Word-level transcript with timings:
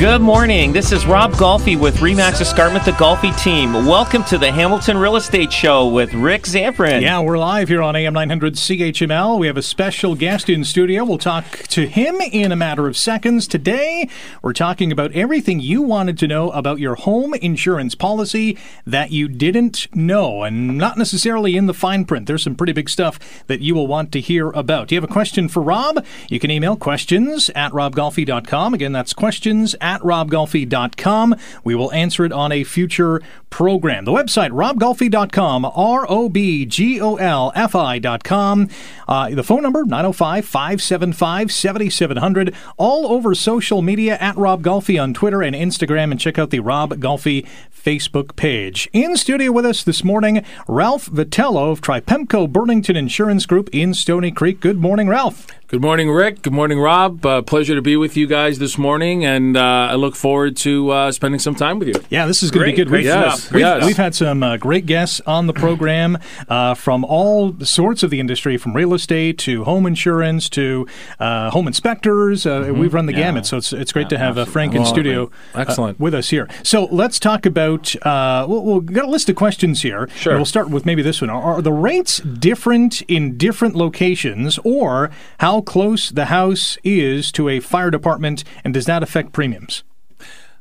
Good 0.00 0.22
morning. 0.22 0.72
This 0.72 0.92
is 0.92 1.04
Rob 1.04 1.32
Golfi 1.32 1.78
with 1.78 1.98
Remax 1.98 2.40
Escarpment, 2.40 2.86
the 2.86 2.92
Golfi 2.92 3.38
team. 3.38 3.74
Welcome 3.74 4.24
to 4.24 4.38
the 4.38 4.50
Hamilton 4.50 4.96
Real 4.96 5.16
Estate 5.16 5.52
Show 5.52 5.88
with 5.88 6.14
Rick 6.14 6.44
Zamperin. 6.44 7.02
Yeah, 7.02 7.20
we're 7.20 7.36
live 7.36 7.68
here 7.68 7.82
on 7.82 7.94
AM 7.94 8.14
900 8.14 8.54
CHML. 8.54 9.38
We 9.38 9.46
have 9.46 9.58
a 9.58 9.62
special 9.62 10.14
guest 10.14 10.48
in 10.48 10.64
studio. 10.64 11.04
We'll 11.04 11.18
talk 11.18 11.44
to 11.68 11.86
him 11.86 12.18
in 12.22 12.50
a 12.50 12.56
matter 12.56 12.88
of 12.88 12.96
seconds. 12.96 13.46
Today, 13.46 14.08
we're 14.40 14.54
talking 14.54 14.90
about 14.90 15.12
everything 15.12 15.60
you 15.60 15.82
wanted 15.82 16.16
to 16.16 16.26
know 16.26 16.48
about 16.52 16.78
your 16.78 16.94
home 16.94 17.34
insurance 17.34 17.94
policy 17.94 18.56
that 18.86 19.10
you 19.10 19.28
didn't 19.28 19.86
know, 19.94 20.44
and 20.44 20.78
not 20.78 20.96
necessarily 20.96 21.58
in 21.58 21.66
the 21.66 21.74
fine 21.74 22.06
print. 22.06 22.26
There's 22.26 22.42
some 22.42 22.54
pretty 22.54 22.72
big 22.72 22.88
stuff 22.88 23.18
that 23.48 23.60
you 23.60 23.74
will 23.74 23.86
want 23.86 24.12
to 24.12 24.20
hear 24.22 24.48
about. 24.52 24.88
Do 24.88 24.94
you 24.94 25.00
have 25.02 25.10
a 25.10 25.12
question 25.12 25.46
for 25.46 25.62
Rob? 25.62 26.02
You 26.30 26.40
can 26.40 26.50
email 26.50 26.74
questions 26.74 27.50
at 27.50 27.72
robgolfi.com. 27.72 28.72
Again, 28.72 28.92
that's 28.92 29.12
questions 29.12 29.74
at 29.82 29.89
robgolfi.com. 29.98 31.34
We 31.64 31.74
will 31.74 31.92
answer 31.92 32.24
it 32.24 32.32
on 32.32 32.52
a 32.52 32.62
future 32.62 33.20
program. 33.50 34.04
The 34.04 34.12
website, 34.12 34.50
robgolfi.com, 34.50 35.64
R 35.64 36.06
O 36.08 36.28
B 36.28 36.64
G 36.64 37.00
O 37.00 37.16
L 37.16 37.52
F 37.54 37.74
I.com. 37.74 38.68
Uh, 39.06 39.30
the 39.30 39.42
phone 39.42 39.62
number, 39.62 39.84
905 39.84 40.46
575 40.46 41.52
7700. 41.52 42.54
All 42.76 43.12
over 43.12 43.34
social 43.34 43.82
media 43.82 44.16
at 44.18 44.36
Rob 44.36 44.62
Golfi 44.62 45.02
on 45.02 45.12
Twitter 45.12 45.42
and 45.42 45.54
Instagram. 45.54 46.10
And 46.10 46.20
check 46.20 46.38
out 46.38 46.50
the 46.50 46.60
Rob 46.60 46.94
Golfi 46.94 47.46
Facebook 47.72 48.36
page. 48.36 48.88
In 48.92 49.16
studio 49.16 49.52
with 49.52 49.66
us 49.66 49.82
this 49.82 50.04
morning, 50.04 50.44
Ralph 50.68 51.06
Vitello 51.06 51.72
of 51.72 51.80
Tripemco 51.80 52.50
Burlington 52.50 52.96
Insurance 52.96 53.46
Group 53.46 53.68
in 53.72 53.94
Stoney 53.94 54.30
Creek. 54.30 54.60
Good 54.60 54.78
morning, 54.78 55.08
Ralph. 55.08 55.46
Good 55.70 55.82
morning, 55.82 56.10
Rick. 56.10 56.42
Good 56.42 56.52
morning, 56.52 56.80
Rob. 56.80 57.24
Uh, 57.24 57.42
pleasure 57.42 57.76
to 57.76 57.82
be 57.82 57.96
with 57.96 58.16
you 58.16 58.26
guys 58.26 58.58
this 58.58 58.76
morning, 58.76 59.24
and 59.24 59.56
uh, 59.56 59.88
I 59.90 59.94
look 59.94 60.16
forward 60.16 60.56
to 60.58 60.90
uh, 60.90 61.12
spending 61.12 61.38
some 61.38 61.54
time 61.54 61.78
with 61.78 61.86
you. 61.86 61.94
Yeah, 62.10 62.26
this 62.26 62.42
is 62.42 62.50
going 62.50 62.66
to 62.66 62.72
be 62.72 62.76
good. 62.76 62.88
great 62.88 63.04
we've, 63.04 63.14
We've, 63.50 63.60
Yes. 63.60 63.86
we've 63.86 63.96
had 63.96 64.14
some 64.14 64.42
uh, 64.42 64.56
great 64.56 64.86
guests 64.86 65.20
on 65.26 65.46
the 65.46 65.52
program 65.52 66.18
uh, 66.48 66.74
from 66.74 67.04
all 67.04 67.54
sorts 67.60 68.02
of 68.02 68.10
the 68.10 68.18
industry, 68.20 68.56
from 68.56 68.74
real 68.74 68.94
estate 68.94 69.38
to 69.38 69.64
home 69.64 69.86
insurance 69.86 70.48
to 70.50 70.86
uh, 71.18 71.50
home 71.50 71.66
inspectors. 71.66 72.46
Uh, 72.46 72.72
We've 72.74 72.92
run 72.94 73.06
the 73.06 73.12
gamut, 73.12 73.46
so 73.46 73.56
it's 73.56 73.72
it's 73.72 73.92
great 73.92 74.08
to 74.10 74.18
have 74.18 74.36
uh, 74.38 74.44
Frank 74.44 74.74
in 74.74 74.82
Well, 74.82 74.90
studio, 74.92 75.30
uh, 75.54 75.60
excellent. 75.60 75.98
with 76.00 76.14
us 76.14 76.30
here. 76.30 76.48
So 76.62 76.84
let's 76.90 77.18
talk 77.18 77.46
about. 77.46 77.94
Uh, 78.04 78.46
we'll, 78.48 78.62
we'll 78.64 78.80
got 78.80 79.04
a 79.04 79.10
list 79.10 79.28
of 79.28 79.36
questions 79.36 79.82
here. 79.82 80.08
Sure. 80.16 80.34
We'll 80.36 80.44
start 80.44 80.70
with 80.70 80.84
maybe 80.86 81.02
this 81.02 81.20
one. 81.20 81.30
Are, 81.30 81.42
are 81.58 81.62
the 81.62 81.72
rates 81.72 82.18
different 82.20 83.02
in 83.02 83.36
different 83.36 83.74
locations, 83.76 84.58
or 84.64 85.10
how 85.38 85.60
close 85.60 86.10
the 86.10 86.26
house 86.26 86.78
is 86.84 87.30
to 87.32 87.48
a 87.48 87.60
fire 87.60 87.90
department, 87.90 88.44
and 88.64 88.72
does 88.74 88.86
that 88.86 89.02
affect 89.02 89.32
premiums? 89.32 89.82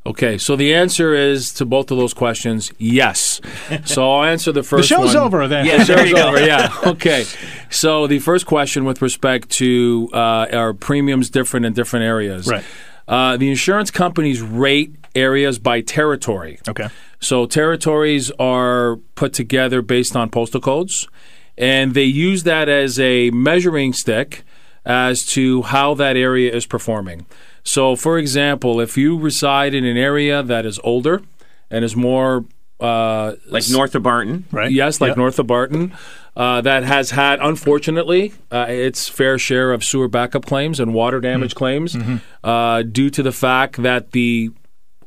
Okay, 0.09 0.39
so 0.39 0.55
the 0.55 0.73
answer 0.73 1.13
is 1.13 1.53
to 1.53 1.65
both 1.65 1.91
of 1.91 1.97
those 1.97 2.15
questions, 2.15 2.73
yes. 2.79 3.39
So 3.85 4.11
I'll 4.11 4.23
answer 4.23 4.51
the 4.51 4.63
first. 4.63 4.89
The 4.89 4.95
first 4.95 5.11
show's 5.11 5.15
one. 5.15 5.23
over 5.23 5.47
then. 5.47 5.67
Yeah, 5.67 5.83
there 5.83 6.03
you 6.03 6.15
Show's 6.15 6.23
go. 6.23 6.27
over, 6.29 6.43
yeah. 6.43 6.75
Okay. 6.85 7.25
So 7.69 8.07
the 8.07 8.17
first 8.17 8.47
question 8.47 8.85
with 8.85 9.03
respect 9.03 9.49
to 9.51 10.09
uh, 10.11 10.47
are 10.51 10.73
premiums 10.73 11.29
different 11.29 11.67
in 11.67 11.73
different 11.73 12.05
areas? 12.05 12.47
Right. 12.47 12.63
Uh, 13.07 13.37
the 13.37 13.49
insurance 13.49 13.91
companies 13.91 14.41
rate 14.41 14.95
areas 15.13 15.59
by 15.59 15.81
territory. 15.81 16.59
Okay. 16.67 16.87
So 17.19 17.45
territories 17.45 18.31
are 18.39 18.95
put 19.13 19.33
together 19.33 19.83
based 19.83 20.15
on 20.15 20.31
postal 20.31 20.61
codes, 20.61 21.07
and 21.55 21.93
they 21.93 22.05
use 22.05 22.43
that 22.43 22.67
as 22.67 22.99
a 22.99 23.29
measuring 23.29 23.93
stick 23.93 24.43
as 24.85 25.25
to 25.27 25.61
how 25.63 25.93
that 25.93 26.17
area 26.17 26.51
is 26.51 26.65
performing. 26.65 27.27
So, 27.63 27.95
for 27.95 28.17
example, 28.17 28.79
if 28.79 28.97
you 28.97 29.17
reside 29.17 29.73
in 29.73 29.85
an 29.85 29.97
area 29.97 30.41
that 30.43 30.65
is 30.65 30.79
older 30.83 31.21
and 31.69 31.83
is 31.85 31.95
more 31.95 32.45
uh, 32.79 33.35
Like 33.49 33.69
north 33.69 33.93
of 33.95 34.03
Barton. 34.03 34.45
Right. 34.51 34.71
Yes, 34.71 35.01
like 35.01 35.09
Yep. 35.09 35.17
north 35.17 35.39
of 35.39 35.47
Barton, 35.47 35.93
uh, 36.37 36.61
that 36.61 36.83
has 36.83 37.11
had, 37.11 37.39
unfortunately, 37.41 38.31
uh, 38.51 38.67
its 38.69 39.09
fair 39.09 39.37
share 39.37 39.73
of 39.73 39.83
sewer 39.83 40.07
backup 40.07 40.45
claims 40.45 40.79
and 40.79 40.93
water 40.93 41.19
damage 41.19 41.55
claims 41.55 41.97
uh, 42.43 42.81
due 42.83 43.09
to 43.09 43.21
the 43.21 43.33
fact 43.33 43.83
that 43.83 44.11
the 44.13 44.51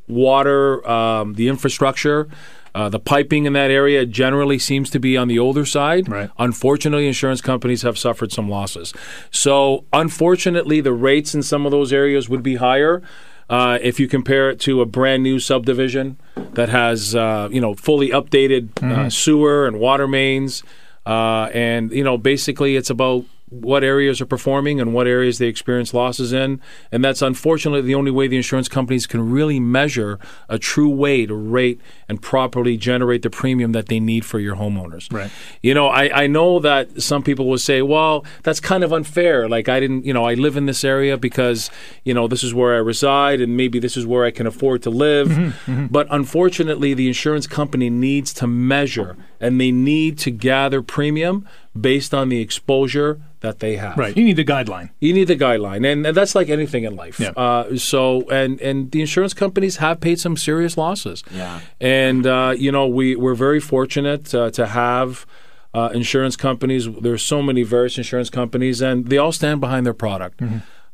water, 0.06 0.86
um, 0.86 1.34
the 1.34 1.48
infrastructure, 1.48 2.28
uh, 2.74 2.88
the 2.88 2.98
piping 2.98 3.44
in 3.44 3.52
that 3.52 3.70
area 3.70 4.06
generally 4.06 4.58
seems 4.58 4.90
to 4.90 4.98
be 4.98 5.16
on 5.16 5.28
the 5.28 5.38
older 5.38 5.64
side. 5.64 6.08
Right. 6.08 6.30
Unfortunately, 6.38 7.06
insurance 7.06 7.40
companies 7.40 7.82
have 7.82 7.98
suffered 7.98 8.32
some 8.32 8.48
losses. 8.48 8.94
So, 9.30 9.84
unfortunately, 9.92 10.80
the 10.80 10.92
rates 10.92 11.34
in 11.34 11.42
some 11.42 11.66
of 11.66 11.72
those 11.72 11.92
areas 11.92 12.28
would 12.28 12.42
be 12.42 12.56
higher. 12.56 13.02
Uh, 13.50 13.78
if 13.82 14.00
you 14.00 14.08
compare 14.08 14.48
it 14.48 14.58
to 14.60 14.80
a 14.80 14.86
brand 14.86 15.22
new 15.22 15.38
subdivision 15.38 16.16
that 16.52 16.70
has, 16.70 17.14
uh, 17.14 17.48
you 17.52 17.60
know, 17.60 17.74
fully 17.74 18.08
updated 18.08 18.82
uh, 18.82 19.10
sewer 19.10 19.66
and 19.66 19.78
water 19.78 20.08
mains, 20.08 20.62
uh, 21.04 21.50
and 21.52 21.92
you 21.92 22.04
know, 22.04 22.16
basically, 22.16 22.76
it's 22.76 22.88
about 22.88 23.24
what 23.52 23.84
areas 23.84 24.20
are 24.20 24.26
performing 24.26 24.80
and 24.80 24.94
what 24.94 25.06
areas 25.06 25.38
they 25.38 25.46
experience 25.46 25.92
losses 25.92 26.32
in, 26.32 26.60
and 26.90 27.04
that's 27.04 27.20
unfortunately 27.20 27.82
the 27.82 27.94
only 27.94 28.10
way 28.10 28.26
the 28.26 28.36
insurance 28.36 28.68
companies 28.68 29.06
can 29.06 29.30
really 29.30 29.60
measure 29.60 30.18
a 30.48 30.58
true 30.58 30.88
way 30.88 31.26
to 31.26 31.34
rate 31.34 31.80
and 32.08 32.22
properly 32.22 32.76
generate 32.76 33.22
the 33.22 33.30
premium 33.30 33.72
that 33.72 33.86
they 33.86 34.00
need 34.00 34.24
for 34.24 34.40
your 34.40 34.56
homeowners. 34.56 35.12
Right. 35.12 35.30
You 35.60 35.74
know, 35.74 35.88
I, 35.88 36.22
I 36.22 36.26
know 36.26 36.58
that 36.60 37.02
some 37.02 37.22
people 37.22 37.46
will 37.46 37.58
say, 37.58 37.82
well, 37.82 38.24
that's 38.42 38.60
kind 38.60 38.82
of 38.82 38.92
unfair. 38.92 39.48
Like, 39.48 39.68
I 39.68 39.80
didn't, 39.80 40.06
you 40.06 40.14
know, 40.14 40.24
I 40.24 40.34
live 40.34 40.56
in 40.56 40.66
this 40.66 40.82
area 40.82 41.16
because, 41.18 41.70
you 42.04 42.14
know, 42.14 42.26
this 42.26 42.42
is 42.42 42.54
where 42.54 42.74
I 42.74 42.78
reside 42.78 43.40
and 43.40 43.56
maybe 43.56 43.78
this 43.78 43.96
is 43.96 44.06
where 44.06 44.24
I 44.24 44.30
can 44.30 44.46
afford 44.46 44.82
to 44.84 44.90
live. 44.90 45.28
Mm-hmm, 45.28 45.86
But 45.86 46.06
unfortunately, 46.10 46.94
the 46.94 47.06
insurance 47.06 47.46
company 47.46 47.90
needs 47.90 48.32
to 48.34 48.46
measure 48.46 49.16
and 49.40 49.60
they 49.60 49.70
need 49.70 50.18
to 50.18 50.30
gather 50.30 50.80
premium 50.82 51.46
based 51.78 52.14
on 52.14 52.28
the 52.28 52.40
exposure 52.40 53.20
that 53.42 53.58
they 53.58 53.76
have. 53.76 53.98
Right. 53.98 54.16
You 54.16 54.24
need 54.24 54.36
the 54.36 54.44
guideline. 54.44 54.90
You 55.00 55.12
need 55.12 55.28
the 55.28 55.36
guideline, 55.36 55.86
and, 55.86 56.06
and 56.06 56.16
that's 56.16 56.34
like 56.34 56.48
anything 56.48 56.84
in 56.84 56.96
life. 56.96 57.20
Yeah. 57.20 57.30
Uh, 57.36 57.76
so, 57.76 58.28
and 58.30 58.60
and 58.60 58.90
the 58.90 59.00
insurance 59.00 59.34
companies 59.34 59.76
have 59.76 60.00
paid 60.00 60.18
some 60.18 60.36
serious 60.36 60.76
losses. 60.76 61.22
Yeah. 61.30 61.60
And 61.80 62.26
uh, 62.26 62.54
you 62.56 62.72
know, 62.72 62.86
we 62.86 63.14
we're 63.16 63.34
very 63.34 63.60
fortunate 63.60 64.34
uh, 64.34 64.50
to 64.52 64.66
have 64.66 65.26
uh, 65.74 65.90
insurance 65.92 66.36
companies. 66.36 66.88
There's 67.00 67.22
so 67.22 67.42
many 67.42 67.62
various 67.62 67.98
insurance 67.98 68.30
companies, 68.30 68.80
and 68.80 69.08
they 69.08 69.18
all 69.18 69.32
stand 69.32 69.60
behind 69.60 69.84
their 69.84 69.94
product. 69.94 70.40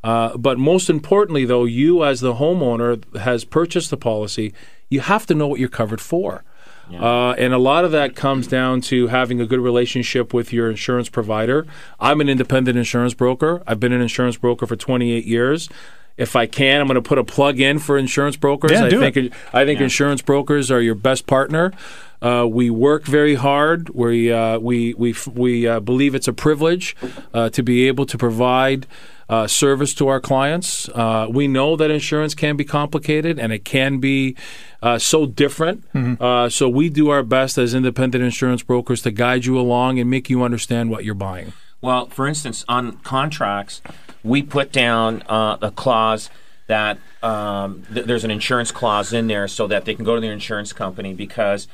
Uh, 0.02 0.36
but 0.36 0.58
most 0.58 0.88
importantly, 0.88 1.44
though, 1.44 1.64
you 1.64 2.04
as 2.04 2.20
the 2.20 2.34
homeowner 2.34 3.02
has 3.16 3.44
purchased 3.44 3.90
the 3.90 3.96
policy, 3.96 4.54
you 4.88 5.00
have 5.00 5.26
to 5.26 5.34
know 5.34 5.46
what 5.46 5.60
you're 5.60 5.68
covered 5.68 6.00
for. 6.00 6.44
Uh, 6.92 7.32
and 7.32 7.52
a 7.52 7.58
lot 7.58 7.84
of 7.84 7.92
that 7.92 8.16
comes 8.16 8.46
down 8.46 8.80
to 8.82 9.08
having 9.08 9.40
a 9.40 9.46
good 9.46 9.60
relationship 9.60 10.32
with 10.32 10.52
your 10.52 10.70
insurance 10.70 11.08
provider. 11.08 11.66
I'm 12.00 12.20
an 12.20 12.28
independent 12.28 12.78
insurance 12.78 13.14
broker. 13.14 13.62
I've 13.66 13.80
been 13.80 13.92
an 13.92 14.00
insurance 14.00 14.36
broker 14.36 14.66
for 14.66 14.76
28 14.76 15.24
years. 15.24 15.68
If 16.16 16.34
I 16.34 16.46
can, 16.46 16.80
I'm 16.80 16.88
going 16.88 16.96
to 16.96 17.02
put 17.02 17.18
a 17.18 17.24
plug 17.24 17.60
in 17.60 17.78
for 17.78 17.96
insurance 17.96 18.36
brokers. 18.36 18.72
Yeah, 18.72 18.86
I 18.86 18.88
do 18.88 18.98
think 18.98 19.16
it. 19.16 19.32
I 19.52 19.64
think 19.64 19.80
insurance 19.80 20.20
brokers 20.20 20.68
are 20.70 20.80
your 20.80 20.96
best 20.96 21.26
partner. 21.26 21.72
Uh, 22.20 22.46
we 22.50 22.70
work 22.70 23.04
very 23.04 23.36
hard. 23.36 23.90
We 23.90 24.32
uh, 24.32 24.58
we 24.58 24.94
we 24.94 25.14
we 25.32 25.66
uh, 25.66 25.80
believe 25.80 26.14
it's 26.14 26.28
a 26.28 26.32
privilege 26.32 26.96
uh, 27.32 27.50
to 27.50 27.62
be 27.62 27.86
able 27.88 28.06
to 28.06 28.18
provide 28.18 28.86
uh, 29.28 29.46
service 29.46 29.94
to 29.94 30.08
our 30.08 30.20
clients. 30.20 30.88
Uh, 30.88 31.26
we 31.30 31.46
know 31.46 31.76
that 31.76 31.90
insurance 31.90 32.34
can 32.34 32.56
be 32.56 32.64
complicated 32.64 33.38
and 33.38 33.52
it 33.52 33.64
can 33.64 33.98
be 33.98 34.36
uh, 34.82 34.98
so 34.98 35.26
different. 35.26 35.84
Uh, 36.20 36.48
so 36.48 36.68
we 36.68 36.88
do 36.88 37.10
our 37.10 37.22
best 37.22 37.58
as 37.58 37.74
independent 37.74 38.24
insurance 38.24 38.62
brokers 38.62 39.02
to 39.02 39.10
guide 39.10 39.44
you 39.44 39.58
along 39.58 39.98
and 39.98 40.08
make 40.08 40.30
you 40.30 40.42
understand 40.42 40.90
what 40.90 41.04
you're 41.04 41.14
buying. 41.14 41.52
Well, 41.80 42.06
for 42.06 42.26
instance, 42.26 42.64
on 42.68 42.98
contracts, 42.98 43.82
we 44.24 44.42
put 44.42 44.72
down 44.72 45.22
uh, 45.28 45.58
a 45.60 45.70
clause 45.70 46.30
that 46.66 46.98
um, 47.22 47.84
th- 47.92 48.06
there's 48.06 48.24
an 48.24 48.30
insurance 48.30 48.70
clause 48.70 49.12
in 49.12 49.26
there 49.26 49.46
so 49.48 49.66
that 49.66 49.84
they 49.84 49.94
can 49.94 50.04
go 50.04 50.14
to 50.14 50.20
their 50.20 50.32
insurance 50.32 50.72
company 50.72 51.14
because 51.14 51.68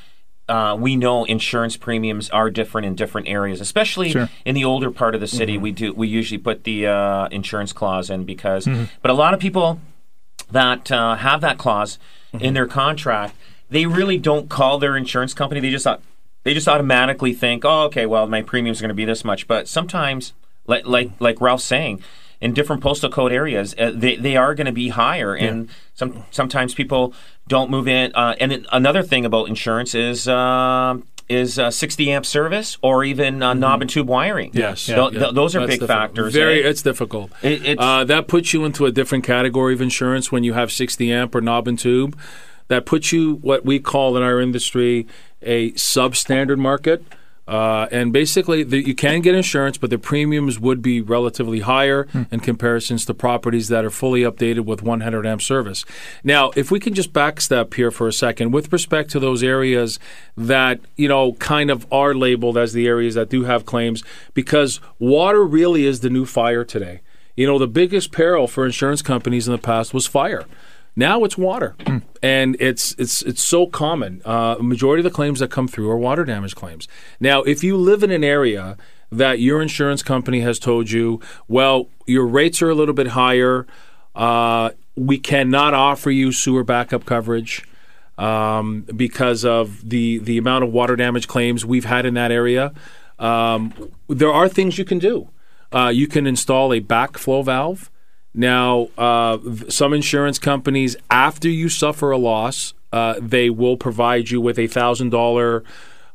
uh, 0.47 0.77
we 0.79 0.95
know 0.95 1.23
insurance 1.25 1.75
premiums 1.77 2.29
are 2.29 2.49
different 2.49 2.85
in 2.85 2.95
different 2.95 3.27
areas, 3.27 3.59
especially 3.61 4.11
Sure. 4.11 4.29
in 4.45 4.53
the 4.55 4.63
older 4.63 4.91
part 4.91 5.15
of 5.15 5.21
the 5.21 5.27
city. 5.27 5.57
We 5.57 5.71
do 5.71 5.93
we 5.93 6.07
usually 6.07 6.37
put 6.37 6.63
the 6.63 6.87
uh, 6.87 7.27
insurance 7.29 7.73
clause 7.73 8.09
in 8.09 8.23
because, 8.25 8.67
but 9.01 9.09
a 9.11 9.13
lot 9.15 9.33
of 9.33 9.39
people 9.39 9.79
that 10.51 10.91
uh, 10.91 11.15
have 11.15 11.41
that 11.41 11.57
clause 11.57 11.97
in 12.39 12.53
their 12.53 12.67
contract, 12.67 13.35
they 13.69 13.85
really 13.85 14.17
don't 14.17 14.49
call 14.49 14.77
their 14.77 14.95
insurance 14.95 15.33
company. 15.33 15.59
They 15.61 15.71
just 15.71 15.87
they 16.43 16.53
just 16.53 16.67
automatically 16.67 17.33
think, 17.33 17.65
oh, 17.65 17.83
okay, 17.85 18.05
well, 18.05 18.27
my 18.27 18.41
premiums 18.43 18.79
are 18.79 18.83
going 18.83 18.89
to 18.89 18.93
be 18.95 19.05
this 19.05 19.25
much. 19.25 19.47
But 19.47 19.67
sometimes, 19.67 20.33
like 20.67 20.85
like 20.85 21.09
like 21.19 21.41
Ralph's 21.41 21.63
saying, 21.63 22.03
in 22.39 22.53
different 22.53 22.83
postal 22.83 23.09
code 23.09 23.31
areas, 23.31 23.73
uh, 23.79 23.91
they 23.95 24.15
they 24.15 24.35
are 24.37 24.53
going 24.53 24.67
to 24.67 24.71
be 24.73 24.89
higher, 24.89 25.33
and 25.33 25.69
some 25.95 26.23
sometimes 26.29 26.75
people 26.75 27.13
don't 27.47 27.69
move 27.69 27.87
in. 27.87 28.11
Uh, 28.15 28.35
and 28.39 28.51
then 28.51 28.65
another 28.71 29.03
thing 29.03 29.25
about 29.25 29.47
insurance 29.49 29.95
is. 29.95 30.27
Uh, 30.27 30.97
is 31.27 31.57
uh, 31.57 31.71
60 31.71 32.11
amp 32.11 32.23
service 32.23 32.77
or 32.83 33.03
even 33.03 33.41
uh, 33.41 33.55
knob 33.55 33.81
and 33.81 33.89
tube 33.89 34.07
wiring? 34.07 34.51
Yes, 34.53 34.85
Th- 34.85 35.09
th- 35.11 35.33
those 35.33 35.55
are 35.55 35.61
That's 35.61 35.71
big 35.71 35.79
difficult. 35.79 35.87
factors. 35.89 36.33
Very, 36.35 36.63
eh? 36.63 36.69
it's 36.69 36.83
difficult. 36.83 37.31
It- 37.41 37.65
it's- 37.65 37.77
uh, 37.79 38.03
that 38.03 38.27
puts 38.27 38.53
you 38.53 38.63
into 38.63 38.85
a 38.85 38.91
different 38.91 39.23
category 39.23 39.73
of 39.73 39.81
insurance 39.81 40.31
when 40.31 40.43
you 40.43 40.53
have 40.53 40.71
60 40.71 41.11
amp 41.11 41.33
or 41.33 41.41
knob 41.41 41.67
and 41.67 41.79
tube. 41.79 42.15
That 42.67 42.85
puts 42.85 43.11
you 43.11 43.39
what 43.41 43.65
we 43.65 43.79
call 43.79 44.15
in 44.17 44.21
our 44.21 44.39
industry 44.39 45.07
a 45.41 45.71
substandard 45.71 46.59
market. 46.59 47.03
Uh, 47.47 47.87
and 47.91 48.11
basically, 48.11 48.63
the, 48.63 48.85
you 48.85 48.95
can 48.95 49.21
get 49.21 49.35
insurance, 49.35 49.77
but 49.77 49.89
the 49.91 49.99
premiums 49.99 50.59
would 50.59 50.81
be 50.81 50.99
relatively 50.99 51.59
higher 51.59 52.07
in 52.31 52.39
comparisons 52.39 53.05
to 53.05 53.13
properties 53.13 53.67
that 53.67 53.85
are 53.85 53.91
fully 53.91 54.21
updated 54.21 54.61
with 54.61 54.81
100 54.81 55.27
amp 55.27 55.41
service. 55.41 55.85
Now, 56.23 56.51
if 56.55 56.71
we 56.71 56.79
can 56.79 56.95
just 56.95 57.13
backstep 57.13 57.73
here 57.75 57.91
for 57.91 58.07
a 58.07 58.13
second, 58.13 58.51
with 58.51 58.73
respect 58.73 59.11
to 59.11 59.19
those 59.19 59.43
areas 59.43 59.99
that 60.35 60.79
you 60.95 61.07
know 61.07 61.33
kind 61.33 61.69
of 61.69 61.85
are 61.91 62.15
labeled 62.15 62.57
as 62.57 62.73
the 62.73 62.87
areas 62.87 63.13
that 63.13 63.29
do 63.29 63.43
have 63.43 63.65
claims, 63.65 64.03
because 64.33 64.79
water 64.97 65.43
really 65.43 65.85
is 65.85 65.99
the 65.99 66.09
new 66.09 66.25
fire 66.25 66.63
today. 66.63 67.01
You 67.35 67.45
know, 67.45 67.59
the 67.59 67.67
biggest 67.67 68.11
peril 68.11 68.47
for 68.47 68.65
insurance 68.65 69.01
companies 69.01 69.47
in 69.47 69.51
the 69.51 69.59
past 69.59 69.93
was 69.93 70.07
fire. 70.07 70.45
Now 70.95 71.23
it's 71.23 71.37
water, 71.37 71.75
and 72.23 72.55
it's 72.59 72.95
it's 72.97 73.21
it's 73.23 73.43
so 73.43 73.67
common. 73.67 74.21
Uh, 74.23 74.55
majority 74.61 75.01
of 75.01 75.03
the 75.03 75.15
claims 75.15 75.39
that 75.39 75.51
come 75.51 75.67
through 75.67 75.89
are 75.89 75.97
water 75.97 76.23
damage 76.23 76.55
claims. 76.55 76.87
Now, 77.19 77.43
if 77.43 77.63
you 77.63 77.75
live 77.75 78.01
in 78.01 78.11
an 78.11 78.23
area 78.23 78.77
that 79.11 79.39
your 79.39 79.61
insurance 79.61 80.01
company 80.03 80.39
has 80.41 80.57
told 80.57 80.91
you, 80.91 81.19
well, 81.47 81.87
your 82.05 82.25
rates 82.25 82.61
are 82.61 82.69
a 82.69 82.75
little 82.75 82.93
bit 82.93 83.07
higher, 83.07 83.67
uh, 84.15 84.71
we 84.95 85.17
cannot 85.17 85.73
offer 85.73 86.09
you 86.09 86.31
sewer 86.31 86.63
backup 86.63 87.05
coverage 87.05 87.65
um, 88.17 88.81
because 88.95 89.43
of 89.43 89.89
the 89.89 90.19
the 90.19 90.37
amount 90.37 90.63
of 90.63 90.71
water 90.71 90.95
damage 90.95 91.27
claims 91.27 91.65
we've 91.65 91.85
had 91.85 92.05
in 92.05 92.13
that 92.13 92.31
area. 92.31 92.73
Um, 93.19 93.91
there 94.07 94.31
are 94.31 94.47
things 94.47 94.77
you 94.77 94.85
can 94.85 94.99
do. 94.99 95.29
Uh, 95.71 95.89
you 95.89 96.07
can 96.07 96.25
install 96.25 96.71
a 96.71 96.79
backflow 96.79 97.43
valve. 97.43 97.89
Now, 98.37 98.89
uh, 98.97 99.37
some 99.69 99.93
insurance 99.93 100.39
companies, 100.39 100.97
after 101.09 101.49
you 101.49 101.69
suffer 101.69 102.11
a 102.11 102.17
loss, 102.17 102.73
uh, 102.91 103.15
they 103.21 103.49
will 103.49 103.77
provide 103.77 104.29
you 104.29 104.41
with 104.41 104.59
a 104.59 104.67
thousand 104.67 105.09
dollar 105.09 105.63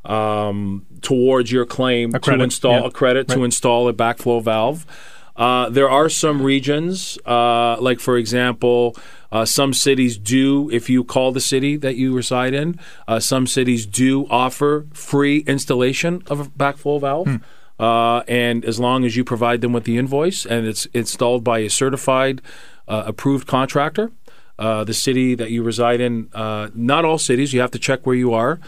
um, 0.05 0.85
towards 1.01 1.51
your 1.51 1.65
claim 1.65 2.13
to 2.13 2.41
install 2.41 2.81
yeah. 2.81 2.87
a 2.87 2.91
credit 2.91 3.29
to 3.29 3.45
install 3.45 3.89
a 3.89 3.95
backflow 3.95 4.43
valve. 4.43 4.87
Uh, 5.35 5.71
there 5.71 5.89
are 5.89 6.11
some 6.11 6.43
regions, 6.43 7.19
uh, 7.25 7.81
like 7.81 8.01
for 8.01 8.19
example, 8.19 8.95
uh, 9.33 9.47
some 9.47 9.73
cities 9.73 10.19
do, 10.19 10.69
if 10.71 10.91
you 10.91 11.03
call 11.03 11.33
the 11.33 11.41
city 11.41 11.77
that 11.77 11.97
you 11.97 12.15
reside 12.15 12.53
in, 12.53 12.79
uh, 13.09 13.19
some 13.19 13.47
cities 13.47 13.87
do 13.87 14.27
offer 14.29 14.87
free 14.93 15.39
installation 15.47 16.23
of 16.27 16.41
a 16.41 16.45
backflow 16.45 17.01
valve. 17.01 17.41
Uh, 17.81 18.23
and 18.29 18.65
as 18.65 18.79
long 18.79 19.05
as 19.07 19.17
you 19.17 19.25
provide 19.25 19.63
them 19.63 19.73
with 19.73 19.85
the 19.85 19.97
invoice 19.97 20.45
and 20.45 20.67
it's 20.67 20.85
installed 20.93 21.43
by 21.43 21.61
a 21.61 21.71
certified, 21.71 22.43
uh, 22.87 23.05
approved 23.07 23.47
contractor, 23.47 24.13
uh, 24.59 24.85
the 24.85 24.93
city 24.93 25.35
that 25.35 25.51
you 25.51 25.63
reside 25.63 26.01
in, 26.01 26.29
uh, 26.35 26.69
not 26.75 27.07
all 27.07 27.17
cities, 27.17 27.55
you 27.55 27.61
have 27.61 27.71
to 27.71 27.79
check 27.79 28.07
where 28.07 28.17
you 28.17 28.35
are. 28.35 28.61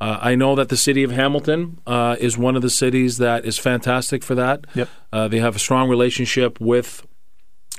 Uh, 0.00 0.18
I 0.22 0.34
know 0.34 0.54
that 0.54 0.68
the 0.68 0.76
city 0.76 1.02
of 1.02 1.10
Hamilton 1.10 1.78
uh, 1.86 2.16
is 2.20 2.38
one 2.38 2.54
of 2.54 2.62
the 2.62 2.70
cities 2.70 3.18
that 3.18 3.44
is 3.44 3.58
fantastic 3.58 4.22
for 4.22 4.34
that. 4.36 4.64
Yep. 4.74 4.88
Uh, 5.12 5.28
they 5.28 5.40
have 5.40 5.56
a 5.56 5.58
strong 5.58 5.90
relationship 5.90 6.60
with, 6.60 7.04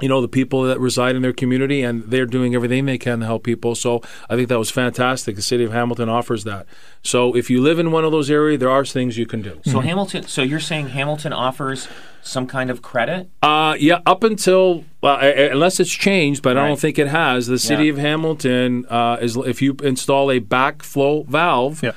you 0.02 0.10
know, 0.10 0.20
the 0.22 0.28
people 0.28 0.64
that 0.64 0.80
reside 0.80 1.16
in 1.16 1.22
their 1.22 1.34
community, 1.34 1.82
and 1.84 2.04
they're 2.06 2.26
doing 2.26 2.56
everything 2.56 2.86
they 2.86 2.98
can 2.98 3.20
to 3.20 3.26
help 3.26 3.44
people. 3.44 3.76
So 3.76 4.02
I 4.30 4.36
think 4.36 4.50
that 4.50 4.60
was 4.60 4.70
fantastic. 4.72 5.36
The 5.36 5.42
city 5.42 5.64
of 5.64 5.72
Hamilton 5.72 6.10
offers 6.10 6.44
that. 6.44 6.66
So 7.04 7.36
if 7.36 7.50
you 7.50 7.62
live 7.62 7.80
in 7.80 7.92
one 7.92 8.04
of 8.06 8.12
those 8.12 8.30
areas, 8.30 8.60
there 8.60 8.70
are 8.70 8.86
things 8.86 9.18
you 9.18 9.26
can 9.26 9.42
do. 9.42 9.60
So 9.66 9.80
Hamilton. 9.80 10.24
So 10.24 10.42
you're 10.42 10.60
saying 10.60 10.90
Hamilton 10.90 11.34
offers 11.34 11.88
some 12.24 12.46
kind 12.46 12.70
of 12.70 12.82
credit? 12.84 13.30
Uh, 13.42 13.76
yeah, 13.80 14.00
up 14.06 14.24
until 14.24 14.84
well, 15.02 15.16
I- 15.16 15.28
I- 15.30 15.50
unless 15.52 15.80
it's 15.80 15.92
changed, 15.92 16.44
but 16.44 16.56
I 16.58 16.68
don't 16.68 16.80
think 16.80 17.00
it 17.00 17.08
has. 17.08 17.48
The 17.48 17.58
city 17.58 17.86
Yeah. 17.86 17.94
of 17.94 17.98
Hamilton 17.98 18.86
uh, 18.90 19.18
is 19.20 19.36
if 19.38 19.62
you 19.62 19.76
install 19.84 20.30
a 20.30 20.40
backflow 20.40 21.26
valve, 21.28 21.82
Yeah. 21.82 21.92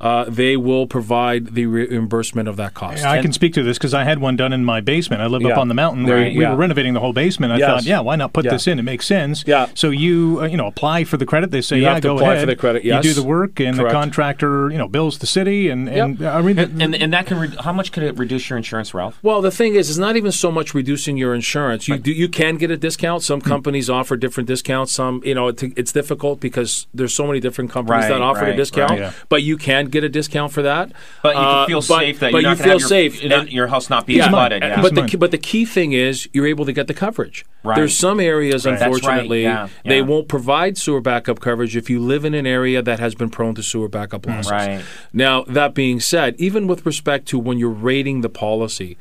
Uh, 0.00 0.24
they 0.28 0.56
will 0.56 0.86
provide 0.86 1.54
the 1.54 1.66
reimbursement 1.66 2.48
of 2.48 2.56
that 2.56 2.74
cost. 2.74 3.04
I 3.04 3.20
can 3.20 3.32
speak 3.32 3.52
to 3.54 3.62
this 3.62 3.76
because 3.78 3.92
I 3.94 4.04
had 4.04 4.18
one 4.18 4.36
done 4.36 4.52
in 4.52 4.64
my 4.64 4.80
basement. 4.80 5.20
I 5.22 5.26
live 5.26 5.42
Yeah. 5.42 5.50
up 5.50 5.58
on 5.58 5.68
the 5.68 5.74
mountain. 5.74 6.04
There 6.04 6.16
where 6.16 6.28
you- 6.28 6.38
we 6.38 6.46
were 6.46 6.56
renovating 6.56 6.94
the 6.94 7.00
whole 7.00 7.12
basement. 7.12 7.52
I 7.52 7.58
Yes. 7.58 7.68
thought, 7.68 7.84
yeah, 7.84 8.00
why 8.00 8.16
not 8.16 8.32
put 8.32 8.44
Yeah. 8.46 8.52
this 8.52 8.66
in? 8.66 8.78
It 8.78 8.82
makes 8.82 9.06
sense. 9.06 9.44
Yeah. 9.46 9.66
So 9.74 9.90
you, 9.90 10.38
uh, 10.42 10.46
you 10.46 10.56
know, 10.56 10.66
apply 10.66 11.04
for 11.04 11.16
the 11.16 11.26
credit. 11.26 11.50
They 11.50 11.60
say, 11.60 11.76
You 11.76 11.82
yeah, 11.82 12.00
go 12.00 12.14
apply 12.16 12.28
ahead. 12.34 12.40
for 12.40 12.46
the 12.46 12.56
credit, 12.56 12.84
Yes. 12.84 13.04
You 13.04 13.10
do 13.14 13.20
the 13.20 13.26
work, 13.26 13.60
and 13.60 13.76
Correct. 13.76 13.90
the 13.90 13.92
contractor, 14.00 14.70
you 14.70 14.78
know, 14.78 14.88
bills 14.88 15.18
the 15.18 15.26
city. 15.26 15.68
And, 15.68 15.88
and 15.88 16.18
Yep. 16.18 16.34
I 16.34 16.40
mean, 16.42 16.58
And 16.58 16.94
and 16.94 17.12
that 17.12 17.26
can 17.26 17.38
re- 17.38 17.50
how 17.60 17.72
much 17.72 17.92
could 17.92 18.02
it 18.02 18.16
reduce 18.18 18.48
your 18.48 18.56
insurance, 18.56 18.94
Ralph? 18.94 19.18
Well, 19.22 19.42
the 19.42 19.50
thing 19.50 19.74
is, 19.74 19.90
it's 19.90 19.98
not 19.98 20.16
even 20.16 20.32
so 20.32 20.50
much 20.50 20.74
reducing 20.74 21.16
your 21.16 21.34
insurance. 21.34 21.88
You 21.88 21.98
do, 21.98 22.10
you 22.12 22.28
can 22.28 22.56
get 22.56 22.70
a 22.70 22.76
discount. 22.76 23.22
Hmm. 23.22 23.26
Some 23.26 23.40
companies 23.42 23.90
offer 23.90 24.16
different 24.16 24.46
discounts. 24.48 24.92
Some, 24.92 25.20
you 25.24 25.34
know, 25.34 25.48
it, 25.48 25.62
it's 25.76 25.92
difficult 25.92 26.40
because 26.40 26.86
there's 26.94 27.12
so 27.14 27.26
many 27.26 27.40
different 27.40 27.70
companies 27.70 28.06
that 28.06 28.12
Right, 28.12 28.20
offer 28.22 28.46
a 28.46 28.56
discount. 28.56 28.90
right. 28.92 29.00
Yeah. 29.00 29.10
But 29.28 29.42
you 29.42 29.56
can 29.56 29.86
get 29.90 30.04
a 30.04 30.08
discount 30.08 30.52
for 30.52 30.62
that. 30.62 30.92
But 31.22 31.34
you 31.36 31.40
Uh, 31.42 31.66
can 31.66 31.68
feel 31.68 31.80
but- 31.80 31.84
safe 32.00 32.20
that 32.20 32.32
but 32.32 32.38
you're 32.42 32.50
you 32.52 32.56
not 32.56 32.56
feel 32.58 32.66
gonna 32.66 32.72
have 32.80 32.88
safe. 32.88 33.22
your, 33.22 33.32
And- 33.40 33.52
your 33.52 33.66
house 33.66 33.90
not 33.90 34.06
being 34.06 34.18
Yeah, 34.20 34.30
flooded. 34.30 34.60
but- 34.60 34.66
Yeah. 34.68 34.80
But 34.82 34.94
the 34.94 35.02
key- 35.06 35.16
but 35.16 35.30
the 35.30 35.38
key 35.38 35.64
thing 35.64 35.92
is 35.92 36.28
you're 36.32 36.46
able 36.46 36.64
to 36.64 36.72
get 36.72 36.86
the 36.86 36.94
coverage. 36.94 37.44
Right. 37.62 37.76
There's 37.76 37.96
some 37.96 38.20
areas, 38.20 38.64
right, 38.64 38.80
unfortunately, 38.80 39.42
yeah, 39.42 39.68
they 39.84 40.00
won't 40.00 40.28
provide 40.28 40.78
sewer 40.78 41.00
backup 41.02 41.40
coverage 41.40 41.76
if 41.76 41.90
you 41.90 42.00
live 42.00 42.24
in 42.24 42.32
an 42.34 42.46
area 42.46 42.80
that 42.80 42.98
has 43.00 43.14
been 43.14 43.28
prone 43.28 43.54
to 43.56 43.62
sewer 43.62 43.88
backup 43.88 44.26
losses. 44.26 44.50
Hmm, 44.50 44.56
Right. 44.56 44.80
Now, 45.12 45.44
that 45.46 45.74
being 45.74 46.00
said, 46.00 46.34
even 46.38 46.66
with 46.66 46.86
respect 46.86 47.26
to 47.28 47.38
when 47.38 47.58
you're 47.58 47.68
rating 47.68 48.22
the 48.22 48.30
policy, 48.30 48.96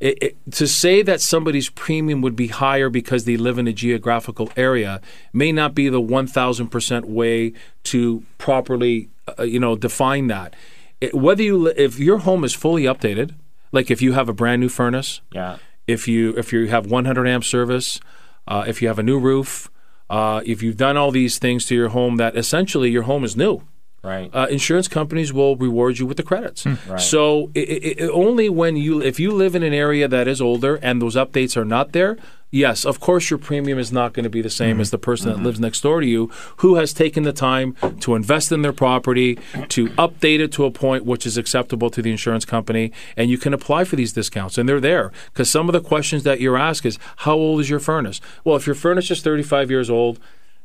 it, 0.00 0.16
it, 0.22 0.36
to 0.52 0.66
say 0.66 1.02
that 1.02 1.20
somebody's 1.20 1.68
premium 1.68 2.22
would 2.22 2.34
be 2.34 2.46
higher 2.46 2.88
because 2.88 3.26
they 3.26 3.36
live 3.36 3.58
in 3.58 3.68
a 3.68 3.72
geographical 3.72 4.50
area 4.56 4.98
may 5.34 5.52
not 5.52 5.74
be 5.74 5.90
the 5.90 6.00
1000% 6.00 7.04
way 7.04 7.52
to 7.84 8.22
properly 8.38 9.08
uh, 9.38 9.42
you 9.42 9.60
know 9.60 9.76
define 9.76 10.26
that 10.26 10.54
it, 11.00 11.14
whether 11.14 11.42
you 11.42 11.68
if 11.68 11.98
your 11.98 12.18
home 12.18 12.44
is 12.44 12.54
fully 12.54 12.82
updated 12.84 13.34
like 13.72 13.90
if 13.90 14.02
you 14.02 14.12
have 14.12 14.28
a 14.28 14.32
brand 14.32 14.60
new 14.60 14.68
furnace 14.68 15.20
yeah. 15.32 15.58
if 15.86 16.08
you 16.08 16.34
if 16.36 16.52
you 16.52 16.66
have 16.66 16.86
100 16.86 17.26
amp 17.26 17.44
service, 17.44 18.00
uh, 18.48 18.64
if 18.66 18.82
you 18.82 18.88
have 18.88 18.98
a 18.98 19.02
new 19.02 19.18
roof, 19.18 19.70
uh, 20.08 20.42
if 20.44 20.62
you've 20.62 20.76
done 20.76 20.96
all 20.96 21.10
these 21.10 21.38
things 21.38 21.64
to 21.66 21.74
your 21.74 21.90
home 21.90 22.16
that 22.16 22.36
essentially 22.36 22.90
your 22.90 23.04
home 23.04 23.24
is 23.24 23.36
new, 23.36 23.62
Right. 24.02 24.34
uh, 24.34 24.46
insurance 24.48 24.88
companies 24.88 25.30
will 25.30 25.56
reward 25.56 25.98
you 25.98 26.06
with 26.06 26.16
the 26.16 26.22
credits. 26.22 26.64
Hmm. 26.64 26.74
Right. 26.88 27.00
So 27.00 27.50
i 27.54 27.60
i 27.60 28.04
i 28.04 28.08
only 28.08 28.48
when 28.48 28.76
you 28.76 29.02
if 29.02 29.20
you 29.20 29.30
live 29.30 29.54
in 29.54 29.62
an 29.62 29.74
area 29.74 30.08
that 30.08 30.26
is 30.26 30.40
older 30.40 30.76
and 30.76 31.02
those 31.02 31.16
updates 31.16 31.54
are 31.54 31.66
not 31.66 31.92
there, 31.92 32.16
yes, 32.50 32.86
of 32.86 32.98
course 32.98 33.28
your 33.28 33.38
premium 33.38 33.78
is 33.78 33.92
not 33.92 34.14
going 34.14 34.24
to 34.24 34.30
be 34.30 34.40
the 34.40 34.48
same 34.48 34.76
mm-hmm. 34.76 34.80
as 34.80 34.90
the 34.90 34.96
person 34.96 35.28
that 35.28 35.36
mm-hmm. 35.36 35.44
lives 35.44 35.60
next 35.60 35.82
door 35.82 36.00
to 36.00 36.06
you 36.06 36.30
who 36.58 36.76
has 36.76 36.94
taken 36.94 37.24
the 37.24 37.32
time 37.32 37.76
to 38.00 38.14
invest 38.14 38.50
in 38.50 38.62
their 38.62 38.72
property, 38.72 39.38
to 39.68 39.88
update 39.90 40.40
it 40.40 40.50
to 40.52 40.64
a 40.64 40.70
point 40.70 41.04
which 41.04 41.26
is 41.26 41.36
acceptable 41.36 41.90
to 41.90 42.00
the 42.00 42.10
insurance 42.10 42.46
company, 42.46 42.92
and 43.18 43.28
you 43.28 43.36
can 43.36 43.52
apply 43.52 43.84
for 43.84 43.96
these 43.96 44.14
discounts 44.14 44.56
and 44.56 44.66
they're 44.66 44.80
there 44.80 45.12
because 45.26 45.50
some 45.50 45.68
of 45.68 45.74
the 45.74 45.80
questions 45.82 46.22
that 46.22 46.40
you're 46.40 46.56
asked 46.56 46.86
is 46.86 46.98
how 47.18 47.34
old 47.34 47.60
is 47.60 47.68
your 47.68 47.80
furnace? 47.80 48.18
Well, 48.44 48.56
if 48.56 48.66
your 48.66 48.76
furnace 48.76 49.10
is 49.10 49.20
35 49.20 49.70
years 49.70 49.90
old, 49.90 50.18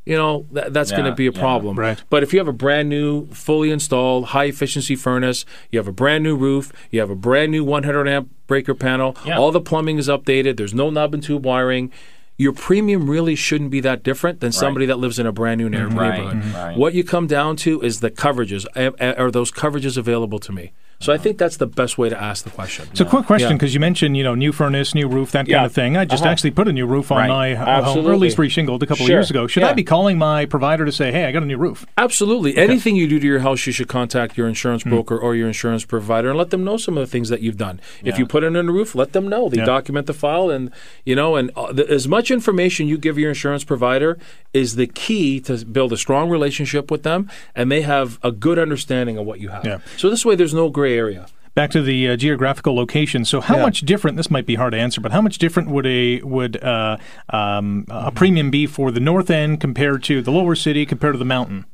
you 0.05 0.15
know 0.15 0.45
that, 0.51 0.73
that's 0.73 0.91
going 0.91 1.05
to 1.05 1.11
be 1.13 1.27
a 1.27 1.31
yeah. 1.31 1.39
problem. 1.39 1.77
Right. 1.77 2.01
But 2.09 2.23
if 2.23 2.31
you 2.33 2.39
have 2.39 2.47
a 2.47 2.53
brand 2.53 2.89
new, 2.89 3.27
fully 3.27 3.71
installed, 3.71 4.25
high 4.27 4.45
efficiency 4.45 4.95
furnace, 4.95 5.45
you 5.71 5.79
have 5.79 5.87
a 5.87 5.91
brand 5.91 6.23
new 6.23 6.35
roof, 6.35 6.71
you 6.91 6.99
have 6.99 7.09
a 7.09 7.15
brand 7.15 7.51
new 7.51 7.63
100 7.63 8.07
amp 8.07 8.29
breaker 8.47 8.75
panel, 8.75 9.15
Yeah. 9.25 9.37
all 9.37 9.51
the 9.51 9.61
plumbing 9.61 9.97
is 9.97 10.07
updated, 10.07 10.57
there's 10.57 10.73
no 10.73 10.89
knob 10.89 11.13
and 11.13 11.23
tube 11.23 11.45
wiring. 11.45 11.91
Your 12.37 12.51
premium 12.51 13.09
really 13.09 13.33
shouldn't 13.35 13.71
be 13.71 13.79
that 13.79 14.03
different 14.03 14.41
than 14.41 14.51
somebody 14.51 14.85
that 14.87 14.99
lives 14.99 15.17
in 15.19 15.25
a 15.25 15.31
brand 15.31 15.57
new 15.59 15.69
mm-hmm. 15.69 15.95
neigh- 15.95 15.99
Right, 16.09 16.19
neighborhood. 16.25 16.53
right. 16.53 16.77
What 16.77 16.93
you 16.93 17.03
come 17.03 17.27
down 17.27 17.55
to 17.57 17.81
is 17.81 18.01
the 18.01 18.11
coverages. 18.11 18.65
A- 18.75 18.93
a- 18.99 19.17
Are 19.17 19.31
those 19.31 19.51
coverages 19.51 19.97
available 19.97 20.39
to 20.39 20.51
me? 20.51 20.73
So 20.99 21.11
I 21.13 21.17
think 21.17 21.37
that's 21.37 21.57
the 21.57 21.67
best 21.67 21.97
way 21.97 22.09
to 22.09 22.19
ask 22.21 22.43
the 22.45 22.49
question. 22.49 22.87
So, 22.95 23.03
quick 23.05 23.25
question, 23.25 23.49
Yeah. 23.49 23.55
because 23.55 23.73
you 23.73 23.79
mentioned, 23.79 24.15
you 24.17 24.23
know, 24.23 24.33
new 24.33 24.51
furnace, 24.51 24.95
new 24.95 25.07
roof, 25.07 25.31
that 25.33 25.47
Yeah. 25.47 25.57
kind 25.57 25.65
of 25.65 25.71
thing. 25.73 25.97
I 25.97 26.05
just 26.05 26.23
Uh-huh. 26.23 26.31
actually 26.31 26.51
put 26.51 26.67
a 26.67 26.73
new 26.73 26.85
roof 26.85 27.11
on 27.11 27.17
Right. 27.17 27.27
my 27.29 27.51
uh, 27.53 27.55
home, 27.57 27.67
or 27.67 27.69
at 27.69 27.83
Absolutely. 27.83 28.17
least 28.19 28.37
reshingled 28.37 28.81
a 28.81 28.85
couple 28.85 29.03
of 29.05 29.09
years 29.09 29.29
ago. 29.29 29.45
Should 29.45 29.63
I 29.63 29.73
be 29.73 29.83
calling 29.83 30.17
my 30.17 30.45
provider 30.45 30.85
to 30.85 30.91
say, 30.91 31.11
hey, 31.11 31.25
I 31.25 31.31
got 31.31 31.43
a 31.43 31.45
new 31.45 31.57
roof? 31.57 31.85
Absolutely. 31.97 32.57
Anything 32.57 32.95
you 32.95 33.07
do 33.07 33.19
to 33.19 33.25
your 33.27 33.39
house, 33.39 33.67
you 33.67 33.73
should 33.73 33.87
contact 33.89 34.37
your 34.37 34.47
insurance 34.47 34.83
Hmm. 34.83 34.89
broker 34.91 35.17
or 35.17 35.35
your 35.35 35.47
insurance 35.47 35.83
provider 35.85 36.29
and 36.29 36.37
let 36.37 36.49
them 36.49 36.63
know 36.63 36.77
some 36.77 36.97
of 36.97 37.01
the 37.01 37.11
things 37.11 37.29
that 37.29 37.41
you've 37.41 37.57
done. 37.57 37.79
If 38.03 38.17
you 38.17 38.25
put 38.25 38.43
in 38.43 38.55
a 38.55 38.63
new 38.63 38.71
roof, 38.71 38.95
let 38.95 39.11
them 39.13 39.27
know. 39.27 39.49
They 39.49 39.57
Yeah. 39.57 39.65
document 39.65 40.07
the 40.07 40.13
file, 40.13 40.49
and 40.49 40.71
you 41.05 41.15
know, 41.15 41.35
and 41.35 41.51
uh, 41.55 41.71
the, 41.73 41.89
as 41.91 42.07
much 42.07 42.31
information 42.31 42.87
you 42.87 42.97
give 42.97 43.19
your 43.19 43.29
insurance 43.29 43.63
provider 43.63 44.17
is 44.53 44.75
the 44.75 44.87
key 44.87 45.39
to 45.41 45.65
build 45.65 45.91
a 45.91 45.97
strong 45.97 46.29
relationship 46.29 46.89
with 46.89 47.03
them, 47.03 47.29
and 47.55 47.69
they 47.71 47.81
have 47.81 48.17
a 48.23 48.31
good 48.31 48.57
understanding 48.57 49.17
of 49.17 49.25
what 49.25 49.39
you 49.41 49.49
have. 49.49 49.65
Yeah. 49.65 49.77
So 49.97 50.09
this 50.09 50.25
way, 50.25 50.35
there's 50.35 50.53
no 50.53 50.69
gray 50.85 50.97
area. 50.97 51.25
Back 51.55 51.71
to 51.71 51.81
the 51.81 52.09
uh, 52.09 52.15
geographical 52.17 52.75
location. 52.75 53.23
So, 53.23 53.39
how 53.39 53.55
Yeah. 53.57 53.61
much 53.63 53.81
different? 53.81 54.17
This 54.17 54.29
might 54.29 54.45
be 54.45 54.55
hard 54.55 54.73
to 54.73 54.77
answer, 54.77 54.99
but 54.99 55.11
how 55.13 55.21
much 55.21 55.37
different 55.37 55.69
would 55.69 55.85
a 55.85 56.21
would 56.21 56.61
uh, 56.61 56.97
um, 57.29 57.85
a 57.89 58.11
premium 58.11 58.51
be 58.51 58.67
for 58.67 58.91
the 58.91 58.99
north 58.99 59.29
end 59.31 59.61
compared 59.61 60.03
to 60.03 60.21
the 60.21 60.31
lower 60.31 60.53
city 60.55 60.85
compared 60.85 61.13
to 61.13 61.17
the 61.19 61.23
mountain? 61.25 61.65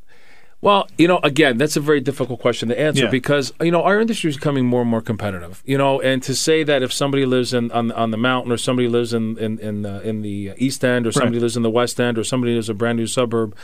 Well, 0.64 0.88
you 0.96 1.08
know, 1.08 1.20
again, 1.24 1.58
that's 1.58 1.76
a 1.76 1.80
very 1.80 2.00
difficult 2.00 2.40
question 2.40 2.70
to 2.70 2.80
answer 2.80 3.06
Yeah. 3.06 3.10
because 3.10 3.52
you 3.60 3.72
know 3.72 3.82
our 3.82 4.00
industry 4.00 4.30
is 4.30 4.36
becoming 4.36 4.68
more 4.68 4.82
and 4.82 4.90
more 4.92 5.02
competitive. 5.02 5.64
You 5.66 5.80
know, 5.80 6.00
and 6.00 6.22
to 6.22 6.36
say 6.36 6.62
that 6.64 6.84
if 6.84 6.94
somebody 6.94 7.26
lives 7.26 7.52
in 7.52 7.72
on, 7.72 7.92
on 7.92 8.12
the 8.12 8.18
mountain 8.18 8.52
or 8.52 8.58
somebody 8.58 8.88
lives 8.88 9.12
in 9.12 9.36
in 9.40 9.58
in 9.58 9.82
the, 9.82 10.08
in 10.08 10.22
the 10.22 10.52
east 10.58 10.86
end 10.86 11.08
or 11.08 11.12
somebody 11.12 11.40
lives 11.40 11.58
in 11.58 11.64
the 11.64 11.72
west 11.72 12.00
end 12.00 12.20
or 12.20 12.24
somebody 12.24 12.54
lives 12.54 12.70
in 12.70 12.76
a 12.76 12.78
brand 12.78 13.00
new 13.00 13.08
suburb, 13.08 13.56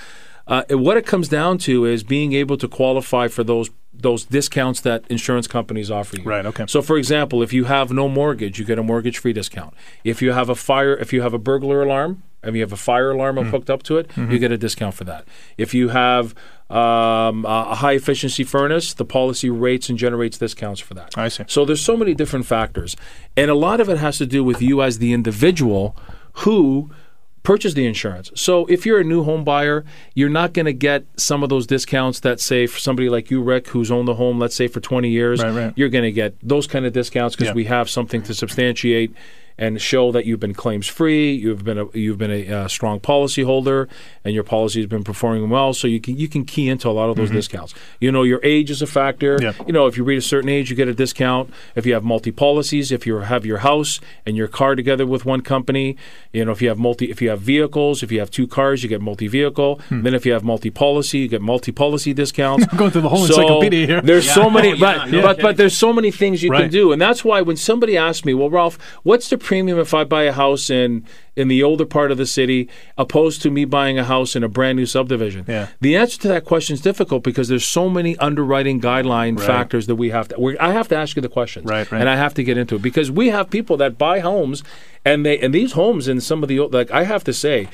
uh, 0.47 0.63
what 0.71 0.97
it 0.97 1.05
comes 1.05 1.27
down 1.27 1.57
to 1.59 1.85
is 1.85 2.03
being 2.03 2.33
able 2.33 2.57
to 2.57 2.67
qualify 2.67 3.27
for 3.27 3.43
those 3.43 3.69
those 3.99 4.25
discounts 4.25 4.79
that 4.81 5.03
insurance 5.09 5.47
companies 5.47 5.89
offer 5.89 6.17
you. 6.17 6.23
Right, 6.23 6.45
okay. 6.45 6.65
So, 6.67 6.83
for 6.83 6.97
example, 6.97 7.41
if 7.41 7.51
you 7.51 7.63
have 7.63 7.91
no 7.91 8.07
mortgage, 8.07 8.59
you 8.59 8.65
get 8.65 8.77
a 8.77 8.83
mortgage-free 8.83 9.33
discount. 9.33 9.73
If 10.03 10.21
you 10.21 10.33
have 10.33 10.49
a 10.49 10.55
fire, 10.55 10.95
if 10.95 11.11
you 11.11 11.23
have 11.23 11.33
a 11.33 11.39
burglar 11.39 11.81
alarm, 11.81 12.21
and 12.43 12.55
you 12.55 12.61
have 12.61 12.71
a 12.71 12.77
fire 12.77 13.09
alarm 13.09 13.37
Mm-hmm. 13.37 13.49
hooked 13.49 13.69
up 13.71 13.81
to 13.83 13.97
it, 13.97 14.11
you 14.15 14.37
get 14.37 14.51
a 14.51 14.57
discount 14.57 14.93
for 14.93 15.03
that. 15.05 15.27
If 15.57 15.73
you 15.73 15.89
have 15.89 16.35
um, 16.69 17.43
a 17.45 17.73
high 17.75 17.93
efficiency 17.93 18.43
furnace, 18.43 18.93
the 18.93 19.03
policy 19.05 19.49
rates 19.49 19.89
and 19.89 19.97
generates 19.97 20.37
discounts 20.37 20.79
for 20.79 20.93
that. 20.93 21.17
I 21.17 21.29
see. 21.29 21.45
So 21.47 21.65
there's 21.65 21.81
so 21.81 21.97
many 21.97 22.13
different 22.13 22.45
factors, 22.45 22.95
and 23.35 23.49
a 23.49 23.55
lot 23.55 23.79
of 23.79 23.89
it 23.89 23.97
has 23.97 24.19
to 24.19 24.27
do 24.27 24.43
with 24.43 24.61
you 24.61 24.83
as 24.83 24.99
the 24.99 25.11
individual 25.11 25.95
who 26.43 26.91
purchase 27.47 27.73
the 27.75 27.85
insurance. 27.85 28.29
So 28.35 28.65
if 28.65 28.85
you're 28.85 28.99
a 28.99 29.05
new 29.05 29.23
home 29.23 29.45
buyer, 29.45 29.85
you're 30.13 30.27
not 30.27 30.51
going 30.51 30.65
to 30.65 30.73
get 30.73 31.05
some 31.15 31.43
of 31.43 31.47
those 31.49 31.65
discounts 31.65 32.19
that 32.19 32.41
say 32.41 32.67
for 32.67 32.77
somebody 32.77 33.07
like 33.07 33.31
you, 33.31 33.41
Rick, 33.41 33.69
who's 33.69 33.89
owned 33.89 34.05
the 34.05 34.15
home, 34.15 34.37
let's 34.37 34.53
say 34.53 34.67
for 34.67 34.81
20 34.81 35.07
years, 35.09 35.41
Right, 35.41 35.51
right. 35.53 35.73
you're 35.77 35.87
going 35.87 36.03
to 36.03 36.11
get 36.11 36.35
those 36.43 36.67
kind 36.67 36.85
of 36.85 36.91
discounts 36.91 37.37
because 37.37 37.47
Yeah. 37.51 37.53
we 37.53 37.63
have 37.63 37.89
something 37.89 38.21
to 38.23 38.33
substantiate 38.33 39.13
and 39.57 39.81
show 39.81 40.11
that 40.11 40.25
you've 40.25 40.39
been 40.39 40.53
claims 40.53 40.87
free, 40.87 41.33
you've 41.33 41.63
been 41.63 41.77
a 41.77 41.85
you've 41.97 42.17
been 42.17 42.31
a 42.31 42.47
uh, 42.47 42.67
strong 42.67 42.99
policy 42.99 43.41
holder, 43.43 43.87
and 44.23 44.33
your 44.35 44.43
policy 44.43 44.79
has 44.79 44.87
been 44.87 45.03
performing 45.03 45.49
well. 45.49 45.73
So 45.73 45.87
you 45.87 45.99
can 45.99 46.15
you 46.17 46.27
can 46.27 46.45
key 46.45 46.69
into 46.69 46.87
a 46.89 46.91
lot 46.91 47.09
of 47.09 47.15
those 47.15 47.31
discounts. 47.31 47.73
You 47.99 48.11
know, 48.11 48.23
your 48.23 48.39
age 48.43 48.69
is 48.69 48.81
a 48.81 48.87
factor. 48.87 49.37
Mm-hmm. 49.37 49.59
Yeah. 49.61 49.65
You 49.67 49.73
know, 49.73 49.87
if 49.87 49.97
you 49.97 50.03
reach 50.03 50.19
a 50.23 50.27
certain 50.27 50.49
age, 50.49 50.69
you 50.69 50.75
get 50.75 50.87
a 50.87 50.93
discount. 50.93 51.49
If 51.75 51.85
you 51.85 51.93
have 51.93 52.03
multi 52.03 52.31
policies, 52.31 52.91
if 52.91 53.07
you 53.07 53.17
have 53.17 53.45
your 53.45 53.59
house 53.59 53.99
and 54.25 54.37
your 54.37 54.47
car 54.47 54.75
together 54.75 55.05
with 55.05 55.25
one 55.25 55.41
company, 55.41 55.97
you 56.33 56.45
know, 56.45 56.51
if 56.51 56.61
you 56.61 56.69
have 56.69 56.77
multi 56.77 57.09
if 57.09 57.21
you 57.21 57.29
have 57.29 57.41
vehicles, 57.41 58.03
if 58.03 58.11
you 58.11 58.19
have 58.19 58.29
two 58.31 58.47
cars, 58.47 58.83
you 58.83 58.89
get 58.89 59.01
multi 59.01 59.27
vehicle. 59.27 59.79
Hmm. 59.89 60.03
Then 60.03 60.13
if 60.13 60.25
you 60.25 60.33
have 60.33 60.43
multi 60.43 60.69
policy, 60.69 61.19
you 61.19 61.27
get 61.27 61.41
multi 61.41 61.71
policy 61.71 62.13
discounts. 62.13 62.67
I'm 62.71 62.77
going 62.81 62.91
through 62.91 63.01
the 63.01 63.09
whole 63.09 63.25
So 63.25 63.33
encyclopedia 63.35 63.87
here. 63.87 64.01
There's 64.01 64.25
Yeah. 64.27 64.33
so 64.35 64.49
many, 64.49 64.69
Oh, 64.69 64.73
yeah, 64.75 64.79
but 64.79 65.09
no 65.11 65.21
but, 65.21 65.27
kidding. 65.37 65.43
but 65.43 65.57
there's 65.57 65.75
so 65.75 65.91
many 65.93 66.11
things 66.11 66.43
you 66.43 66.49
Right. 66.51 66.61
can 66.63 66.69
do, 66.71 66.91
and 66.91 67.01
that's 67.01 67.25
why 67.25 67.41
when 67.41 67.57
somebody 67.57 67.97
asks 67.97 68.23
me, 68.25 68.33
"Well, 68.33 68.49
Ralph, 68.49 68.77
what's 69.03 69.29
the 69.29 69.37
premium 69.47 69.79
if 69.79 69.93
I 69.93 70.03
buy 70.03 70.23
a 70.23 70.31
house 70.33 70.69
in 70.69 71.03
in 71.35 71.47
the 71.47 71.61
older 71.63 71.85
part 71.85 72.09
of 72.11 72.17
the 72.17 72.25
city 72.25 72.67
opposed 72.97 73.41
to 73.43 73.49
me 73.51 73.63
buying 73.65 73.97
a 73.97 74.03
house 74.03 74.35
in 74.37 74.43
a 74.43 74.49
brand 74.57 74.75
new 74.79 74.85
subdivision?" 74.85 75.45
Yeah. 75.47 75.67
The 75.81 75.95
answer 76.01 76.17
to 76.23 76.27
that 76.33 76.43
question 76.51 76.73
is 76.73 76.81
difficult 76.81 77.23
because 77.23 77.47
there's 77.47 77.67
so 77.79 77.89
many 77.89 78.17
underwriting 78.17 78.81
guideline 78.81 79.39
factors 79.39 79.85
that 79.87 79.95
we 79.95 80.09
have 80.09 80.27
to. 80.29 80.35
we 80.39 80.57
I 80.59 80.71
have 80.79 80.87
to 80.89 80.95
ask 80.95 81.15
you 81.15 81.21
the 81.21 81.29
questions, 81.39 81.65
Right, 81.75 81.89
right. 81.91 82.01
and 82.01 82.09
I 82.09 82.15
have 82.17 82.33
to 82.35 82.43
get 82.43 82.57
into 82.57 82.75
it 82.75 82.81
because 82.81 83.09
we 83.21 83.25
have 83.29 83.49
people 83.49 83.77
that 83.77 83.97
buy 83.97 84.19
homes, 84.19 84.63
and 85.05 85.25
they 85.25 85.37
and 85.39 85.53
these 85.53 85.71
homes 85.81 86.07
in 86.07 86.19
some 86.21 86.43
of 86.43 86.49
the 86.49 86.59
old- 86.59 86.73
like 86.73 86.91
I 86.91 87.03
have 87.13 87.23
to 87.23 87.33
say, 87.33 87.67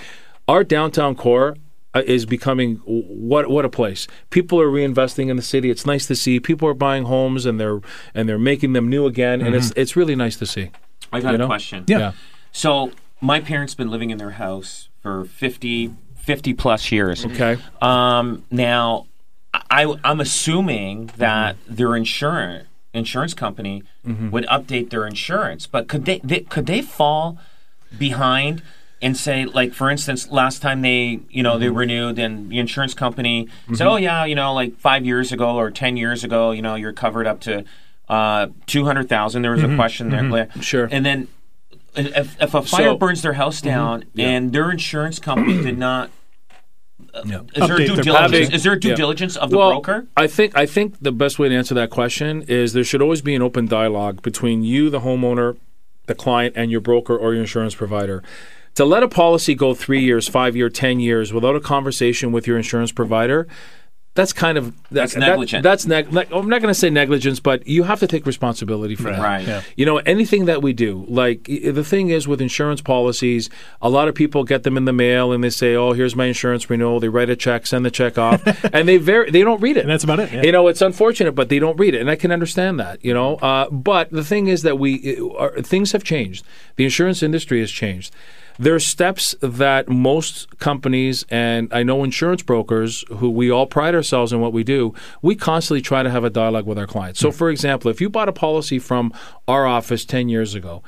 our 0.47 0.63
downtown 0.63 1.15
core 1.15 1.55
uh, 1.95 2.01
is 2.05 2.25
becoming 2.25 2.69
what 2.85 3.49
what 3.49 3.65
a 3.65 3.69
place. 3.69 4.07
People 4.29 4.57
are 4.61 4.67
reinvesting 4.79 5.29
in 5.29 5.35
the 5.37 5.47
city. 5.53 5.69
It's 5.69 5.85
nice 5.85 6.05
to 6.07 6.15
see 6.15 6.39
people 6.39 6.67
are 6.67 6.73
buying 6.87 7.03
homes 7.05 7.45
and 7.47 7.59
they're 7.59 7.81
and 8.15 8.27
they're 8.27 8.45
making 8.53 8.73
them 8.73 8.87
new 8.89 9.05
again, 9.05 9.41
and 9.45 9.55
it's 9.55 9.71
it's 9.81 9.95
really 9.95 10.15
nice 10.15 10.35
to 10.37 10.45
see. 10.45 10.69
I 11.13 11.21
got 11.21 11.37
You 11.37 11.43
a 11.43 11.47
question. 11.47 11.85
Yeah. 11.87 11.99
Yeah. 11.99 12.11
So 12.51 12.91
my 13.21 13.39
parents 13.39 13.75
been 13.75 13.89
living 13.89 14.09
in 14.09 14.17
their 14.17 14.31
house 14.31 14.89
for 15.01 15.25
50, 15.25 15.93
50 16.15 16.53
plus 16.53 16.91
years. 16.91 17.25
Okay. 17.25 17.57
Um, 17.81 18.43
now, 18.51 19.07
I, 19.53 19.95
I'm 20.03 20.19
assuming 20.19 21.11
that 21.17 21.57
their 21.67 21.95
insurance 21.95 22.67
insurance 22.93 23.33
company 23.33 23.83
mm-hmm. 24.05 24.29
would 24.29 24.45
update 24.45 24.91
their 24.91 25.07
insurance, 25.07 25.65
but 25.65 25.87
could 25.87 26.05
they, 26.05 26.19
they 26.23 26.41
could 26.41 26.67
they 26.67 26.81
fall 26.81 27.39
behind 27.97 28.61
and 29.01 29.17
say, 29.17 29.45
like, 29.45 29.73
for 29.73 29.89
instance, 29.89 30.29
last 30.29 30.61
time 30.61 30.81
they 30.81 31.19
you 31.29 31.43
know 31.43 31.57
they 31.57 31.67
mm-hmm. 31.67 31.77
renewed, 31.77 32.19
and 32.19 32.49
the 32.49 32.59
insurance 32.59 32.93
company 32.93 33.47
said, 33.67 33.79
mm-hmm. 33.79 33.87
oh 33.87 33.95
yeah, 33.97 34.25
you 34.25 34.35
know, 34.35 34.53
like 34.53 34.77
five 34.77 35.05
years 35.05 35.31
ago 35.31 35.55
or 35.55 35.71
ten 35.71 35.97
years 35.97 36.23
ago, 36.23 36.51
you 36.51 36.61
know, 36.61 36.75
you're 36.75 36.93
covered 36.93 37.27
up 37.27 37.39
to 37.41 37.65
uh, 38.13 38.47
two 38.67 38.85
hundred 38.85 39.09
thousand. 39.09 39.41
There 39.41 39.51
was 39.51 39.63
a 39.63 39.67
mm-hmm. 39.67 39.75
question 39.75 40.09
there, 40.09 40.21
mm-hmm. 40.21 40.59
Sure. 40.59 40.87
and 40.91 41.05
then 41.05 41.27
if, 41.95 42.41
if 42.41 42.53
a 42.53 42.61
fire 42.61 42.89
So- 42.89 42.97
burns 42.97 43.21
their 43.21 43.33
house 43.33 43.57
mm-hmm. 43.57 43.69
down 43.69 44.05
and 44.17 44.51
their 44.51 44.71
insurance 44.71 45.19
company 45.19 45.61
did 45.61 45.77
not 45.77 46.09
uh, 47.13 47.23
Yeah. 47.25 47.41
is 47.55 47.67
there 47.67 47.77
due 47.77 47.95
diligence? 48.01 48.53
Is 48.53 48.63
there 48.63 48.73
a 48.73 48.79
due 48.79 48.89
Yeah. 48.89 48.95
diligence 48.95 49.35
of 49.35 49.49
the 49.49 49.57
well, 49.57 49.71
broker? 49.71 50.07
I 50.15 50.27
think 50.27 50.57
I 50.57 50.65
think 50.65 50.95
the 51.01 51.11
best 51.11 51.39
way 51.39 51.49
to 51.49 51.55
answer 51.55 51.75
that 51.75 51.89
question 51.89 52.43
is 52.43 52.73
there 52.73 52.83
should 52.83 53.01
always 53.01 53.21
be 53.21 53.35
an 53.35 53.41
open 53.41 53.67
dialogue 53.67 54.21
between 54.21 54.63
you, 54.63 54.89
the 54.89 55.01
homeowner, 55.01 55.57
the 56.05 56.15
client, 56.15 56.53
and 56.55 56.71
your 56.71 56.81
broker 56.81 57.15
or 57.17 57.33
your 57.33 57.41
insurance 57.41 57.75
provider. 57.75 58.23
To 58.75 58.85
let 58.85 59.03
a 59.03 59.07
policy 59.07 59.53
go 59.53 59.75
three 59.75 60.01
years, 60.01 60.27
five 60.27 60.55
year, 60.55 60.69
ten 60.69 60.99
years 60.99 61.31
without 61.31 61.55
a 61.55 61.59
conversation 61.59 62.31
with 62.31 62.47
your 62.47 62.57
insurance 62.57 62.91
provider, 62.91 63.47
that's 64.15 64.31
kind 64.31 64.59
of 64.59 64.75
That's 64.91 65.13
that- 65.13 65.19
negligent. 65.21 65.63
that's 65.63 65.87
neg- 65.87 66.13
neg- 66.13 66.27
I'm 66.31 66.47
not 66.47 66.61
going 66.61 66.69
to 66.71 66.79
say 66.79 66.91
negligence, 66.91 67.39
but 67.39 67.65
you 67.67 67.81
have 67.83 67.99
to 68.01 68.05
take 68.07 68.27
responsibility 68.27 68.95
for 68.95 69.09
that. 69.09 69.19
Right. 69.19 69.47
Yeah. 69.47 69.61
You 69.75 69.87
know, 69.87 69.97
anything 69.97 70.45
that 70.45 70.61
we 70.61 70.71
do, 70.71 71.05
like 71.07 71.45
the 71.45 71.83
thing 71.83 72.09
is 72.09 72.27
with 72.27 72.39
insurance 72.39 72.79
policies, 72.79 73.49
a 73.81 73.89
lot 73.89 74.07
of 74.07 74.13
people 74.13 74.43
get 74.43 74.61
them 74.63 74.77
in 74.77 74.85
the 74.85 74.93
mail 74.93 75.31
and 75.31 75.43
they 75.43 75.49
say, 75.49 75.73
"Oh, 75.75 75.93
here's 75.93 76.15
my 76.15 76.25
insurance 76.25 76.69
renewal." 76.69 76.99
They 76.99 77.09
write 77.09 77.31
a 77.31 77.35
check, 77.35 77.65
send 77.65 77.85
the 77.85 77.91
check 77.91 78.19
off, 78.19 78.41
and 78.73 78.87
they 78.87 78.97
very 78.97 79.31
they 79.31 79.41
don't 79.41 79.61
read 79.61 79.77
it. 79.77 79.81
And 79.81 79.89
that's 79.89 80.03
about 80.03 80.19
it, 80.19 80.31
yeah. 80.31 80.43
You 80.43 80.51
know, 80.51 80.67
it's 80.67 80.81
unfortunate, 80.83 81.31
but 81.33 81.49
they 81.49 81.57
don't 81.57 81.79
read 81.79 81.95
it, 81.95 82.01
and 82.01 82.09
I 82.11 82.15
can 82.15 82.31
understand 82.31 82.79
that. 82.79 83.03
You 83.03 83.15
know, 83.15 83.37
uh, 83.37 83.67
but 83.71 84.11
the 84.11 84.23
thing 84.23 84.45
is 84.47 84.61
that 84.61 84.77
we 84.77 84.93
it- 84.95 85.23
our, 85.39 85.59
things 85.61 85.91
have 85.91 86.03
changed. 86.03 86.45
The 86.75 86.83
insurance 86.83 87.23
industry 87.23 87.61
has 87.61 87.71
changed. 87.71 88.13
There 88.59 88.75
are 88.75 88.79
steps 88.79 89.35
that 89.41 89.89
most 89.89 90.59
companies 90.59 91.25
and 91.29 91.73
I 91.73 91.83
know 91.83 92.03
insurance 92.03 92.43
brokers 92.43 93.03
who 93.09 93.29
we 93.29 93.49
all 93.49 93.65
pride 93.65 93.95
ourselves 93.95 94.31
in 94.31 94.39
what 94.39 94.53
we 94.53 94.63
do, 94.63 94.93
we 95.21 95.35
constantly 95.35 95.81
try 95.81 96.03
to 96.03 96.09
have 96.09 96.23
a 96.23 96.29
dialogue 96.29 96.65
with 96.65 96.77
our 96.77 96.87
clients. 96.87 97.19
So, 97.19 97.29
hmm. 97.29 97.37
for 97.37 97.49
example, 97.49 97.89
if 97.89 98.01
you 98.01 98.09
bought 98.09 98.29
a 98.29 98.33
policy 98.33 98.79
from 98.79 99.13
our 99.47 99.65
office 99.65 100.05
10 100.05 100.29
years 100.29 100.55
ago, 100.55 100.83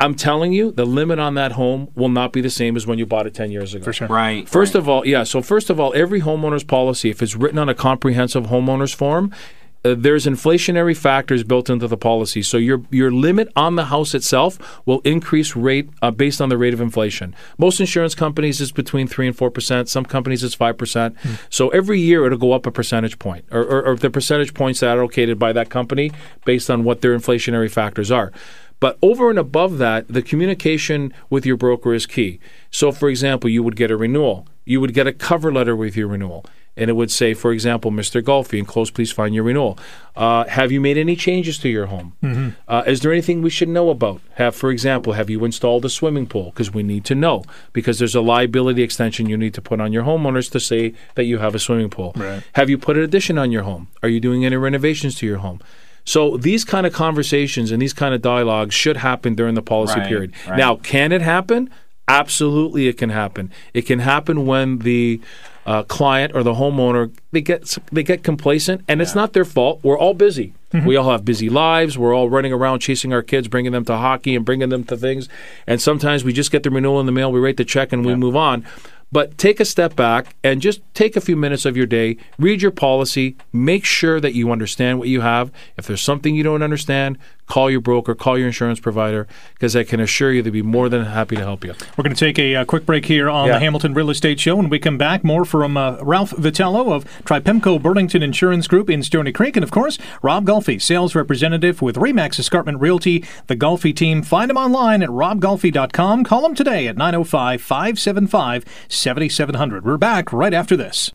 I'm 0.00 0.14
telling 0.14 0.52
you, 0.52 0.72
the 0.72 0.84
limit 0.84 1.20
on 1.20 1.34
that 1.34 1.52
home 1.52 1.92
will 1.94 2.08
not 2.08 2.32
be 2.32 2.40
the 2.40 2.50
same 2.50 2.76
as 2.76 2.86
when 2.86 2.98
you 2.98 3.06
bought 3.06 3.26
it 3.26 3.34
10 3.34 3.52
years 3.52 3.74
ago. 3.74 3.84
For 3.84 3.92
sure. 3.92 4.08
Right. 4.08 4.48
First 4.48 4.74
of 4.74 4.88
all, 4.88 5.06
yeah. 5.06 5.22
So 5.22 5.40
first 5.40 5.70
of 5.70 5.78
all, 5.78 5.92
every 5.94 6.20
homeowner's 6.20 6.64
policy, 6.64 7.10
if 7.10 7.22
it's 7.22 7.36
written 7.36 7.58
on 7.58 7.68
a 7.68 7.74
comprehensive 7.74 8.46
homeowner's 8.46 8.92
form, 8.92 9.32
uh, 9.84 9.94
there's 9.96 10.26
inflationary 10.26 10.96
factors 10.96 11.44
built 11.44 11.70
into 11.70 11.86
the 11.86 11.96
policy. 11.96 12.42
So 12.42 12.56
your 12.56 12.82
your 12.90 13.10
limit 13.10 13.48
on 13.54 13.76
the 13.76 13.86
house 13.86 14.14
itself 14.14 14.80
will 14.86 15.00
increase 15.00 15.54
rate 15.54 15.88
uh, 16.02 16.10
based 16.10 16.40
on 16.40 16.48
the 16.48 16.58
rate 16.58 16.74
of 16.74 16.80
inflation. 16.80 17.34
Most 17.58 17.80
insurance 17.80 18.14
companies 18.14 18.60
is 18.60 18.72
between 18.72 19.06
three 19.06 19.26
and 19.26 19.36
four 19.36 19.50
percent. 19.50 19.88
Some 19.88 20.04
companies 20.04 20.42
it's 20.42 20.54
five 20.54 20.76
percent. 20.78 21.16
So 21.50 21.68
every 21.70 22.00
year 22.00 22.26
it'll 22.26 22.38
go 22.38 22.52
up 22.52 22.66
a 22.66 22.70
percentage 22.70 23.18
point, 23.18 23.44
or, 23.50 23.62
or, 23.62 23.82
or 23.84 23.96
the 23.96 24.10
percentage 24.10 24.54
points 24.54 24.80
that 24.80 24.96
are 24.96 25.00
allocated 25.00 25.38
by 25.38 25.52
that 25.52 25.70
company 25.70 26.10
based 26.44 26.70
on 26.70 26.84
what 26.84 27.00
their 27.00 27.16
inflationary 27.16 27.70
factors 27.70 28.10
are. 28.10 28.32
But 28.80 28.96
over 29.02 29.28
and 29.30 29.38
above 29.38 29.78
that, 29.78 30.06
the 30.06 30.22
communication 30.22 31.12
with 31.30 31.44
your 31.44 31.56
broker 31.56 31.94
is 31.94 32.06
key. 32.06 32.38
So, 32.70 32.92
for 32.92 33.08
example, 33.08 33.50
you 33.50 33.62
would 33.62 33.74
get 33.74 33.90
a 33.90 33.96
renewal. 33.96 34.46
You 34.64 34.80
would 34.80 34.94
get 34.94 35.06
a 35.06 35.12
cover 35.12 35.52
letter 35.52 35.74
with 35.74 35.96
your 35.96 36.08
renewal. 36.08 36.44
And 36.78 36.88
it 36.88 36.92
would 36.94 37.10
say, 37.10 37.34
for 37.34 37.52
example, 37.52 37.90
Mr. 37.90 38.22
Golfi, 38.22 38.58
enclosed, 38.58 38.94
please 38.94 39.10
find 39.12 39.34
your 39.34 39.44
renewal. 39.44 39.78
Uh, 40.16 40.44
have 40.46 40.70
you 40.72 40.80
made 40.80 40.96
any 40.96 41.16
changes 41.16 41.58
to 41.58 41.68
your 41.68 41.86
home? 41.86 42.56
Uh, 42.68 42.84
is 42.86 43.00
there 43.00 43.12
anything 43.12 43.42
we 43.42 43.50
should 43.50 43.68
know 43.68 43.90
about? 43.90 44.20
Have, 44.36 44.54
for 44.54 44.70
example, 44.70 45.12
have 45.14 45.28
you 45.28 45.44
installed 45.44 45.84
a 45.84 45.88
swimming 45.88 46.26
pool? 46.26 46.46
Because 46.50 46.72
we 46.72 46.82
need 46.82 47.04
to 47.06 47.14
know. 47.14 47.44
Because 47.72 47.98
there's 47.98 48.14
a 48.14 48.20
liability 48.20 48.82
extension 48.82 49.28
you 49.28 49.36
need 49.36 49.54
to 49.54 49.60
put 49.62 49.80
on 49.80 49.92
your 49.92 50.04
homeowners 50.04 50.50
to 50.52 50.60
say 50.60 50.94
that 51.16 51.24
you 51.24 51.38
have 51.38 51.54
a 51.54 51.58
swimming 51.58 51.90
pool. 51.90 52.12
Right. 52.16 52.42
Have 52.54 52.70
you 52.70 52.78
put 52.78 52.96
an 52.96 53.02
addition 53.02 53.38
on 53.38 53.50
your 53.50 53.64
home? 53.64 53.88
Are 54.02 54.08
you 54.08 54.20
doing 54.20 54.44
any 54.46 54.56
renovations 54.56 55.14
to 55.16 55.26
your 55.26 55.38
home? 55.38 55.60
So 56.04 56.36
these 56.38 56.64
kind 56.64 56.86
of 56.86 56.92
conversations 56.94 57.70
and 57.70 57.82
these 57.82 57.92
kind 57.92 58.14
of 58.14 58.22
dialogues 58.22 58.74
should 58.74 58.96
happen 58.98 59.34
during 59.34 59.54
the 59.56 59.62
policy 59.62 59.98
Right, 60.00 60.08
period. 60.08 60.32
right. 60.48 60.56
Now, 60.56 60.76
can 60.76 61.12
it 61.12 61.20
happen? 61.22 61.68
Absolutely, 62.06 62.88
it 62.88 62.96
can 62.96 63.10
happen. 63.10 63.52
It 63.74 63.82
can 63.82 63.98
happen 63.98 64.46
when 64.46 64.78
the 64.78 65.20
uh, 65.68 65.82
client 65.82 66.34
or 66.34 66.42
the 66.42 66.54
homeowner 66.54 67.12
they 67.30 67.42
get 67.42 67.76
they 67.92 68.02
get 68.02 68.24
complacent, 68.24 68.82
and 68.88 69.02
it's 69.02 69.14
not 69.14 69.34
their 69.34 69.44
fault. 69.44 69.80
We're 69.82 69.98
all 69.98 70.14
busy. 70.14 70.54
We 70.86 70.96
all 70.96 71.10
have 71.10 71.24
busy 71.24 71.50
lives. 71.50 71.98
We're 71.98 72.14
all 72.14 72.30
running 72.30 72.52
around 72.52 72.80
chasing 72.80 73.12
our 73.12 73.22
kids, 73.22 73.48
bringing 73.48 73.72
them 73.72 73.84
to 73.84 73.96
hockey 73.96 74.34
and 74.34 74.44
bringing 74.44 74.70
them 74.70 74.84
to 74.84 74.96
things. 74.96 75.28
And 75.66 75.80
sometimes 75.80 76.24
we 76.24 76.32
just 76.32 76.50
get 76.50 76.62
the 76.62 76.70
renewal 76.70 77.00
in 77.00 77.06
the 77.06 77.12
mail, 77.12 77.30
we 77.30 77.40
write 77.40 77.58
the 77.58 77.64
check, 77.64 77.92
and 77.92 78.04
we 78.04 78.14
move 78.14 78.36
on. 78.36 78.66
But 79.10 79.38
take 79.38 79.60
a 79.60 79.64
step 79.64 79.96
back 79.96 80.36
and 80.44 80.60
just 80.60 80.80
take 80.94 81.16
a 81.16 81.20
few 81.22 81.36
minutes 81.36 81.64
of 81.64 81.76
your 81.76 81.86
day, 81.86 82.18
read 82.38 82.60
your 82.60 82.70
policy, 82.70 83.36
make 83.52 83.84
sure 83.84 84.20
that 84.20 84.34
you 84.34 84.52
understand 84.52 84.98
what 84.98 85.08
you 85.08 85.22
have. 85.22 85.50
If 85.78 85.86
there's 85.86 86.02
something 86.02 86.34
you 86.34 86.42
don't 86.42 86.62
understand, 86.62 87.18
call 87.48 87.70
your 87.70 87.80
broker, 87.80 88.14
call 88.14 88.38
your 88.38 88.46
insurance 88.46 88.78
provider, 88.78 89.26
because 89.54 89.74
I 89.74 89.82
can 89.84 90.00
assure 90.00 90.32
you 90.32 90.42
they'd 90.42 90.50
be 90.50 90.62
more 90.62 90.88
than 90.88 91.04
happy 91.04 91.36
to 91.36 91.42
help 91.42 91.64
you. 91.64 91.74
We're 91.96 92.04
going 92.04 92.14
to 92.14 92.24
take 92.24 92.38
a 92.38 92.56
uh, 92.56 92.64
quick 92.64 92.86
break 92.86 93.06
here 93.06 93.28
on 93.28 93.46
Yeah. 93.46 93.54
the 93.54 93.58
Hamilton 93.60 93.94
Real 93.94 94.10
Estate 94.10 94.38
Show. 94.38 94.56
When 94.56 94.68
we 94.68 94.78
come 94.78 94.98
back, 94.98 95.24
more 95.24 95.44
from 95.44 95.76
uh, 95.76 95.96
Ralph 96.02 96.30
Vitello 96.32 96.92
of 96.92 97.04
Tripemco 97.24 97.80
Burlington 97.82 98.22
Insurance 98.22 98.66
Group 98.68 98.88
in 98.90 99.02
Stoney 99.02 99.32
Creek. 99.32 99.56
And 99.56 99.64
of 99.64 99.70
course, 99.70 99.98
Rob 100.22 100.44
Golfi, 100.46 100.80
sales 100.80 101.14
representative 101.14 101.80
with 101.82 101.96
Remax 101.96 102.38
Escarpment 102.38 102.80
Realty, 102.80 103.24
the 103.46 103.56
Golfi 103.56 103.94
team. 103.96 104.22
Find 104.22 104.50
him 104.50 104.56
online 104.56 105.02
at 105.02 105.08
robgolfi.com. 105.08 106.24
Call 106.24 106.44
him 106.46 106.54
today 106.54 106.86
at 106.86 106.96
905 106.96 107.60
575 107.62 108.64
7700. 108.88 109.84
We're 109.84 109.96
back 109.96 110.32
right 110.32 110.52
after 110.54 110.76
this. 110.76 111.10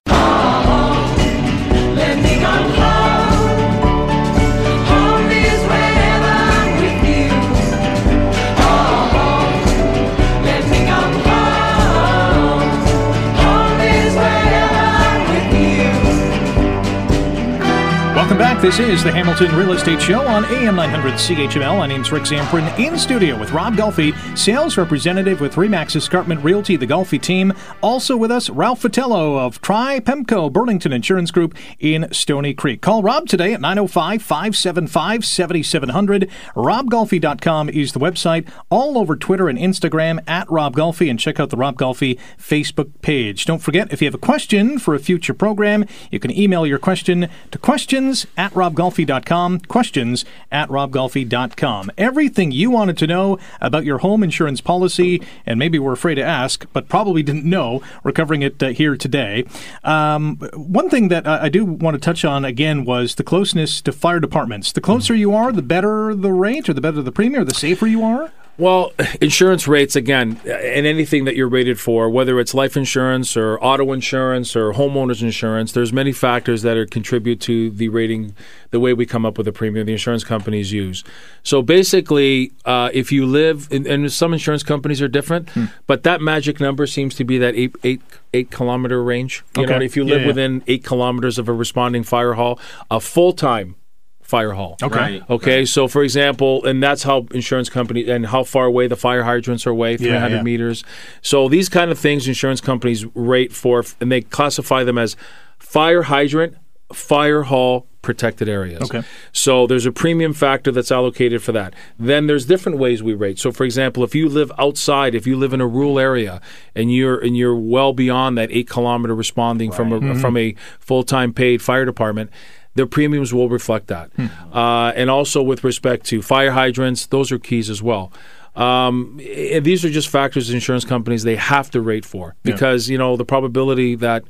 This 18.63 18.79
is 18.79 19.03
the 19.03 19.11
Hamilton 19.11 19.53
Real 19.57 19.73
Estate 19.73 20.01
Show 20.01 20.25
on 20.25 20.45
AM 20.45 20.77
900 20.77 21.15
CHML. 21.15 21.77
My 21.79 21.85
name's 21.85 22.13
Rick 22.13 22.23
Zamperin 22.23 22.79
in 22.79 22.97
studio 22.97 23.37
with 23.37 23.51
Rob 23.51 23.75
Golfi, 23.75 24.15
sales 24.37 24.77
representative 24.77 25.41
with 25.41 25.55
Remax 25.55 25.97
Escarpment 25.97 26.41
Realty, 26.45 26.77
the 26.77 26.87
Golfi 26.87 27.21
team. 27.21 27.51
Also 27.81 28.15
with 28.15 28.31
us, 28.31 28.49
Ralph 28.49 28.83
Vitello 28.83 29.37
of 29.37 29.61
Tripemco 29.61 30.49
Burlington 30.49 30.93
Insurance 30.93 31.29
Group 31.29 31.57
in 31.77 32.07
Stoney 32.13 32.53
Creek. 32.53 32.79
Call 32.81 33.03
Rob 33.03 33.27
today 33.27 33.51
at 33.51 33.59
905 33.59 34.21
575 34.21 35.25
7700. 35.25 36.29
RobGolfi.com 36.55 37.67
is 37.67 37.91
the 37.91 37.99
website. 37.99 38.49
All 38.69 38.97
over 38.97 39.17
Twitter 39.17 39.49
and 39.49 39.59
Instagram 39.59 40.23
at 40.25 40.49
Rob 40.49 40.73
Golfi, 40.73 41.09
and 41.09 41.19
check 41.19 41.37
out 41.37 41.49
the 41.49 41.57
Rob 41.57 41.75
Golfi 41.75 42.17
Facebook 42.39 42.93
page. 43.01 43.43
Don't 43.43 43.59
forget, 43.59 43.91
if 43.91 44.01
you 44.01 44.05
have 44.05 44.15
a 44.15 44.17
question 44.17 44.79
for 44.79 44.95
a 44.95 44.99
future 44.99 45.33
program, 45.33 45.83
you 46.11 46.19
can 46.21 46.31
email 46.31 46.65
your 46.65 46.79
question 46.79 47.27
to 47.51 47.57
questions 47.57 48.25
at 48.37 48.52
robgolfi.com. 48.53 49.59
Questions 49.61 50.25
at 50.51 50.69
robgolfi.com. 50.69 51.91
Everything 51.97 52.51
you 52.51 52.71
wanted 52.71 52.97
to 52.97 53.07
know 53.07 53.37
about 53.61 53.85
your 53.85 53.99
home 53.99 54.23
insurance 54.23 54.61
policy, 54.61 55.21
and 55.45 55.59
maybe 55.59 55.77
were 55.77 55.93
afraid 55.93 56.15
to 56.15 56.23
ask, 56.23 56.65
but 56.73 56.89
probably 56.89 57.23
didn't 57.23 57.45
know, 57.45 57.81
we're 58.03 58.11
covering 58.11 58.41
it 58.41 58.61
uh, 58.61 58.69
here 58.69 58.97
today. 58.97 59.45
Um, 59.83 60.37
one 60.55 60.89
thing 60.89 61.09
that 61.09 61.27
I 61.27 61.43
I 61.43 61.49
do 61.49 61.65
want 61.65 61.95
to 61.95 61.99
touch 61.99 62.23
on 62.23 62.45
again 62.45 62.85
was 62.85 63.15
the 63.15 63.23
closeness 63.23 63.81
to 63.81 63.91
fire 63.91 64.21
departments. 64.21 64.71
The 64.71 64.81
closer 64.81 65.13
you 65.13 65.33
are, 65.33 65.51
the 65.51 65.61
better 65.61 66.15
the 66.15 66.31
rate, 66.31 66.69
or 66.69 66.73
the 66.73 66.81
better 66.81 67.01
the 67.01 67.11
premium, 67.11 67.41
or 67.41 67.45
the 67.45 67.53
safer 67.53 67.85
you 67.85 68.01
are. 68.03 68.31
Well, 68.55 68.93
insurance 69.19 69.67
rates 69.67 69.95
again, 69.95 70.39
and 70.45 70.85
anything 70.85 71.25
that 71.25 71.35
you're 71.35 71.47
rated 71.47 71.79
for, 71.79 72.07
whether 72.07 72.39
it's 72.39 72.53
life 72.53 72.77
insurance 72.77 73.35
or 73.35 73.57
auto 73.63 73.91
insurance 73.91 74.55
or 74.55 74.73
homeowners 74.73 75.23
insurance, 75.23 75.71
there's 75.71 75.91
many 75.91 76.11
factors 76.11 76.61
that 76.61 76.77
are 76.77 76.85
contribute 76.85 77.41
to 77.41 77.71
the 77.71 77.89
rating, 77.89 78.35
the 78.69 78.79
way 78.79 78.93
we 78.93 79.07
come 79.07 79.25
up 79.25 79.39
with 79.39 79.45
the 79.45 79.51
premium 79.51 79.87
the 79.87 79.91
insurance 79.93 80.23
companies 80.23 80.71
use. 80.71 81.03
So 81.41 81.63
basically, 81.63 82.51
uh, 82.63 82.91
if 82.93 83.11
you 83.11 83.25
live, 83.25 83.71
and, 83.71 83.87
and 83.87 84.11
some 84.13 84.33
insurance 84.33 84.61
companies 84.61 85.01
are 85.01 85.07
different, 85.07 85.49
but 85.87 86.03
that 86.03 86.21
magic 86.21 86.59
number 86.59 86.85
seems 86.85 87.15
to 87.15 87.23
be 87.23 87.39
that 87.39 87.55
eight 87.55 87.75
eight 87.83 88.01
eight 88.35 88.51
kilometer 88.51 89.03
range. 89.03 89.43
You 89.57 89.63
Okay. 89.63 89.79
know, 89.79 89.83
if 89.83 89.95
you 89.97 90.03
Yeah, 90.05 90.13
live 90.13 90.21
yeah. 90.21 90.27
within 90.27 90.63
eight 90.67 90.83
kilometers 90.83 91.39
of 91.39 91.49
a 91.49 91.53
responding 91.53 92.03
fire 92.03 92.33
hall, 92.33 92.59
a 92.91 92.99
full 92.99 93.33
time 93.33 93.75
fire 94.23 94.51
hall. 94.51 94.77
Okay. 94.81 94.95
Right. 94.95 95.29
Okay, 95.29 95.65
so 95.65 95.87
for 95.87 96.03
example, 96.03 96.65
and 96.65 96.81
that's 96.81 97.03
how 97.03 97.27
insurance 97.31 97.69
companies 97.69 98.09
and 98.09 98.25
how 98.25 98.43
far 98.43 98.65
away 98.65 98.87
the 98.87 98.95
fire 98.95 99.23
hydrants 99.23 99.67
are 99.67 99.71
away, 99.71 99.97
300 99.97 100.37
yeah. 100.37 100.41
meters. 100.41 100.83
So 101.21 101.47
these 101.49 101.69
kind 101.69 101.91
of 101.91 101.99
things 101.99 102.27
insurance 102.27 102.61
companies 102.61 103.05
rate 103.13 103.53
for, 103.53 103.83
and 103.99 104.11
they 104.11 104.21
classify 104.21 104.83
them 104.83 104.97
as 104.97 105.15
fire 105.59 106.03
hydrant, 106.03 106.57
fire 106.93 107.43
hall 107.43 107.87
protected 108.03 108.47
areas. 108.47 108.83
Okay. 108.83 109.01
So 109.31 109.65
there's 109.65 109.85
a 109.85 109.91
premium 109.91 110.33
factor 110.33 110.71
that's 110.71 110.91
allocated 110.91 111.41
for 111.41 111.53
that. 111.53 111.73
Then 111.97 112.27
there's 112.27 112.45
different 112.45 112.77
ways 112.77 113.01
we 113.01 113.13
rate. 113.13 113.39
So 113.39 113.51
for 113.51 113.63
example, 113.63 114.03
if 114.03 114.13
you 114.13 114.29
live 114.29 114.51
outside, 114.59 115.15
if 115.15 115.25
you 115.25 115.35
live 115.37 115.53
in 115.53 115.61
a 115.61 115.67
rural 115.67 115.97
area 115.97 116.41
and 116.75 116.93
you're 116.93 117.17
and 117.17 117.35
you're 117.35 117.55
well 117.55 117.93
beyond 117.93 118.37
that 118.37 118.51
eight 118.51 118.69
kilometer 118.69 119.15
responding 119.15 119.71
from 119.71 119.91
a 119.91 119.99
from 120.19 120.35
mm-hmm. 120.35 120.59
a 120.59 120.61
full 120.79 121.03
time 121.03 121.33
paid 121.33 121.61
fire 121.61 121.85
department. 121.85 122.29
Their 122.75 122.87
premiums 122.87 123.33
will 123.33 123.49
reflect 123.49 123.87
that, 123.87 124.11
uh, 124.51 124.91
and 124.95 125.09
also 125.09 125.41
with 125.43 125.63
respect 125.63 126.05
to 126.07 126.21
fire 126.21 126.51
hydrants, 126.51 127.05
those 127.05 127.31
are 127.31 127.39
keys 127.39 127.69
as 127.69 127.81
well. 127.83 128.11
Um, 128.55 129.19
eh, 129.23 129.59
these 129.59 129.83
are 129.83 129.89
just 129.89 130.09
factors 130.09 130.49
insurance 130.51 130.85
companies 130.85 131.23
they 131.23 131.35
have 131.35 131.71
to 131.71 131.81
rate 131.81 132.05
for. 132.05 132.35
Because 132.43 132.89
you 132.89 132.97
know 132.97 133.15
the 133.15 133.25
probability 133.25 133.95
that 133.95 134.23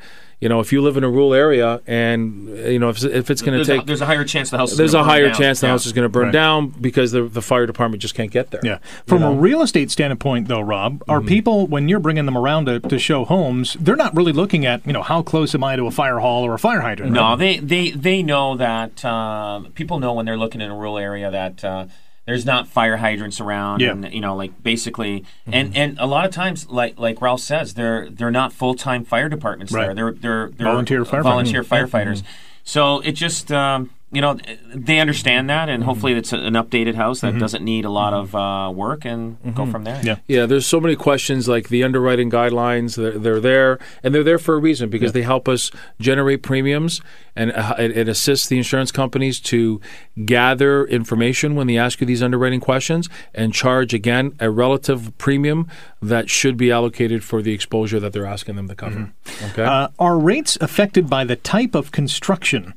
you 0.43 0.49
know 0.49 0.59
if 0.59 0.73
you 0.73 0.81
live 0.81 0.97
in 0.97 1.03
a 1.03 1.09
rural 1.09 1.33
area 1.33 1.81
and 1.87 2.49
you 2.73 2.77
know 2.79 2.89
if, 2.89 3.03
if 3.03 3.29
it's 3.31 3.41
going 3.41 3.57
to 3.57 3.63
take 3.65 3.81
a, 3.83 3.85
there's 3.85 4.01
a 4.01 4.05
higher 4.05 4.25
chance 4.25 4.49
the 4.49 4.57
house 4.57 4.71
is 4.73 4.77
there's 4.77 4.91
gonna 4.91 5.03
a 5.03 5.05
burn 5.05 5.09
higher 5.13 5.27
down. 5.29 5.35
chance 5.41 5.59
the 5.61 5.67
Yeah. 5.67 5.71
house 5.71 5.85
is 5.85 5.93
going 5.93 6.03
to 6.03 6.09
burn 6.09 6.25
Right. 6.25 6.33
down 6.33 6.67
because 6.87 7.11
the 7.11 7.23
the 7.23 7.41
fire 7.41 7.65
department 7.65 8.01
just 8.01 8.13
can't 8.15 8.29
get 8.31 8.51
there. 8.51 8.61
Yeah. 8.63 8.79
From 9.07 9.23
a 9.23 9.31
real 9.31 9.61
estate 9.61 9.89
standpoint, 9.89 10.47
though, 10.49 10.59
Rob, 10.61 11.01
are 11.07 11.21
people 11.21 11.67
when 11.67 11.87
you're 11.89 11.99
bringing 12.07 12.25
them 12.25 12.37
around 12.37 12.65
to, 12.65 12.79
to 12.81 12.99
show 12.99 13.23
homes, 13.25 13.77
they're 13.79 13.95
not 13.95 14.15
really 14.15 14.33
looking 14.33 14.65
at 14.65 14.85
you 14.85 14.93
know 14.93 15.01
how 15.03 15.21
close 15.21 15.55
am 15.55 15.63
I 15.63 15.75
to 15.77 15.85
a 15.87 15.91
fire 15.91 16.19
hall 16.19 16.43
or 16.45 16.53
a 16.53 16.59
fire 16.59 16.81
hydrant. 16.81 17.13
No, 17.13 17.21
right? 17.21 17.39
they 17.39 17.57
they 17.59 17.91
they 17.91 18.21
know 18.23 18.57
that 18.57 19.03
uh, 19.05 19.61
people 19.75 19.99
know 19.99 20.13
when 20.13 20.25
they're 20.25 20.37
looking 20.37 20.59
in 20.61 20.69
a 20.69 20.75
rural 20.75 20.97
area 20.97 21.31
that 21.31 21.63
uh, 21.63 21.85
there's 22.25 22.45
not 22.45 22.67
fire 22.67 22.97
hydrants 22.97 23.41
around, 23.41 23.81
Yeah. 23.81 23.91
and 23.91 24.13
you 24.13 24.21
know, 24.21 24.35
like 24.35 24.61
basically, 24.63 25.25
and 25.45 25.75
and 25.75 25.97
a 25.99 26.05
lot 26.05 26.25
of 26.25 26.31
times, 26.31 26.67
like 26.69 26.97
like 26.97 27.21
Ralph 27.21 27.41
says, 27.41 27.73
they're 27.73 28.09
they're 28.09 28.31
not 28.31 28.53
full 28.53 28.75
time 28.75 29.03
fire 29.03 29.27
departments 29.29 29.73
Right. 29.73 29.87
there. 29.87 29.95
They're 29.95 30.11
they're, 30.13 30.49
they're 30.49 30.65
Volunteer 30.67 31.03
firefighters. 31.03 31.23
volunteer 31.23 31.63
firefighters. 31.63 32.23
So 32.63 32.99
it 33.01 33.11
just 33.13 33.51
um, 33.51 33.89
you 34.13 34.21
know 34.21 34.37
they 34.73 34.99
understand 34.99 35.49
that, 35.49 35.69
and 35.69 35.83
hopefully 35.83 36.13
it's 36.13 36.31
an 36.31 36.53
updated 36.53 36.95
house 36.95 37.21
that 37.21 37.37
doesn't 37.37 37.63
need 37.63 37.85
a 37.85 37.89
lot 37.89 38.13
of 38.13 38.35
uh, 38.35 38.71
work, 38.73 39.05
and 39.05 39.37
go 39.55 39.65
from 39.65 39.83
there. 39.83 40.01
Yeah. 40.03 40.17
Yeah, 40.27 40.45
there's 40.45 40.65
so 40.65 40.79
many 40.79 40.95
questions 40.95 41.47
like 41.47 41.69
the 41.69 41.83
underwriting 41.83 42.29
guidelines. 42.29 42.95
They're, 42.95 43.17
they're 43.17 43.39
there, 43.39 43.79
and 44.03 44.13
they're 44.13 44.23
there 44.23 44.39
for 44.39 44.55
a 44.55 44.59
reason 44.59 44.89
because 44.89 45.11
they 45.13 45.23
help 45.23 45.47
us 45.49 45.71
generate 45.99 46.43
premiums 46.43 47.01
and 47.35 47.51
uh, 47.51 47.75
it, 47.77 47.97
it 47.97 48.07
assists 48.07 48.47
the 48.47 48.57
insurance 48.57 48.91
companies 48.91 49.39
to 49.39 49.81
gather 50.25 50.85
information 50.85 51.55
when 51.55 51.67
they 51.67 51.77
ask 51.77 51.99
you 52.01 52.07
these 52.07 52.21
underwriting 52.21 52.59
questions 52.59 53.09
and 53.33 53.53
charge 53.53 53.93
again 53.93 54.35
a 54.39 54.49
relative 54.49 55.17
premium 55.17 55.67
that 56.01 56.29
should 56.29 56.57
be 56.57 56.71
allocated 56.71 57.23
for 57.23 57.41
the 57.41 57.53
exposure 57.53 57.99
that 57.99 58.13
they're 58.13 58.25
asking 58.25 58.55
them 58.55 58.67
to 58.67 58.75
cover. 58.75 59.11
Okay. 59.51 59.63
Uh, 59.63 59.87
are 59.99 60.17
rates 60.17 60.57
affected 60.61 61.09
by 61.09 61.23
the 61.23 61.35
type 61.35 61.75
of 61.75 61.91
construction? 61.91 62.73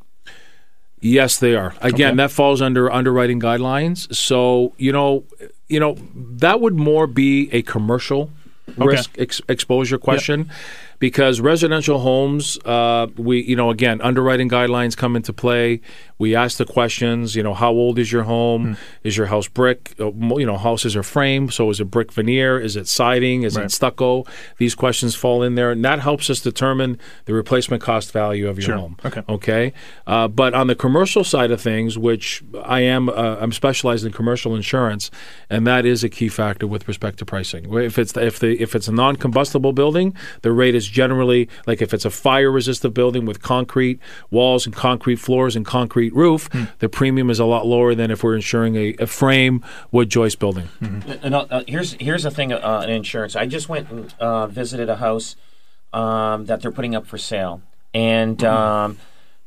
Yes, 1.07 1.39
they 1.39 1.55
are. 1.55 1.75
Again, 1.81 2.09
Okay. 2.13 2.17
that 2.17 2.31
falls 2.31 2.61
under 2.61 2.91
underwriting 2.91 3.41
guidelines. 3.41 4.13
So 4.15 4.73
you 4.79 4.93
know, 4.93 5.25
you 5.69 5.81
know 5.81 5.97
that 6.15 6.61
would 6.61 6.75
more 6.75 7.07
be 7.07 7.49
a 7.53 7.63
commercial 7.63 8.31
risk 8.77 9.11
ex- 9.19 9.41
exposure 9.49 9.99
question, 9.99 10.51
because 10.99 11.41
residential 11.41 11.99
homes, 11.99 12.59
uh, 12.65 13.07
we 13.17 13.43
you 13.45 13.57
know 13.57 13.71
again 13.71 14.01
underwriting 14.01 14.49
guidelines 14.49 14.97
come 14.97 15.17
into 15.17 15.33
play. 15.33 15.81
We 16.19 16.35
ask 16.35 16.57
the 16.57 16.65
questions. 16.65 17.37
You 17.37 17.43
know, 17.43 17.53
how 17.53 17.71
old 17.71 17.99
is 17.99 18.11
your 18.11 18.23
home? 18.23 18.79
Is 19.03 19.17
your 19.17 19.27
house 19.27 19.49
brick? 19.49 19.95
Uh, 20.01 20.13
You 20.39 20.47
know, 20.47 20.57
houses 20.57 20.97
are 20.97 21.03
frame. 21.03 21.51
So 21.51 21.69
is 21.71 21.79
it 21.81 21.91
brick 21.91 22.11
veneer? 22.13 22.59
Is 22.59 22.75
it 22.77 22.89
siding? 22.89 23.43
Is 23.43 23.57
Right. 23.57 23.67
it 23.67 23.73
stucco? 23.73 24.25
These 24.57 24.75
questions 24.75 25.15
fall 25.15 25.43
in 25.43 25.55
there, 25.57 25.71
and 25.71 25.85
that 25.85 26.01
helps 26.01 26.31
us 26.31 26.41
determine 26.41 26.99
the 27.27 27.35
replacement 27.35 27.83
cost 27.83 28.13
value 28.13 28.49
of 28.49 28.57
your 28.59 28.65
Sure. 28.67 28.77
home. 28.77 28.97
Okay. 29.05 29.23
Okay, 29.29 29.73
uh, 30.07 30.29
but 30.29 30.55
on 30.55 30.67
the 30.69 30.75
commercial 30.75 31.25
side 31.25 31.51
of 31.51 31.61
things, 31.61 31.99
which 31.99 32.43
I 32.65 32.81
am, 32.81 33.09
uh, 33.11 33.37
I'm 33.41 33.53
specialized 33.53 34.07
in 34.07 34.13
commercial 34.13 34.55
insurance, 34.57 35.11
and 35.51 35.67
that 35.67 35.85
is 35.85 36.03
a 36.03 36.09
key 36.09 36.29
factor 36.29 36.67
with 36.67 36.89
respect 36.89 37.19
to 37.19 37.27
pricing. 37.27 37.67
If 37.75 37.99
it's 37.99 38.17
if 38.17 38.39
the 38.39 38.47
the 38.47 38.63
if 38.63 38.75
it's 38.77 38.87
a 38.87 38.93
non-combustible 38.93 39.73
building, 39.73 40.15
the 40.43 40.53
rate 40.53 40.75
is 40.77 40.86
generally 40.89 41.49
like 41.67 41.83
if 41.83 41.93
it's 41.93 42.05
a 42.05 42.11
fire-resistant 42.11 42.95
building 42.95 43.27
with 43.27 43.43
concrete 43.43 44.01
walls 44.31 44.67
and 44.67 44.75
concrete 44.75 45.17
floors 45.17 45.57
and 45.57 45.65
concrete 45.67 46.15
roof, 46.15 46.49
the 46.79 46.89
premium 46.89 47.31
is 47.31 47.39
a 47.39 47.45
lot 47.45 47.67
lower 47.67 47.95
than 47.95 48.11
if 48.11 48.23
we're 48.23 48.35
insuring 48.37 48.77
a, 48.77 48.95
a 48.99 49.07
frame 49.07 49.65
wood 49.93 50.11
joist 50.11 50.39
building. 50.39 50.69
And, 50.81 51.35
uh, 51.35 51.47
uh, 51.51 51.63
here's 51.67 51.95
here's 51.95 52.23
the 52.23 52.31
thing 52.31 52.53
uh, 52.53 52.83
in 52.85 52.91
insurance. 52.91 53.37
I 53.37 53.47
just 53.47 53.69
went 53.69 53.91
and 53.91 54.15
uh, 54.19 54.47
visited 54.47 54.89
a 54.89 54.97
house 54.97 55.37
um, 55.93 56.47
that 56.47 56.61
they're 56.61 56.73
putting 56.73 56.95
up 56.95 57.07
for 57.07 57.19
sale, 57.19 57.63
and 57.95 58.43
um, 58.45 58.99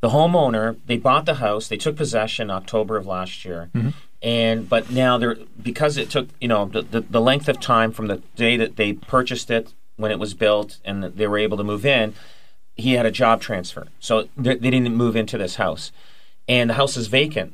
the 0.01 0.09
homeowner 0.09 0.77
they 0.85 0.97
bought 0.97 1.25
the 1.25 1.35
house. 1.35 1.67
They 1.67 1.77
took 1.77 1.95
possession 1.95 2.49
October 2.49 2.97
of 2.97 3.05
last 3.05 3.45
year, 3.45 3.69
and 4.21 4.67
but 4.67 4.89
now 4.91 5.17
they're 5.17 5.37
because 5.61 5.97
it 5.97 6.09
took 6.09 6.27
you 6.39 6.47
know 6.47 6.65
the, 6.65 6.81
the 6.81 7.01
the 7.01 7.21
length 7.21 7.47
of 7.47 7.59
time 7.59 7.91
from 7.91 8.07
the 8.07 8.21
day 8.35 8.57
that 8.57 8.75
they 8.75 8.93
purchased 8.93 9.51
it 9.51 9.73
when 9.99 10.11
it 10.11 10.19
was 10.19 10.33
built 10.33 10.79
and 10.83 11.03
they 11.03 11.27
were 11.27 11.37
able 11.37 11.57
to 11.57 11.63
move 11.63 11.85
in. 11.85 12.15
He 12.75 12.93
had 12.93 13.05
a 13.05 13.11
job 13.11 13.41
transfer, 13.41 13.87
so 13.99 14.29
they, 14.37 14.55
didn't 14.55 14.95
move 14.95 15.17
into 15.17 15.37
this 15.37 15.55
house, 15.55 15.91
and 16.47 16.69
the 16.69 16.75
house 16.75 16.95
is 16.95 17.07
vacant 17.07 17.53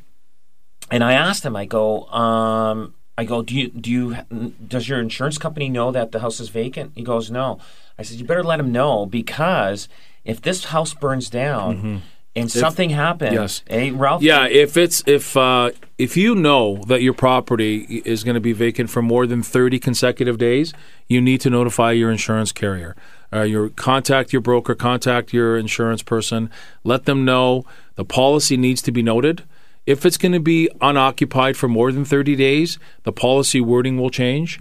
and 0.91 1.03
I 1.03 1.13
asked 1.13 1.45
him, 1.45 1.55
I 1.55 1.65
go, 1.65 2.05
um, 2.07 2.93
I 3.17 3.25
go, 3.25 3.41
do 3.41 3.55
you, 3.55 3.69
do 3.69 3.91
you, 3.91 4.53
does 4.67 4.87
your 4.87 4.99
insurance 4.99 5.37
company 5.37 5.69
know 5.69 5.91
that 5.91 6.11
the 6.11 6.19
house 6.19 6.39
is 6.39 6.49
vacant? 6.49 6.91
He 6.95 7.03
goes, 7.03 7.31
no. 7.31 7.59
I 7.97 8.03
said, 8.03 8.17
you 8.19 8.25
better 8.25 8.43
let 8.43 8.59
him 8.59 8.71
know 8.71 9.05
because 9.05 9.87
if 10.23 10.41
this 10.41 10.65
house 10.65 10.93
burns 10.93 11.29
down 11.29 12.01
and 12.35 12.51
something 12.51 12.89
happens, 12.89 13.33
yes. 13.33 13.63
eh, 13.67 13.91
Ralph? 13.93 14.21
Yeah, 14.21 14.47
if 14.47 14.75
it's 14.75 15.03
if 15.07 15.37
uh, 15.37 15.71
if 15.97 16.17
you 16.17 16.35
know 16.35 16.83
that 16.87 17.01
your 17.01 17.13
property 17.13 18.01
is 18.05 18.23
going 18.23 18.35
to 18.35 18.41
be 18.41 18.51
vacant 18.51 18.89
for 18.89 19.01
more 19.01 19.25
than 19.25 19.41
thirty 19.41 19.79
consecutive 19.79 20.37
days, 20.37 20.73
you 21.07 21.21
need 21.21 21.39
to 21.41 21.49
notify 21.49 21.91
your 21.91 22.11
insurance 22.11 22.51
carrier. 22.51 22.95
Uh, 23.33 23.41
your 23.41 23.69
contact 23.69 24.33
your 24.33 24.41
broker, 24.41 24.75
contact 24.75 25.33
your 25.33 25.57
insurance 25.57 26.03
person, 26.03 26.49
let 26.83 27.05
them 27.05 27.25
know 27.25 27.65
the 27.95 28.05
policy 28.05 28.57
needs 28.57 28.81
to 28.81 28.91
be 28.91 29.01
noted. 29.01 29.43
If 29.85 30.05
it's 30.05 30.17
going 30.17 30.31
to 30.31 30.39
be 30.39 30.69
unoccupied 30.81 31.57
for 31.57 31.67
more 31.67 31.91
than 31.91 32.05
30 32.05 32.35
days, 32.35 32.79
the 33.03 33.11
policy 33.11 33.61
wording 33.61 33.99
will 33.99 34.09
change. 34.09 34.59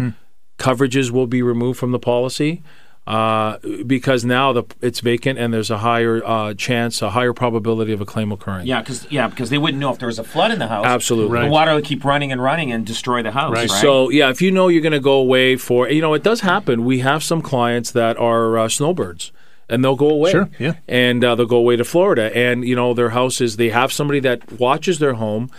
Coverages 0.58 1.10
will 1.10 1.26
be 1.26 1.40
removed 1.40 1.78
from 1.78 1.92
the 1.92 1.98
policy 1.98 2.62
uh, 3.06 3.58
because 3.86 4.24
now 4.24 4.52
the, 4.52 4.64
it's 4.80 5.00
vacant 5.00 5.38
and 5.38 5.52
there's 5.52 5.70
a 5.70 5.78
higher 5.78 6.24
uh, 6.24 6.54
chance, 6.54 7.02
a 7.02 7.10
higher 7.10 7.34
probability 7.34 7.92
of 7.92 8.00
a 8.00 8.06
claim 8.06 8.32
occurring. 8.32 8.66
Yeah, 8.66 8.80
because 8.80 9.10
yeah, 9.10 9.28
because 9.28 9.50
they 9.50 9.58
wouldn't 9.58 9.78
know 9.78 9.92
if 9.92 9.98
there 9.98 10.08
was 10.08 10.18
a 10.18 10.24
flood 10.24 10.50
in 10.50 10.58
the 10.58 10.68
house. 10.68 10.86
Absolutely. 10.86 11.40
The 11.42 11.48
water 11.48 11.74
would 11.74 11.84
keep 11.84 12.04
running 12.04 12.32
and 12.32 12.42
running 12.42 12.72
and 12.72 12.86
destroy 12.86 13.22
the 13.22 13.32
house. 13.32 13.54
Right. 13.54 13.70
So 13.70 14.08
yeah, 14.08 14.30
if 14.30 14.40
you 14.40 14.50
know 14.50 14.68
you're 14.68 14.82
going 14.82 14.92
to 14.92 15.00
go 15.00 15.14
away 15.14 15.56
for, 15.56 15.88
you 15.88 16.00
know, 16.00 16.14
it 16.14 16.22
does 16.22 16.40
happen. 16.40 16.84
We 16.84 17.00
have 17.00 17.22
some 17.22 17.42
clients 17.42 17.90
that 17.90 18.16
are 18.16 18.56
uh, 18.56 18.68
snowbirds, 18.70 19.32
and 19.68 19.84
they'll 19.84 19.96
go 19.96 20.08
away. 20.08 20.30
Sure, 20.30 20.48
yeah. 20.58 20.74
And 20.88 21.22
uh, 21.22 21.34
they'll 21.34 21.44
go 21.44 21.58
away 21.58 21.76
to 21.76 21.84
Florida, 21.84 22.34
and 22.34 22.66
you 22.66 22.74
know 22.74 22.94
their 22.94 23.10
houses, 23.10 23.56
they 23.56 23.68
have 23.68 23.92
somebody 23.92 24.20
that 24.20 24.50
watches 24.52 24.98
their 24.98 25.14
home, 25.14 25.50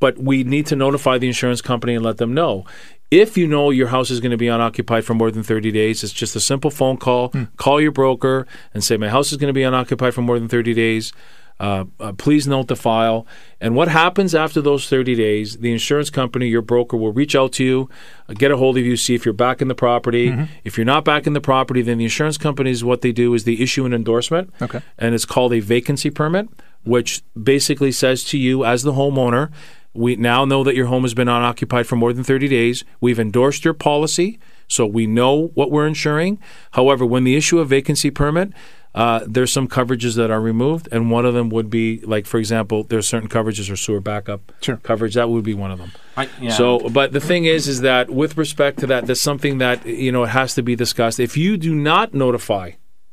but 0.00 0.18
we 0.18 0.42
need 0.42 0.66
to 0.66 0.76
notify 0.76 1.18
the 1.18 1.28
insurance 1.28 1.60
company 1.60 1.94
and 1.94 2.04
let 2.04 2.16
them 2.16 2.34
know. 2.34 2.64
If 3.10 3.36
you 3.36 3.48
know 3.48 3.70
your 3.70 3.88
house 3.88 4.10
is 4.10 4.20
going 4.20 4.30
to 4.30 4.36
be 4.36 4.48
unoccupied 4.48 5.04
for 5.04 5.14
more 5.14 5.30
than 5.30 5.42
30 5.42 5.72
days, 5.72 6.04
it's 6.04 6.12
just 6.12 6.36
a 6.36 6.40
simple 6.40 6.70
phone 6.70 6.96
call. 6.96 7.32
Call 7.56 7.80
your 7.80 7.90
broker 7.90 8.46
and 8.72 8.84
say, 8.84 8.96
My 8.96 9.08
house 9.08 9.32
is 9.32 9.38
going 9.38 9.48
to 9.48 9.52
be 9.52 9.64
unoccupied 9.64 10.14
for 10.14 10.22
more 10.22 10.38
than 10.38 10.48
30 10.48 10.74
days. 10.74 11.12
Uh, 11.60 11.84
uh, 12.00 12.12
please 12.14 12.46
note 12.48 12.68
the 12.68 12.76
file. 12.76 13.26
And 13.60 13.74
what 13.76 13.88
happens 13.88 14.34
after 14.34 14.62
those 14.62 14.88
30 14.88 15.14
days, 15.14 15.58
the 15.58 15.70
insurance 15.70 16.08
company, 16.08 16.48
your 16.48 16.62
broker, 16.62 16.96
will 16.96 17.12
reach 17.12 17.36
out 17.36 17.52
to 17.54 17.64
you, 17.64 17.90
uh, 18.30 18.32
get 18.32 18.50
a 18.50 18.56
hold 18.56 18.78
of 18.78 18.84
you, 18.86 18.96
see 18.96 19.14
if 19.14 19.26
you're 19.26 19.34
back 19.34 19.60
in 19.60 19.68
the 19.68 19.74
property. 19.74 20.34
If 20.64 20.78
you're 20.78 20.86
not 20.86 21.04
back 21.04 21.26
in 21.26 21.34
the 21.34 21.40
property, 21.40 21.82
then 21.82 21.98
the 21.98 22.04
insurance 22.04 22.38
companies, 22.38 22.82
what 22.82 23.02
they 23.02 23.12
do 23.12 23.34
is 23.34 23.44
they 23.44 23.52
issue 23.52 23.84
an 23.84 23.92
endorsement. 23.92 24.54
Okay. 24.62 24.80
And 24.96 25.14
it's 25.14 25.26
called 25.26 25.52
a 25.52 25.60
vacancy 25.60 26.08
permit, 26.08 26.48
which 26.84 27.22
basically 27.40 27.92
says 27.92 28.24
to 28.24 28.38
you, 28.38 28.64
as 28.64 28.82
the 28.82 28.94
homeowner, 28.94 29.50
we 29.92 30.16
now 30.16 30.44
know 30.44 30.62
that 30.64 30.74
your 30.76 30.86
home 30.86 31.02
has 31.02 31.14
been 31.14 31.28
unoccupied 31.28 31.86
for 31.86 31.96
more 31.96 32.12
than 32.12 32.22
30 32.24 32.48
days. 32.48 32.84
We've 33.00 33.18
endorsed 33.18 33.64
your 33.64 33.74
policy, 33.74 34.38
so 34.68 34.86
we 34.86 35.06
know 35.06 35.48
what 35.54 35.70
we're 35.70 35.86
insuring. 35.86 36.38
However, 36.72 37.04
when 37.04 37.24
the 37.24 37.36
issue 37.36 37.58
of 37.58 37.68
vacancy 37.68 38.10
permit, 38.10 38.52
uh, 38.94 39.20
there's 39.26 39.52
some 39.52 39.68
coverages 39.68 40.16
that 40.16 40.30
are 40.30 40.40
removed, 40.40 40.88
and 40.90 41.10
one 41.10 41.24
of 41.24 41.34
them 41.34 41.48
would 41.50 41.70
be, 41.70 42.00
like, 42.02 42.26
for 42.26 42.38
example, 42.38 42.84
there's 42.84 43.06
certain 43.06 43.28
coverages 43.28 43.70
or 43.70 43.76
sewer 43.76 44.00
backup 44.00 44.52
Sure. 44.60 44.76
coverage. 44.82 45.14
That 45.14 45.28
would 45.28 45.44
be 45.44 45.54
one 45.54 45.70
of 45.70 45.78
them. 45.78 45.92
I, 46.16 46.28
yeah. 46.40 46.50
So, 46.50 46.88
but 46.90 47.12
the 47.12 47.20
thing 47.20 47.44
is, 47.44 47.68
is 47.68 47.80
that 47.82 48.10
with 48.10 48.36
respect 48.36 48.78
to 48.80 48.86
that, 48.88 49.06
there's 49.06 49.20
something 49.20 49.58
that 49.58 49.86
you 49.86 50.10
know 50.12 50.24
it 50.24 50.30
has 50.30 50.54
to 50.54 50.62
be 50.62 50.74
discussed. 50.76 51.20
If 51.20 51.36
you 51.36 51.56
do 51.56 51.74
not 51.74 52.14
notify 52.14 52.72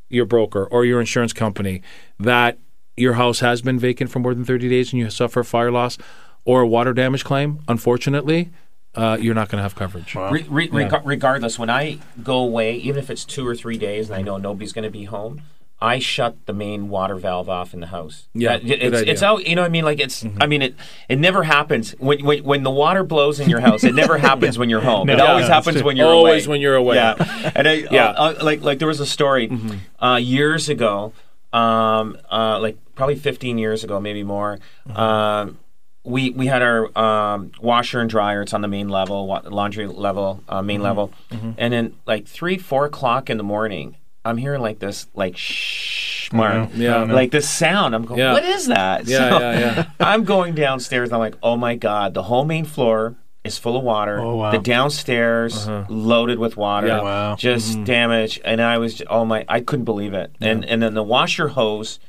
your 0.10 0.26
broker 0.26 0.66
or 0.66 0.86
your 0.86 1.00
insurance 1.00 1.34
company 1.34 1.82
that 2.20 2.58
your 2.96 3.14
house 3.14 3.42
has 3.42 3.62
been 3.62 3.78
vacant 3.78 4.10
for 4.10 4.20
more 4.20 4.34
than 4.34 4.46
30 4.46 4.70
days 4.70 4.92
and 4.94 5.00
you 5.00 5.10
suffer 5.10 5.42
a 5.42 5.46
fire 5.46 5.70
loss 5.72 5.98
or 6.48 6.62
a 6.62 6.68
water 6.68 6.94
damage 6.94 7.24
claim, 7.26 7.60
unfortunately, 7.68 8.50
uh, 8.96 9.18
you're 9.20 9.36
not 9.36 9.50
going 9.50 9.58
to 9.60 9.64
have 9.64 9.76
coverage. 9.76 10.16
Re- 10.16 10.46
re- 10.50 10.70
rega- 10.72 11.02
regardless, 11.04 11.60
when 11.60 11.70
I 11.70 12.00
go 12.24 12.38
away, 12.40 12.76
even 12.78 12.98
if 13.04 13.10
it's 13.10 13.26
two 13.26 13.46
or 13.46 13.54
three 13.56 13.78
days, 13.78 14.10
and 14.10 14.16
I 14.16 14.22
know 14.22 14.38
nobody's 14.38 14.72
going 14.74 14.86
to 14.86 14.90
be 14.90 15.04
home, 15.04 15.42
I 15.80 16.00
shut 16.00 16.34
the 16.48 16.54
main 16.54 16.90
water 16.90 17.16
valve 17.16 17.50
off 17.50 17.74
in 17.74 17.82
the 17.82 17.88
house. 17.88 18.28
Yeah, 18.34 18.54
That- 18.58 18.66
good 18.66 18.82
it's, 18.82 18.98
idea. 19.02 19.12
it's 19.14 19.22
out. 19.24 19.46
You 19.46 19.56
know, 19.56 19.62
what 19.62 19.68
I 19.68 19.70
mean, 19.70 19.84
like 19.86 20.00
it's. 20.00 20.26
I 20.42 20.48
mean, 20.48 20.62
it. 20.64 20.76
It 21.10 21.20
never 21.20 21.44
happens 21.44 21.92
when, 22.00 22.24
when 22.26 22.44
when 22.44 22.64
the 22.64 22.72
water 22.72 23.04
blows 23.04 23.40
in 23.42 23.50
your 23.50 23.60
house. 23.60 23.84
It 23.84 23.94
never 23.94 24.18
happens 24.30 24.58
when 24.58 24.70
you're 24.72 24.82
home. 24.82 25.06
No, 25.08 25.14
it 25.14 25.18
yeah, 25.20 25.26
always 25.26 25.48
happens 25.48 25.76
true. 25.78 25.86
when 25.86 25.98
you're 25.98 26.08
Always 26.08 26.46
away. 26.48 26.52
when 26.54 26.62
you're 26.62 26.76
away. 26.76 26.96
Yeah, 26.96 27.52
and 27.56 27.68
I, 27.68 27.74
Yeah. 27.92 28.06
uh, 28.08 28.34
uh, 28.40 28.44
like 28.44 28.62
like 28.64 28.80
there 28.80 28.88
was 28.88 29.00
a 29.02 29.06
story 29.06 29.52
uh, 30.00 30.16
years 30.16 30.70
ago, 30.70 31.14
um, 31.54 32.18
uh, 32.32 32.58
like 32.60 32.78
probably 32.96 33.16
15 33.16 33.60
years 33.60 33.84
ago, 33.84 34.00
maybe 34.00 34.24
more. 34.24 34.58
Um, 34.96 35.60
we 36.08 36.30
we 36.32 36.48
had 36.48 36.62
our 36.62 36.98
um, 36.98 37.52
washer 37.62 38.00
and 38.00 38.10
dryer. 38.10 38.42
It's 38.42 38.54
on 38.54 38.62
the 38.62 38.68
main 38.68 38.90
level, 38.90 39.28
wa- 39.28 39.42
laundry 39.46 39.88
level, 39.88 40.44
uh, 40.48 40.62
main 40.62 40.82
level, 40.82 41.12
and 41.32 41.74
then 41.74 41.96
like 42.06 42.26
three, 42.28 42.58
four 42.58 42.86
o'clock 42.86 43.30
in 43.30 43.38
the 43.38 43.44
morning, 43.44 43.98
I'm 44.26 44.38
hearing 44.38 44.62
like 44.62 44.80
this, 44.80 45.08
like 45.14 45.36
shh, 45.38 46.32
Mark, 46.34 46.70
Yeah. 46.74 47.04
like 47.04 47.32
this 47.32 47.50
sound. 47.50 47.94
I'm 47.96 48.06
going, 48.06 48.20
Yeah. 48.20 48.34
what 48.34 48.44
is 48.46 48.68
that? 48.68 49.06
Yeah, 49.08 49.18
So 49.30 49.40
yeah, 49.40 49.60
yeah. 49.60 49.86
I'm 50.00 50.24
going 50.24 50.56
downstairs. 50.56 51.12
I'm 51.12 51.20
like, 51.20 51.36
oh 51.44 51.58
my 51.58 51.76
god, 51.76 52.14
the 52.14 52.24
whole 52.24 52.46
main 52.46 52.66
floor 52.66 53.16
is 53.44 53.58
full 53.58 53.78
of 53.78 53.84
water. 53.84 54.20
Oh, 54.20 54.36
wow. 54.36 54.52
The 54.52 54.60
downstairs 54.60 55.68
loaded 55.90 56.38
with 56.40 56.58
water. 56.58 56.88
Yeah. 56.88 57.02
Wow. 57.02 57.36
Just 57.36 57.84
damage, 57.86 58.42
and 58.44 58.62
I 58.62 58.78
was, 58.78 59.02
oh 59.10 59.24
my, 59.26 59.46
I 59.48 59.62
couldn't 59.62 59.86
believe 59.86 60.14
it. 60.14 60.36
And 60.42 60.66
and 60.66 60.82
then 60.82 60.94
the 60.96 61.04
washer 61.04 61.50
hose 61.50 62.00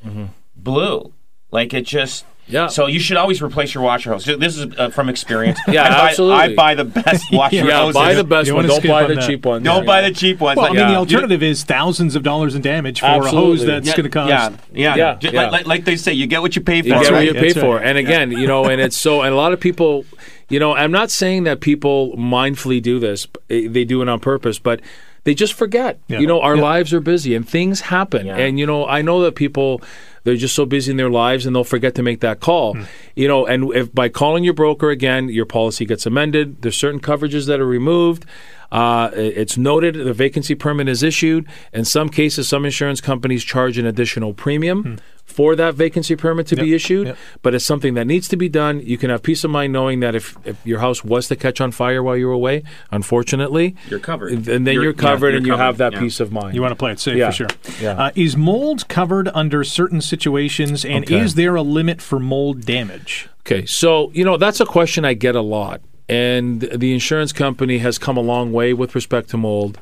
blew, 0.57 1.13
like 1.51 1.75
it 1.75 1.85
just. 1.87 2.25
Yeah. 2.49 2.69
So 2.69 2.87
you 2.87 2.99
should 2.99 3.17
always 3.17 3.43
replace 3.43 3.75
your 3.75 3.85
washer 3.85 4.13
hose. 4.13 4.25
This 4.25 4.57
is 4.57 4.67
uh, 4.79 4.91
from 4.91 5.09
experience. 5.09 5.59
Yeah, 5.69 5.85
I 5.85 5.89
buy, 5.91 6.09
absolutely. 6.09 6.37
I 6.37 6.55
buy 6.55 6.75
the 6.75 6.85
best 6.85 7.25
washer 7.33 7.57
Yeah, 7.57 7.81
hoses. 7.81 7.95
buy 7.95 8.15
the 8.15 8.25
best 8.25 8.49
You 8.49 8.55
one. 8.55 8.67
Don't 8.67 8.87
buy 8.87 9.03
on 9.05 9.09
the 9.11 9.15
that. 9.17 9.27
cheap 9.27 9.45
ones. 9.45 9.65
Don't 9.65 9.85
buy 9.87 10.03
the 10.03 10.11
cheap 10.13 10.41
ones. 10.41 10.57
Well, 10.57 10.65
Like, 10.69 10.71
I 10.73 10.75
mean, 10.81 10.89
yeah. 10.89 10.93
the 10.93 10.99
alternative 10.99 11.43
is 11.43 11.65
thousands 11.65 12.17
of 12.17 12.23
dollars 12.23 12.55
in 12.55 12.63
damage 12.63 13.01
for 13.01 13.07
a 13.07 13.29
hose 13.31 13.65
that's 13.65 13.87
Yeah, 13.87 13.97
going 13.97 14.05
to 14.05 14.11
cost. 14.11 14.29
Yeah, 14.31 14.51
yeah. 14.73 14.97
Yeah, 14.97 15.19
yeah. 15.21 15.31
Like, 15.43 15.53
like, 15.53 15.67
like 15.67 15.85
they 15.85 15.97
say, 15.97 16.13
you 16.15 16.27
get 16.27 16.41
what 16.41 16.57
you 16.57 16.63
pay 16.63 16.81
for. 16.83 16.89
You 16.89 16.95
get 17.03 17.13
what 17.13 17.25
you 17.25 17.35
pay 17.35 17.41
That's 17.53 17.57
right. 17.57 17.63
for. 17.63 17.79
And 17.81 17.99
again, 17.99 18.31
you 18.33 18.47
know, 18.47 18.65
and 18.65 18.81
it's 18.81 18.97
so, 18.97 19.21
and 19.23 19.33
a 19.33 19.37
lot 19.37 19.53
of 19.53 19.61
people, 19.61 20.05
you 20.49 20.59
know, 20.59 20.75
I'm 20.75 20.91
not 20.93 21.11
saying 21.11 21.45
that 21.45 21.61
people 21.61 22.15
mindfully 22.17 22.81
do 22.81 22.99
this, 22.99 23.27
they 23.49 23.85
do 23.85 24.01
it 24.03 24.09
on 24.09 24.21
purpose, 24.21 24.59
but 24.59 24.81
they 25.25 25.35
just 25.35 25.53
forget. 25.53 26.01
Yeah. 26.09 26.21
You 26.21 26.27
know, 26.27 26.41
our 26.41 26.57
Yeah. 26.57 26.63
lives 26.63 26.95
are 26.95 27.01
busy 27.01 27.35
and 27.35 27.47
things 27.47 27.83
happen. 27.83 28.27
Yeah. 28.27 28.37
And, 28.39 28.59
you 28.59 28.65
know, 28.65 28.87
I 28.87 29.03
know 29.03 29.21
that 29.23 29.35
people, 29.35 29.83
they're 30.29 30.37
just 30.37 30.55
so 30.55 30.67
busy 30.67 30.91
in 30.91 30.99
their 30.99 31.09
lives 31.09 31.47
and 31.47 31.57
they'll 31.57 31.65
forget 31.65 31.95
to 31.95 32.03
make 32.03 32.21
that 32.21 32.39
call. 32.39 32.75
Hmm. 32.75 32.83
You 33.17 33.29
know, 33.29 33.47
and 33.47 33.75
if 33.75 33.95
by 33.95 34.11
calling 34.11 34.45
your 34.45 34.53
broker 34.53 34.91
again, 34.91 35.31
your 35.31 35.47
policy 35.47 35.87
gets 35.87 36.05
amended, 36.05 36.61
there's 36.61 36.77
certain 36.77 37.01
coverages 37.01 37.47
that 37.47 37.61
are 37.61 37.67
removed. 37.67 38.27
Uh, 38.71 39.11
it's 39.15 39.57
noted 39.57 39.95
the 39.95 40.13
vacancy 40.13 40.55
permit 40.55 40.89
is 40.89 41.03
issued. 41.03 41.47
In 41.73 41.85
some 41.85 42.09
cases, 42.09 42.49
some 42.49 42.65
insurance 42.65 43.01
companies 43.01 43.43
charge 43.45 43.79
an 43.79 43.87
additional 43.87 44.35
premium 44.35 44.99
for 45.25 45.55
that 45.57 45.75
vacancy 45.75 46.17
permit 46.17 46.47
to 46.49 46.57
be 46.57 46.69
Hmm. 46.69 46.75
Issued. 46.75 47.07
yep. 47.09 47.17
But 47.43 47.55
it's 47.55 47.65
something 47.65 47.95
that 47.95 48.07
needs 48.07 48.29
to 48.29 48.37
be 48.37 48.49
done. 48.49 48.81
You 48.85 48.97
can 48.99 49.11
have 49.11 49.23
peace 49.23 49.45
of 49.45 49.51
mind 49.51 49.73
knowing 49.73 50.01
that 50.01 50.15
if, 50.15 50.37
if 50.45 50.57
your 50.67 50.81
house 50.81 51.05
was 51.05 51.29
to 51.29 51.37
catch 51.37 51.61
on 51.61 51.71
fire 51.71 52.03
while 52.03 52.17
you 52.17 52.27
were 52.27 52.33
away, 52.33 52.63
unfortunately, 52.91 53.75
You're 53.89 54.01
covered. 54.01 54.33
And 54.33 54.45
then 54.67 54.67
you're, 54.75 54.83
You're- 54.85 54.95
yeah, 54.97 55.01
covered 55.01 55.29
you're 55.29 55.37
and 55.39 55.47
you 55.47 55.57
have 55.57 55.79
that 55.79 55.93
yeah. 55.95 56.01
peace 56.01 56.21
of 56.21 56.33
mind. 56.33 56.55
You 56.55 56.63
want 56.63 56.73
to 56.73 56.77
play 56.77 56.93
it 56.93 57.01
safe 57.01 57.17
Yeah. 57.17 57.27
for 57.31 57.33
sure. 57.37 57.49
Yeah. 57.81 57.93
Uh, 57.93 58.11
is 58.15 58.37
mold 58.37 58.89
covered 58.89 59.29
under 59.35 59.65
certain 59.65 60.01
situations, 60.01 60.85
and 60.85 61.05
Okay. 61.05 61.21
is 61.21 61.35
there 61.37 61.55
a 61.57 61.63
limit 61.63 62.01
for 62.03 62.19
mold 62.19 62.65
damage? 62.67 63.29
Okay, 63.47 63.65
so 63.65 64.11
you 64.13 64.25
know 64.27 64.37
that's 64.37 64.61
a 64.61 64.67
question 64.67 65.05
I 65.07 65.15
get 65.15 65.35
a 65.35 65.41
lot, 65.41 65.81
and 66.09 66.63
the 66.63 66.93
insurance 66.93 67.33
company 67.33 67.79
has 67.79 67.99
come 67.99 68.17
a 68.17 68.23
long 68.23 68.53
way 68.53 68.73
with 68.73 68.95
respect 68.95 69.31
to 69.31 69.37
mold. 69.37 69.79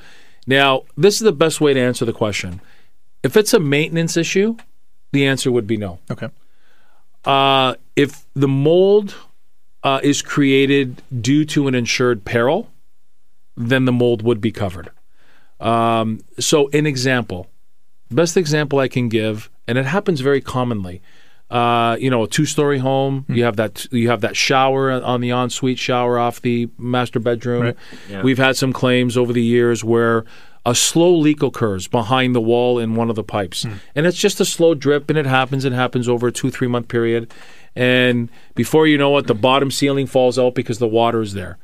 Now, 0.46 0.82
this 0.96 1.14
is 1.14 1.20
the 1.20 1.32
best 1.32 1.60
way 1.60 1.74
to 1.74 1.80
answer 1.80 2.04
the 2.04 2.12
question. 2.12 2.60
If 3.22 3.36
it's 3.36 3.54
a 3.54 3.60
maintenance 3.60 4.16
issue, 4.16 4.56
the 5.12 5.26
answer 5.26 5.50
would 5.50 5.66
be 5.66 5.76
no. 5.76 5.98
Okay. 6.10 6.28
Uh, 7.24 7.74
if 7.96 8.24
the 8.34 8.48
mold 8.48 9.14
uh, 9.82 10.00
is 10.02 10.22
created 10.22 11.02
due 11.20 11.44
to 11.46 11.68
an 11.68 11.74
insured 11.74 12.24
peril, 12.24 12.70
then 13.56 13.84
the 13.84 13.92
mold 13.92 14.22
would 14.22 14.40
be 14.40 14.52
covered. 14.52 14.90
Um, 15.58 16.20
so, 16.38 16.68
an 16.70 16.86
example, 16.86 17.48
best 18.10 18.36
example 18.36 18.78
I 18.78 18.88
can 18.88 19.08
give, 19.08 19.50
and 19.66 19.78
it 19.78 19.86
happens 19.86 20.20
very 20.20 20.40
commonly. 20.40 21.00
Uh, 21.48 21.96
you 22.00 22.11
know, 22.11 22.24
a 22.24 22.28
two-story 22.28 22.78
home. 22.78 23.24
You 23.28 23.44
have 23.44 23.56
that. 23.56 23.87
You 23.92 24.09
have 24.11 24.22
that 24.22 24.37
shower 24.37 24.90
on 24.90 25.20
the 25.20 25.30
ensuite 25.30 25.78
shower 25.78 26.18
off 26.18 26.42
the 26.42 26.68
master 26.76 27.20
bedroom. 27.20 27.62
Right. 27.62 27.76
Yeah. 28.11 28.22
We've 28.22 28.38
had 28.38 28.56
some 28.56 28.72
claims 28.72 29.16
over 29.16 29.32
the 29.32 29.42
years 29.42 29.85
where 29.85 30.24
a 30.64 30.74
slow 30.74 31.14
leak 31.14 31.44
occurs 31.44 31.87
behind 31.87 32.35
the 32.35 32.40
wall 32.40 32.80
in 32.80 32.96
one 32.96 33.09
of 33.11 33.14
the 33.14 33.22
pipes, 33.22 33.64
and 33.94 34.06
it's 34.06 34.18
just 34.18 34.40
a 34.40 34.44
slow 34.44 34.74
drip, 34.74 35.09
and 35.09 35.16
it 35.16 35.26
happens. 35.26 35.64
It 35.64 35.72
happens 35.72 36.09
over 36.09 36.26
a 36.26 36.32
two 36.32 36.50
three 36.50 36.66
month 36.66 36.88
period, 36.88 37.32
and 37.76 38.28
before 38.56 38.88
you 38.88 38.98
know 38.98 39.16
it, 39.18 39.28
the 39.28 39.35
bottom 39.35 39.70
ceiling 39.70 40.09
falls 40.09 40.40
out 40.40 40.56
because 40.56 40.80
the 40.80 40.88
water 40.88 41.20
is 41.22 41.35
there. 41.35 41.59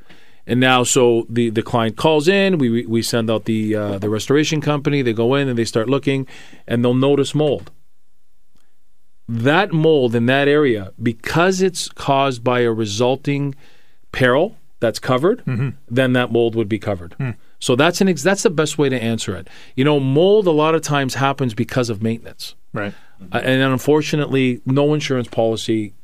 And 0.47 0.61
now, 0.61 0.83
so 0.85 1.27
the, 1.29 1.51
the 1.51 1.63
client 1.63 1.97
calls 1.97 2.29
in. 2.29 2.59
We 2.59 2.87
we 2.87 3.03
send 3.03 3.31
out 3.31 3.45
the 3.47 3.75
uh, 3.75 3.99
the 3.99 4.09
restoration 4.09 4.61
company. 4.61 5.03
They 5.03 5.13
go 5.13 5.35
in 5.35 5.49
and 5.49 5.59
they 5.59 5.65
start 5.65 5.89
looking, 5.89 6.29
and 6.69 6.85
they'll 6.85 6.95
notice 6.95 7.35
mold. 7.35 7.73
That 9.33 9.73
mold 9.73 10.15
in 10.15 10.27
that 10.27 10.47
area, 10.47 10.93
because 11.03 11.63
it's 11.63 11.89
caused 11.89 12.45
by 12.45 12.61
a 12.61 12.73
resulting 12.73 13.55
peril 14.13 14.59
that's 14.81 14.99
covered, 14.99 15.43
mm-hmm. 15.47 15.71
then 15.89 16.13
that 16.13 16.31
mold 16.31 16.55
would 16.55 16.69
be 16.69 16.79
covered. 16.79 17.15
Hmm. 17.15 17.31
So 17.59 17.77
that's 17.77 18.01
an 18.01 18.09
ex- 18.09 18.23
that's 18.23 18.43
the 18.43 18.51
best 18.51 18.77
way 18.77 18.89
to 18.89 19.03
answer 19.03 19.35
it. 19.37 19.49
You 19.77 19.85
know, 19.85 19.99
mold 19.99 20.47
a 20.47 20.51
lot 20.51 20.75
of 20.75 20.83
times 20.83 21.15
happens 21.15 21.55
because 21.55 21.89
of 21.89 22.03
maintenance. 22.03 22.55
Right. 22.75 22.93
Uh, 23.33 23.41
and 23.43 23.63
unfortunately, 23.63 24.61
no 24.67 24.93
insurance 24.93 25.29
policy 25.29 25.95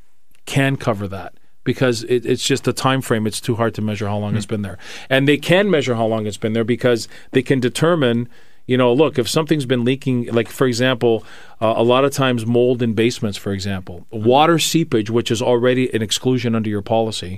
can 0.47 0.77
cover 0.77 1.09
that 1.09 1.35
because 1.65 2.05
it, 2.05 2.25
it's 2.25 2.47
just 2.47 2.65
the 2.65 2.73
time 2.73 3.03
frame. 3.03 3.27
It's 3.27 3.41
too 3.41 3.57
hard 3.57 3.75
to 3.75 3.83
measure 3.83 4.07
how 4.07 4.17
long 4.17 4.31
hmm. 4.31 4.37
it's 4.39 4.47
been 4.47 4.63
there, 4.63 4.79
and 5.11 5.29
they 5.29 5.37
can 5.37 5.71
measure 5.71 5.97
how 5.97 6.07
long 6.07 6.27
it's 6.27 6.39
been 6.39 6.55
there 6.55 6.65
because 6.65 7.09
they 7.33 7.43
can 7.43 7.61
determine. 7.61 8.29
You 8.69 8.77
know, 8.77 8.93
look, 8.93 9.19
if 9.19 9.29
something's 9.29 9.67
been 9.67 9.85
leaking, 9.85 10.27
like 10.27 10.49
for 10.49 10.67
example, 10.67 11.25
uh, 11.61 11.73
a 11.77 11.83
lot 11.83 12.05
of 12.05 12.13
times 12.13 12.45
mold 12.47 12.83
in 12.83 12.93
basements, 12.95 13.37
for 13.39 13.53
example, 13.53 14.07
water 14.13 14.59
seepage, 14.59 15.11
which 15.11 15.31
is 15.31 15.43
already 15.43 15.93
an 15.95 16.03
exclusion 16.03 16.55
under 16.55 16.71
your 16.71 16.83
policy. 16.83 17.35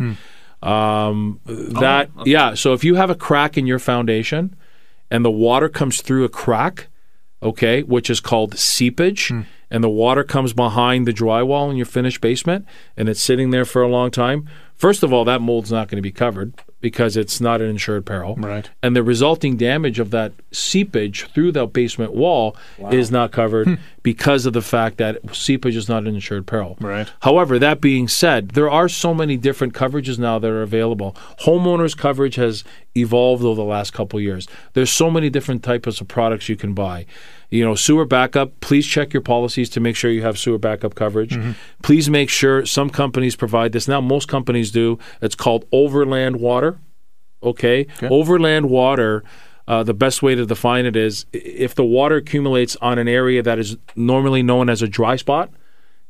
Um, 0.62 1.40
that 1.47 2.11
yeah. 2.27 2.55
So 2.55 2.75
if 2.75 2.85
you 2.85 2.97
have 2.97 3.09
a 3.11 3.14
crack 3.14 3.57
in 3.57 3.66
your 3.66 3.79
foundation, 3.79 4.55
and 5.11 5.25
the 5.25 5.31
water 5.31 5.69
comes 5.69 6.03
through 6.03 6.25
a 6.25 6.29
crack, 6.29 6.88
okay, 7.43 7.83
which 7.85 8.11
is 8.11 8.21
called 8.21 8.59
seepage, 8.59 9.33
and 9.70 9.85
the 9.85 9.90
water 9.90 10.24
comes 10.24 10.52
behind 10.52 11.06
the 11.06 11.12
drywall 11.12 11.70
in 11.70 11.76
your 11.76 11.87
finished 11.87 12.20
basement, 12.20 12.66
and 12.96 13.09
it's 13.09 13.22
sitting 13.22 13.50
there 13.50 13.64
for 13.64 13.83
a 13.83 13.88
long 13.88 14.11
time. 14.11 14.48
First 14.80 15.02
of 15.02 15.12
all, 15.12 15.26
that 15.26 15.42
mold's 15.42 15.70
not 15.70 15.88
going 15.88 15.96
to 15.96 16.02
be 16.02 16.11
covered 16.11 16.54
because 16.80 17.14
it's 17.14 17.38
not 17.38 17.61
an 17.61 17.68
insured 17.68 18.06
peril, 18.06 18.35
Right. 18.37 18.70
And 18.83 18.96
the 18.96 19.02
resulting 19.02 19.59
damage 19.59 19.98
of 19.98 20.11
that 20.12 20.33
seepage 20.50 21.26
through 21.35 21.52
the 21.52 21.66
basement 21.66 22.14
wall 22.14 22.56
is 22.90 23.11
not 23.11 23.30
covered 23.30 23.68
hmm. 23.68 23.74
because 24.02 24.46
of 24.46 24.54
the 24.54 24.62
fact 24.62 24.96
that 24.96 25.18
seepage 25.35 25.76
is 25.76 25.88
not 25.88 26.04
an 26.04 26.14
insured 26.14 26.46
peril. 26.46 26.78
Right. 26.80 27.11
However, 27.20 27.59
that 27.59 27.83
being 27.83 28.09
said, 28.09 28.52
there 28.52 28.70
are 28.70 28.88
so 28.88 29.12
many 29.12 29.37
different 29.37 29.74
coverages 29.74 30.18
now 30.18 30.38
that 30.38 30.50
are 30.50 30.62
available. 30.62 31.14
Homeowners 31.40 31.94
coverage 31.94 32.37
has 32.37 32.64
evolved 32.96 33.44
over 33.44 33.56
the 33.56 33.64
last 33.64 33.92
couple 33.92 34.18
of 34.18 34.22
years. 34.22 34.48
There's 34.72 34.90
so 34.90 35.11
many 35.11 35.28
different 35.28 35.62
types 35.62 36.00
of 36.00 36.09
products 36.09 36.48
you 36.48 36.56
can 36.56 36.72
buy. 36.72 37.04
You 37.50 37.64
know, 37.64 37.74
sewer 37.74 38.04
backup, 38.04 38.60
please 38.60 38.86
check 38.86 39.12
your 39.12 39.22
policies 39.22 39.68
to 39.70 39.80
make 39.80 39.96
sure 39.96 40.10
you 40.10 40.22
have 40.22 40.38
sewer 40.38 40.58
backup 40.58 40.94
coverage. 40.94 41.36
Please 41.82 42.08
make 42.08 42.30
sure 42.30 42.64
some 42.64 42.90
companies 42.90 43.34
provide 43.36 43.72
this. 43.72 43.88
Now 43.88 44.00
most 44.00 44.28
companies 44.28 44.70
do. 44.70 44.98
It's 45.20 45.34
called 45.34 45.64
overland 45.72 46.36
water. 46.36 46.78
Okay? 47.42 47.86
Overland 48.10 48.70
water 48.70 49.24
uh, 49.68 49.82
the 49.84 49.94
best 49.94 50.20
way 50.20 50.34
to 50.34 50.44
define 50.44 50.84
it 50.84 50.96
is 50.96 51.26
if 51.32 51.76
the 51.76 51.84
water 51.84 52.16
accumulates 52.16 52.76
on 52.76 52.98
an 52.98 53.06
area 53.06 53.40
that 53.40 53.58
is 53.58 53.76
normally 53.94 54.42
known 54.42 54.68
as 54.68 54.82
a 54.82 54.88
dry 54.88 55.14
spot 55.14 55.48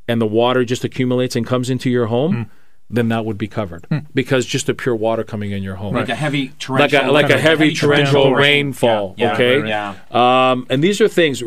and 0.09 0.19
the 0.19 0.27
water 0.27 0.65
just 0.65 0.83
accumulates 0.83 1.37
and 1.37 1.47
comes 1.47 1.69
into 1.69 1.91
your 1.91 2.07
home, 2.07 2.51
then 2.91 3.09
that 3.09 3.25
would 3.25 3.39
be 3.39 3.47
covered 3.49 3.87
because 4.15 4.45
just 4.47 4.67
the 4.67 4.75
pure 4.75 4.97
water 4.97 5.23
coming 5.23 5.53
in 5.53 5.63
your 5.63 5.77
home. 5.77 5.95
Like 5.95 6.09
a 6.09 6.15
heavy 6.15 6.49
Like 6.49 6.59
torrential, 6.59 7.11
a, 7.11 7.13
like 7.13 7.31
a 7.31 7.39
heavy 7.39 7.73
torrential 7.75 8.25
rain. 8.33 8.67
rainfall, 8.67 9.15
Yeah, 9.17 9.27
yeah, 9.29 9.33
okay? 9.35 9.69
Yeah. 9.69 10.51
Um, 10.51 10.67
and 10.69 10.83
these 10.83 11.01
are 11.01 11.07
things. 11.09 11.43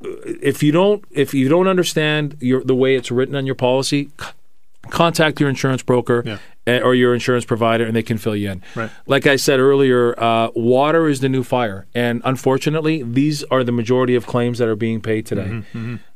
If 0.00 0.62
you 0.62 0.72
don't, 0.72 1.04
if 1.10 1.34
you 1.34 1.48
don't 1.48 1.68
understand 1.68 2.36
your, 2.40 2.62
the 2.64 2.74
way 2.74 2.94
it's 2.96 3.10
written 3.10 3.34
on 3.34 3.44
your 3.46 3.54
policy, 3.54 4.10
c- 4.20 4.26
contact 4.90 5.40
your 5.40 5.48
insurance 5.48 5.82
broker 5.82 6.22
Yeah. 6.24 6.38
Or 6.68 6.96
your 6.96 7.14
insurance 7.14 7.44
provider, 7.44 7.84
and 7.84 7.94
they 7.94 8.02
can 8.02 8.18
fill 8.18 8.34
you 8.34 8.50
in. 8.50 8.62
Right. 8.74 8.90
Like 9.06 9.28
I 9.28 9.36
said 9.36 9.60
earlier, 9.60 10.18
uh, 10.18 10.50
water 10.56 11.06
is 11.06 11.20
the 11.20 11.28
new 11.28 11.44
fire, 11.44 11.86
and 11.94 12.20
unfortunately, 12.24 13.04
these 13.04 13.44
are 13.44 13.62
the 13.62 13.70
majority 13.70 14.16
of 14.16 14.26
claims 14.26 14.58
that 14.58 14.66
are 14.66 14.74
being 14.74 15.00
paid 15.00 15.26
today. 15.26 15.62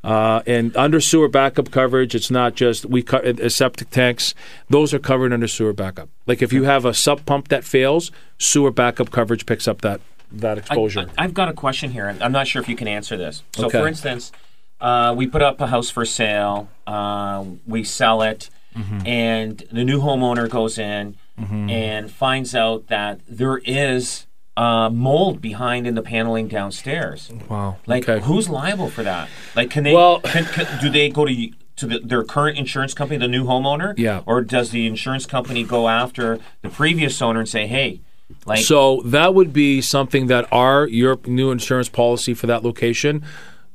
Uh, 0.03 0.43
and 0.49 0.77
under 0.77 1.01
sewer 1.01 1.29
backup 1.29 1.71
coverage, 1.71 2.17
it's 2.17 2.33
not 2.33 2.57
just 2.57 2.85
we 2.85 3.01
co- 3.01 3.19
uh, 3.19 3.49
septic 3.49 3.91
tanks; 3.91 4.35
those 4.69 4.93
are 4.93 4.99
covered 4.99 5.33
under 5.33 5.47
sewer 5.47 5.73
backup. 5.73 6.09
Like 6.27 6.43
if 6.43 6.53
you 6.53 6.65
have 6.65 6.85
a 6.85 6.95
sump 6.95 7.27
pump 7.27 7.47
that 7.49 7.63
fails, 7.63 8.11
sewer 8.37 8.73
backup 8.73 9.13
coverage 9.13 9.47
picks 9.47 9.69
up 9.69 9.83
that 9.83 10.01
that 10.33 10.59
exposure. 10.59 11.07
I, 11.17 11.23
have 11.23 11.35
got 11.35 11.49
a 11.49 11.53
question 11.53 11.93
here. 11.93 12.09
and 12.09 12.21
I'm 12.25 12.33
not 12.33 12.49
sure 12.49 12.61
if 12.61 12.69
you 12.69 12.75
can 12.75 12.89
answer 12.89 13.17
this. 13.17 13.45
So, 13.55 13.67
Okay. 13.67 13.79
for 13.79 13.87
instance, 13.87 14.33
uh, 14.81 15.15
we 15.17 15.29
put 15.29 15.43
up 15.43 15.61
a 15.61 15.69
house 15.69 15.91
for 15.91 16.05
sale, 16.05 16.69
uh, 16.89 17.45
we 17.67 17.85
sell 17.85 18.23
it, 18.23 18.51
Mm-hmm. 18.77 19.07
and 19.07 19.63
the 19.73 19.85
new 19.85 20.01
homeowner 20.01 20.49
goes 20.49 20.79
in 20.79 21.17
and 21.37 22.11
finds 22.11 22.55
out 22.55 22.89
that 22.89 23.21
there 23.27 23.59
is 23.65 24.27
uh, 24.57 24.91
mold 24.91 25.41
behind 25.41 25.87
in 25.87 25.95
the 25.95 26.03
paneling 26.03 26.49
downstairs. 26.49 27.31
wow. 27.49 27.79
Like, 27.87 28.09
okay. 28.09 28.25
who's 28.25 28.49
liable 28.49 28.91
for 28.91 29.03
that? 29.03 29.29
Like, 29.57 29.71
can 29.71 29.85
they? 29.85 29.95
Well- 29.95 30.21
can, 30.21 30.45
can, 30.45 30.81
do 30.81 30.91
they 30.91 31.09
go 31.09 31.25
to 31.25 31.51
to 31.77 31.87
the, 31.87 31.99
their 32.01 32.23
current 32.25 32.59
insurance 32.59 32.93
company, 32.93 33.19
the 33.19 33.29
new 33.29 33.45
homeowner? 33.45 33.95
Yeah. 33.97 34.23
Or 34.27 34.43
does 34.43 34.71
the 34.71 34.87
insurance 34.87 35.25
company 35.25 35.65
go 35.65 35.89
after 35.89 36.39
the 36.61 36.69
previous 36.69 37.23
owner 37.23 37.41
and 37.41 37.49
say, 37.49 37.67
"Hey, 37.67 38.03
like, 38.45 38.61
So 38.61 39.01
that 39.07 39.35
would 39.35 39.53
be 39.53 39.81
something 39.81 40.27
that 40.27 40.47
our 40.53 40.87
your 40.87 41.19
new 41.27 41.51
insurance 41.51 41.89
policy 41.89 42.35
for 42.35 42.47
that 42.47 42.63
location 42.63 43.25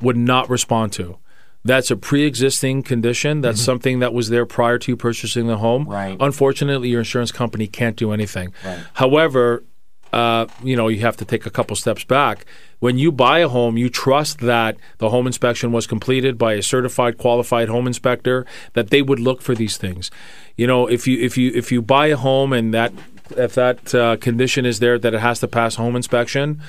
would 0.02 0.18
not 0.18 0.50
respond 0.50 0.94
to. 0.94 1.18
That's 1.66 1.90
a 1.90 1.98
pre-existing 1.98 2.84
condition. 2.84 3.42
That's 3.42 3.60
something 3.60 3.98
that 4.00 4.14
was 4.14 4.30
there 4.30 4.46
prior 4.46 4.78
to 4.78 4.96
purchasing 4.96 5.48
the 5.48 5.58
home. 5.58 5.90
Right. 5.90 6.16
Unfortunately, 6.20 6.90
your 6.90 7.00
insurance 7.00 7.32
company 7.32 7.66
can't 7.66 7.96
do 7.96 8.12
anything. 8.12 8.54
Right. 8.64 8.80
However, 8.94 9.64
uh, 10.14 10.46
you 10.64 10.76
know 10.76 10.88
you 10.88 11.02
have 11.02 11.18
to 11.18 11.26
take 11.26 11.46
a 11.48 11.50
couple 11.50 11.76
steps 11.76 12.04
back. 12.04 12.46
When 12.80 13.00
you 13.00 13.12
buy 13.12 13.40
a 13.40 13.50
home, 13.50 13.78
you 13.78 13.90
trust 13.90 14.40
that 14.42 14.78
the 15.00 15.10
home 15.10 15.26
inspection 15.26 15.72
was 15.72 15.88
completed 15.88 16.38
by 16.38 16.54
a 16.54 16.62
certified, 16.62 17.18
qualified 17.18 17.68
home 17.68 17.88
inspector. 17.88 18.46
That 18.74 18.92
they 18.92 19.02
would 19.02 19.20
look 19.20 19.42
for 19.42 19.56
these 19.56 19.76
things. 19.76 20.12
You 20.56 20.68
know, 20.68 20.86
if 20.86 21.08
you 21.08 21.20
if 21.20 21.36
you 21.36 21.52
if 21.56 21.72
you 21.72 21.82
buy 21.82 22.08
a 22.08 22.18
home 22.18 22.54
and 22.54 22.76
that 22.76 22.94
if 23.36 23.56
that 23.56 23.96
uh, 23.96 24.18
condition 24.18 24.68
is 24.68 24.78
there 24.78 25.00
that 25.00 25.16
it 25.16 25.20
has 25.20 25.40
to 25.40 25.48
pass 25.48 25.76
home 25.76 25.96
inspection, 25.96 26.62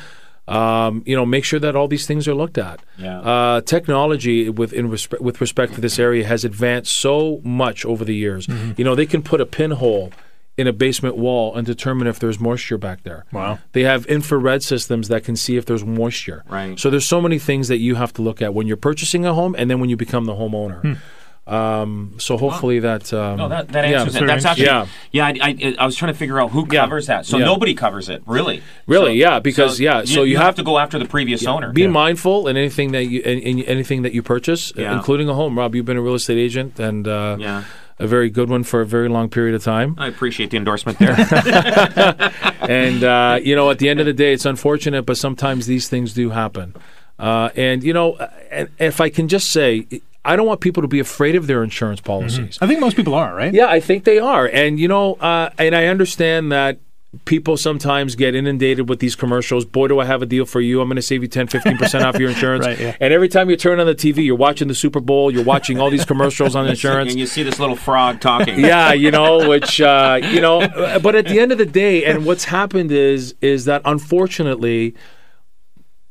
um, 0.48 1.02
you 1.06 1.16
know, 1.16 1.26
make 1.26 1.44
sure 1.44 1.58
that 1.58 1.74
all 1.74 1.88
these 1.88 2.06
things 2.06 2.28
are 2.28 2.34
looked 2.34 2.58
at. 2.58 2.80
Yeah. 2.98 3.20
Uh, 3.20 3.60
technology 3.60 4.48
with 4.48 4.72
in 4.72 4.88
respe- 4.88 5.20
with 5.20 5.40
respect 5.40 5.74
to 5.74 5.80
this 5.80 5.98
area 5.98 6.26
has 6.26 6.44
advanced 6.44 6.96
so 6.96 7.40
much 7.42 7.84
over 7.84 8.04
the 8.04 8.14
years. 8.14 8.46
You 8.76 8.84
know, 8.84 8.94
they 8.94 9.06
can 9.06 9.22
put 9.22 9.40
a 9.40 9.46
pinhole 9.46 10.12
in 10.56 10.66
a 10.66 10.72
basement 10.72 11.16
wall 11.16 11.54
and 11.54 11.66
determine 11.66 12.06
if 12.06 12.18
there's 12.18 12.40
moisture 12.40 12.78
back 12.78 13.02
there. 13.02 13.26
Wow. 13.30 13.58
They 13.72 13.82
have 13.82 14.06
infrared 14.06 14.62
systems 14.62 15.08
that 15.08 15.22
can 15.22 15.36
see 15.36 15.56
if 15.56 15.66
there's 15.66 15.84
moisture. 15.84 16.44
Right. 16.48 16.78
So 16.78 16.88
there's 16.88 17.06
so 17.06 17.20
many 17.20 17.38
things 17.38 17.68
that 17.68 17.78
you 17.78 17.96
have 17.96 18.12
to 18.14 18.22
look 18.22 18.40
at 18.40 18.54
when 18.54 18.66
you're 18.66 18.78
purchasing 18.78 19.26
a 19.26 19.34
home 19.34 19.54
and 19.58 19.68
then 19.70 19.80
when 19.80 19.90
you 19.90 19.96
become 19.96 20.24
the 20.24 20.34
homeowner. 20.34 20.98
Um, 21.46 22.14
so 22.18 22.36
hopefully 22.36 22.80
that. 22.80 23.12
Um, 23.12 23.36
No, 23.36 23.48
that, 23.48 23.68
that 23.68 23.88
yeah. 23.88 24.00
answers 24.00 24.16
it. 24.16 24.26
That's 24.26 24.44
actually, 24.44 24.66
Yeah. 24.66 24.86
yeah. 25.12 25.26
I, 25.26 25.34
I, 25.40 25.76
I 25.78 25.86
was 25.86 25.94
trying 25.94 26.12
to 26.12 26.18
figure 26.18 26.40
out 26.40 26.50
who 26.50 26.66
Yeah. 26.70 26.80
covers 26.80 27.06
that. 27.06 27.24
So 27.24 27.38
Yeah. 27.38 27.44
nobody 27.44 27.72
covers 27.74 28.08
it, 28.08 28.22
really. 28.26 28.62
Really, 28.88 29.10
So- 29.20 29.28
yeah, 29.30 29.38
because, 29.38 29.78
yeah, 29.78 30.04
so 30.04 30.24
you 30.24 30.38
have, 30.38 30.46
have- 30.46 30.54
to 30.56 30.62
go 30.64 30.78
after 30.78 30.98
the 30.98 31.04
previous 31.04 31.46
owner. 31.46 31.72
Be 31.72 31.86
mindful 31.86 32.48
in 32.48 32.56
anything 32.56 32.90
that 32.92 33.04
you 33.04 33.20
in, 33.22 33.38
in 33.38 33.62
anything 33.62 34.02
that 34.02 34.12
you 34.12 34.22
purchase, 34.22 34.72
including 34.72 35.28
a 35.28 35.34
home. 35.34 35.56
Rob, 35.56 35.74
you've 35.76 35.84
been 35.86 35.96
a 35.96 36.02
real 36.02 36.14
estate 36.14 36.38
agent 36.38 36.80
and 36.80 37.06
uh, 37.06 37.36
Yeah. 37.38 37.62
a 38.00 38.06
very 38.08 38.28
good 38.28 38.50
one 38.50 38.64
for 38.64 38.80
a 38.80 38.86
very 38.86 39.08
long 39.08 39.28
period 39.28 39.54
of 39.54 39.62
time. 39.62 39.94
I 39.98 40.08
appreciate 40.08 40.50
the 40.50 40.56
endorsement 40.56 40.98
there. 40.98 41.14
and 42.68 43.04
uh, 43.04 43.38
you 43.42 43.54
know, 43.54 43.70
at 43.70 43.78
the 43.78 43.88
end 43.88 44.00
of 44.00 44.06
the 44.06 44.12
day, 44.12 44.32
it's 44.32 44.44
unfortunate, 44.46 45.02
but 45.06 45.16
sometimes 45.16 45.66
these 45.66 45.88
things 45.88 46.12
do 46.12 46.30
happen. 46.30 46.74
Uh, 47.18 47.50
and 47.56 47.82
you 47.84 47.92
know, 47.92 48.16
and 48.50 48.68
if 48.78 49.00
I 49.00 49.08
can 49.10 49.28
just 49.28 49.50
say, 49.50 49.86
I 50.26 50.36
don't 50.36 50.46
want 50.46 50.60
people 50.60 50.82
to 50.82 50.88
be 50.88 51.00
afraid 51.00 51.36
of 51.36 51.46
their 51.46 51.62
insurance 51.62 52.00
policies. 52.00 52.58
I 52.60 52.66
think 52.66 52.80
most 52.80 52.96
people 52.96 53.14
are, 53.14 53.34
right? 53.34 53.54
Yeah, 53.54 53.68
I 53.68 53.80
think 53.80 54.04
they 54.04 54.18
are. 54.18 54.46
And 54.46 54.78
you 54.78 54.88
know, 54.88 55.14
uh, 55.14 55.50
and 55.58 55.74
I 55.74 55.86
understand 55.86 56.52
that 56.52 56.80
people 57.24 57.56
sometimes 57.56 58.14
get 58.14 58.34
inundated 58.34 58.88
with 58.88 58.98
these 59.00 59.16
commercials. 59.16 59.64
Boy, 59.64 59.88
do 59.88 59.98
I 60.00 60.04
have 60.04 60.22
a 60.22 60.26
deal 60.26 60.44
for 60.44 60.60
you. 60.60 60.80
I'm 60.80 60.88
going 60.88 60.96
to 60.96 61.02
save 61.02 61.22
you 61.22 61.28
10, 61.28 61.48
15% 61.48 62.02
off 62.04 62.18
your 62.18 62.28
insurance. 62.34 62.66
Right, 62.66 62.78
yeah. 62.78 62.96
And 63.00 63.12
every 63.14 63.28
time 63.28 63.48
you 63.48 63.56
turn 63.56 63.80
on 63.80 63.86
the 63.86 63.94
TV, 63.94 64.24
you're 64.24 64.36
watching 64.36 64.68
the 64.68 64.74
Super 64.74 65.00
Bowl, 65.00 65.30
you're 65.30 65.44
watching 65.44 65.80
all 65.80 65.90
these 65.90 66.04
commercials 66.12 66.54
on 66.54 66.66
insurance. 66.68 67.12
and 67.12 67.18
you 67.18 67.26
see 67.26 67.42
this 67.42 67.58
little 67.58 67.76
frog 67.76 68.20
talking. 68.20 68.60
yeah, 68.60 68.92
you 68.92 69.10
know, 69.10 69.48
which 69.48 69.80
uh, 69.80 70.20
you 70.22 70.40
know, 70.40 70.68
but 71.02 71.14
at 71.14 71.26
the 71.26 71.40
end 71.40 71.52
of 71.52 71.58
the 71.58 71.66
day, 71.66 72.04
and 72.04 72.26
what's 72.26 72.44
happened 72.44 72.92
is 72.92 73.34
is 73.40 73.64
that 73.64 73.82
unfortunately, 73.84 74.94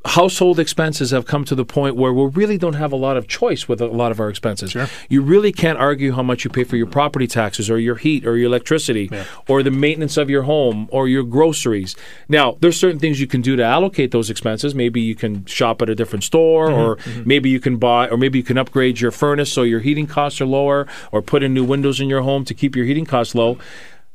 household 0.06 0.58
expenses 0.58 1.10
have 1.10 1.26
come 1.26 1.44
to 1.44 1.54
the 1.54 1.64
point 1.64 1.96
where 1.96 2.12
we 2.12 2.26
really 2.26 2.58
don't 2.58 2.74
have 2.74 2.92
a 2.92 2.96
lot 2.96 3.16
of 3.16 3.26
choice 3.28 3.68
with 3.68 3.80
a 3.80 3.86
lot 3.86 4.12
of 4.12 4.20
our 4.20 4.28
expenses. 4.28 4.74
You 5.08 5.22
really 5.22 5.52
can't 5.52 5.78
argue 5.78 6.12
how 6.12 6.22
much 6.22 6.44
you 6.44 6.50
pay 6.50 6.64
for 6.64 6.76
your 6.76 6.86
property 6.86 7.26
taxes 7.26 7.70
or 7.70 7.78
your 7.78 7.96
heat 7.96 8.26
or 8.26 8.36
your 8.36 8.46
electricity 8.46 9.10
or 9.48 9.62
the 9.62 9.70
maintenance 9.70 10.16
of 10.16 10.30
your 10.30 10.42
home 10.42 10.88
or 10.90 11.08
your 11.08 11.22
groceries. 11.22 11.96
Now, 12.28 12.56
there's 12.60 12.78
certain 12.78 12.98
things 12.98 13.20
you 13.20 13.26
can 13.26 13.40
do 13.40 13.56
to 13.56 13.64
allocate 13.64 14.10
those 14.10 14.30
expenses. 14.30 14.74
Maybe 14.74 15.00
you 15.00 15.14
can 15.14 15.44
shop 15.46 15.82
at 15.82 15.88
a 15.88 15.94
different 15.94 16.24
store 16.24 16.68
mm-hmm. 16.68 16.78
or 16.78 16.96
mm-hmm. 16.96 17.22
maybe 17.26 17.50
you 17.50 17.60
can 17.60 17.76
buy 17.76 18.08
or 18.08 18.16
maybe 18.16 18.38
you 18.38 18.44
can 18.44 18.58
upgrade 18.58 19.00
your 19.00 19.10
furnace 19.10 19.52
so 19.52 19.62
your 19.62 19.80
heating 19.80 20.06
costs 20.06 20.40
are 20.40 20.46
lower 20.46 20.86
or 21.12 21.22
put 21.22 21.42
in 21.42 21.54
new 21.54 21.64
windows 21.64 22.00
in 22.00 22.08
your 22.08 22.22
home 22.22 22.44
to 22.44 22.54
keep 22.54 22.76
your 22.76 22.84
heating 22.84 23.06
costs 23.06 23.34
low. 23.34 23.58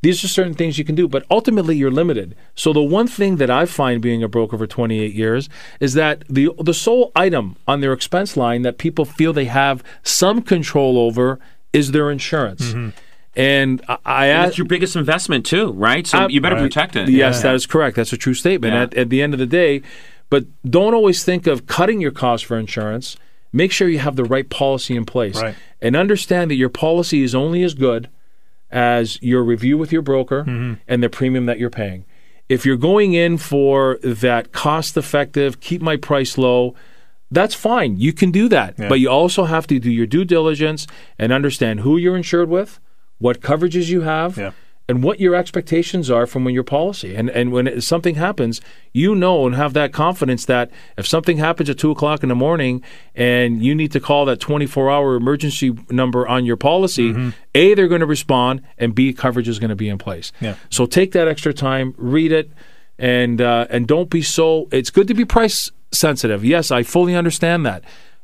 These 0.01 0.23
are 0.23 0.27
certain 0.27 0.55
things 0.55 0.77
you 0.79 0.83
can 0.83 0.95
do, 0.95 1.07
but 1.07 1.23
ultimately 1.29 1.75
you're 1.75 1.91
limited. 1.91 2.35
So 2.55 2.73
the 2.73 2.81
one 2.81 3.07
thing 3.07 3.35
that 3.37 3.51
I 3.51 3.65
find 3.65 4.01
being 4.01 4.23
a 4.23 4.27
broker 4.27 4.57
for 4.57 4.65
28 4.65 5.13
years 5.13 5.47
is 5.79 5.93
that 5.93 6.23
the 6.27 6.49
the 6.59 6.73
sole 6.73 7.11
item 7.15 7.55
on 7.67 7.81
their 7.81 7.93
expense 7.93 8.35
line 8.35 8.63
that 8.63 8.77
people 8.79 9.05
feel 9.05 9.31
they 9.31 9.45
have 9.45 9.83
some 10.03 10.41
control 10.41 10.97
over 10.97 11.39
is 11.71 11.91
their 11.91 12.09
insurance. 12.09 12.73
And 13.35 13.81
I, 13.87 13.97
I 14.03 14.25
And 14.27 14.37
ask, 14.39 14.49
it's 14.49 14.57
your 14.57 14.67
biggest 14.67 14.95
investment 14.95 15.45
too, 15.45 15.71
right? 15.71 16.05
So 16.05 16.19
Uh, 16.23 16.27
you 16.29 16.41
better 16.41 16.55
right. 16.55 16.63
protect 16.63 16.95
it. 16.95 17.07
Yes, 17.09 17.41
that 17.43 17.55
is 17.55 17.65
correct. 17.65 17.95
That's 17.95 18.11
a 18.11 18.17
true 18.17 18.33
statement. 18.33 18.73
Yeah. 18.73 18.81
At, 18.83 18.93
at 18.95 19.09
the 19.09 19.21
end 19.21 19.33
of 19.33 19.39
the 19.39 19.45
day, 19.45 19.81
but 20.29 20.45
don't 20.69 20.93
always 20.93 21.23
think 21.23 21.47
of 21.47 21.65
cutting 21.67 22.01
your 22.01 22.11
cost 22.11 22.45
for 22.45 22.57
insurance. 22.57 23.15
Make 23.53 23.71
sure 23.71 23.87
you 23.87 23.99
have 23.99 24.15
the 24.15 24.23
right 24.25 24.49
policy 24.49 24.95
in 24.95 25.05
place, 25.05 25.41
Right. 25.41 25.55
and 25.81 25.95
understand 25.95 26.49
that 26.51 26.55
your 26.55 26.69
policy 26.69 27.21
is 27.21 27.35
only 27.35 27.63
as 27.63 27.73
good 27.73 28.09
as 28.71 29.21
your 29.21 29.43
review 29.43 29.77
with 29.77 29.91
your 29.91 30.01
broker 30.01 30.43
Mm-hmm. 30.43 30.73
and 30.87 31.03
the 31.03 31.09
premium 31.09 31.45
that 31.45 31.59
you're 31.59 31.69
paying. 31.69 32.05
If 32.49 32.65
you're 32.65 32.77
going 32.77 33.13
in 33.13 33.37
for 33.37 33.97
that 34.03 34.51
cost-effective, 34.51 35.59
keep 35.61 35.81
my 35.81 35.95
price 35.97 36.37
low. 36.37 36.75
That's 37.29 37.55
fine. 37.55 37.95
You 37.97 38.11
can 38.11 38.31
do 38.31 38.49
that. 38.49 38.75
Yeah. 38.77 38.89
But 38.89 38.99
you 38.99 39.09
also 39.09 39.45
have 39.45 39.67
to 39.67 39.79
do 39.79 39.89
your 39.89 40.05
due 40.05 40.25
diligence 40.25 40.85
and 41.17 41.31
understand 41.31 41.79
who 41.81 41.95
you're 41.97 42.17
insured 42.17 42.49
with, 42.49 42.79
what 43.19 43.39
coverages 43.39 43.87
you 43.89 44.01
have, 44.01 44.37
Yeah. 44.37 44.51
And 44.89 45.03
what 45.03 45.19
your 45.19 45.35
expectations 45.35 46.09
are 46.09 46.25
from 46.25 46.43
when 46.43 46.53
your 46.53 46.63
policy. 46.63 47.15
And 47.15 47.29
and 47.29 47.51
when 47.51 47.67
it, 47.67 47.81
something 47.81 48.15
happens, 48.15 48.61
you 48.91 49.15
know 49.15 49.45
and 49.45 49.55
have 49.55 49.73
that 49.73 49.93
confidence 49.93 50.45
that 50.45 50.71
if 50.97 51.07
something 51.07 51.37
happens 51.37 51.69
at 51.69 51.77
two 51.77 51.91
o'clock 51.91 52.23
in 52.23 52.29
the 52.29 52.35
morning 52.35 52.83
and 53.15 53.63
you 53.63 53.73
need 53.73 53.91
to 53.93 53.99
call 53.99 54.25
that 54.25 54.39
24 54.39 54.91
hour 54.91 55.15
emergency 55.15 55.77
number 55.89 56.27
on 56.27 56.45
your 56.45 56.57
policy, 56.57 57.11
Mm-hmm. 57.11 57.29
A, 57.55 57.73
they're 57.73 57.87
going 57.87 58.01
to 58.01 58.05
respond, 58.07 58.61
and 58.77 58.95
B, 58.95 59.13
coverage 59.13 59.47
is 59.47 59.59
going 59.59 59.69
to 59.69 59.75
be 59.75 59.89
in 59.89 59.97
place. 59.97 60.31
Yeah. 60.39 60.55
So 60.69 60.85
take 60.85 61.11
that 61.11 61.27
extra 61.27 61.53
time, 61.53 61.93
read 61.97 62.31
it, 62.31 62.51
and 62.97 63.41
uh, 63.41 63.67
and 63.69 63.87
don't 63.87 64.09
be 64.09 64.21
so. 64.21 64.67
It's 64.71 64.89
good 64.89 65.07
to 65.07 65.13
be 65.13 65.25
price 65.25 65.71
sensitive. 65.91 66.45
Yes, 66.45 66.71
I 66.71 66.83
fully 66.83 67.15
understand 67.15 67.65
that. 67.65 67.83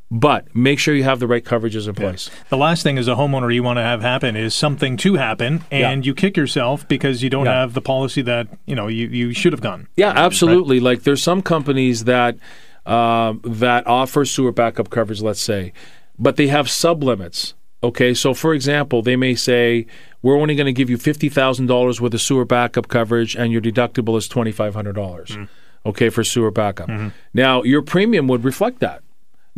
But 0.10 0.56
make 0.56 0.80
sure 0.80 0.96
you 0.96 1.04
have 1.04 1.20
the 1.20 1.28
right 1.28 1.44
coverages 1.44 1.86
in 1.88 1.94
place. 1.94 2.30
The 2.50 2.56
last 2.56 2.82
thing 2.82 2.98
as 2.98 3.10
a 3.10 3.16
homeowner 3.16 3.54
you 3.54 3.62
want 3.62 3.76
to 3.78 3.84
have 3.84 4.02
happen 4.02 4.38
is 4.38 4.56
something 4.56 4.96
to 4.98 5.16
happen, 5.16 5.66
and 5.70 6.06
you 6.06 6.14
kick 6.16 6.38
yourself 6.38 6.88
because 6.88 7.22
you 7.24 7.30
don't 7.30 7.46
Yeah. 7.46 7.60
have 7.60 7.74
the 7.74 7.82
policy 7.82 8.22
that 8.22 8.48
you 8.66 8.74
know 8.76 8.88
you, 8.88 9.08
you 9.08 9.34
should 9.34 9.52
have 9.52 9.60
gone. 9.62 9.88
Yeah, 9.98 10.14
absolutely. 10.16 10.80
Like 10.80 11.04
there's 11.04 11.22
some 11.22 11.42
companies 11.42 12.06
that 12.06 12.38
um, 12.86 13.42
that 13.44 13.86
offer 13.86 14.24
sewer 14.24 14.54
backup 14.54 14.90
coverage, 14.90 15.22
let's 15.22 15.42
say, 15.42 15.74
but 16.18 16.38
they 16.38 16.48
have 16.48 16.70
sub 16.70 17.04
limits. 17.04 17.54
Okay, 17.84 18.14
so 18.14 18.34
for 18.34 18.54
example, 18.54 19.02
they 19.02 19.18
may 19.18 19.36
say 19.36 19.86
we're 20.22 20.38
only 20.40 20.56
going 20.56 20.66
to 20.68 20.74
give 20.74 20.90
you 20.90 20.98
fifty 20.98 21.28
thousand 21.28 21.66
dollars 21.68 22.00
worth 22.00 22.14
of 22.14 22.22
sewer 22.22 22.46
backup 22.46 22.88
coverage, 22.88 23.36
and 23.36 23.52
your 23.52 23.62
deductible 23.62 24.18
is 24.18 24.30
twenty 24.30 24.54
five 24.54 24.74
hundred 24.74 24.94
dollars. 24.96 25.38
Okay, 25.86 26.08
for 26.10 26.24
sewer 26.24 26.50
backup. 26.50 26.90
Now 27.34 27.62
your 27.64 27.82
premium 27.82 28.30
would 28.30 28.46
reflect 28.46 28.80
that. 28.80 29.02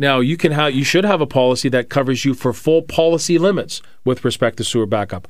Now 0.00 0.20
you 0.20 0.36
can 0.38 0.52
have 0.52 0.74
you 0.74 0.82
should 0.82 1.04
have 1.04 1.20
a 1.20 1.26
policy 1.26 1.68
that 1.68 1.90
covers 1.90 2.24
you 2.24 2.32
for 2.34 2.52
full 2.54 2.80
policy 2.82 3.36
limits 3.38 3.82
with 4.04 4.24
respect 4.24 4.56
to 4.56 4.64
sewer 4.64 4.86
backup, 4.86 5.28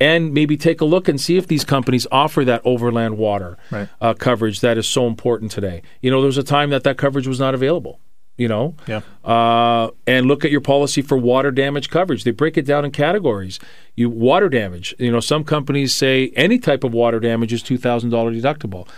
and 0.00 0.34
maybe 0.34 0.56
take 0.56 0.80
a 0.80 0.84
look 0.84 1.06
and 1.08 1.20
see 1.20 1.36
if 1.36 1.46
these 1.46 1.64
companies 1.64 2.06
offer 2.10 2.44
that 2.44 2.60
overland 2.64 3.16
water 3.18 3.56
Right. 3.70 3.88
uh, 4.00 4.14
coverage 4.14 4.60
that 4.60 4.76
is 4.76 4.88
so 4.88 5.06
important 5.06 5.52
today. 5.52 5.82
You 6.02 6.10
know, 6.10 6.20
there 6.20 6.26
was 6.26 6.38
a 6.38 6.42
time 6.42 6.70
that 6.70 6.82
that 6.84 6.96
coverage 6.98 7.28
was 7.28 7.38
not 7.38 7.54
available. 7.54 8.00
You 8.36 8.48
know, 8.48 8.74
Yeah. 8.88 9.02
uh, 9.22 9.90
and 10.06 10.26
look 10.26 10.44
at 10.46 10.50
your 10.50 10.62
policy 10.62 11.02
for 11.02 11.16
water 11.18 11.50
damage 11.50 11.90
coverage. 11.90 12.24
They 12.24 12.30
break 12.32 12.56
it 12.56 12.64
down 12.66 12.84
in 12.86 12.90
categories. 12.90 13.60
You 13.96 14.08
water 14.10 14.48
damage. 14.48 14.94
You 14.98 15.12
know, 15.12 15.20
some 15.20 15.44
companies 15.44 15.94
say 15.94 16.32
any 16.34 16.58
type 16.58 16.82
of 16.82 16.92
water 16.94 17.20
damage 17.20 17.52
is 17.52 17.62
two 17.62 17.76
thousand 17.78 18.10
dollar 18.10 18.32
deductible, 18.32 18.88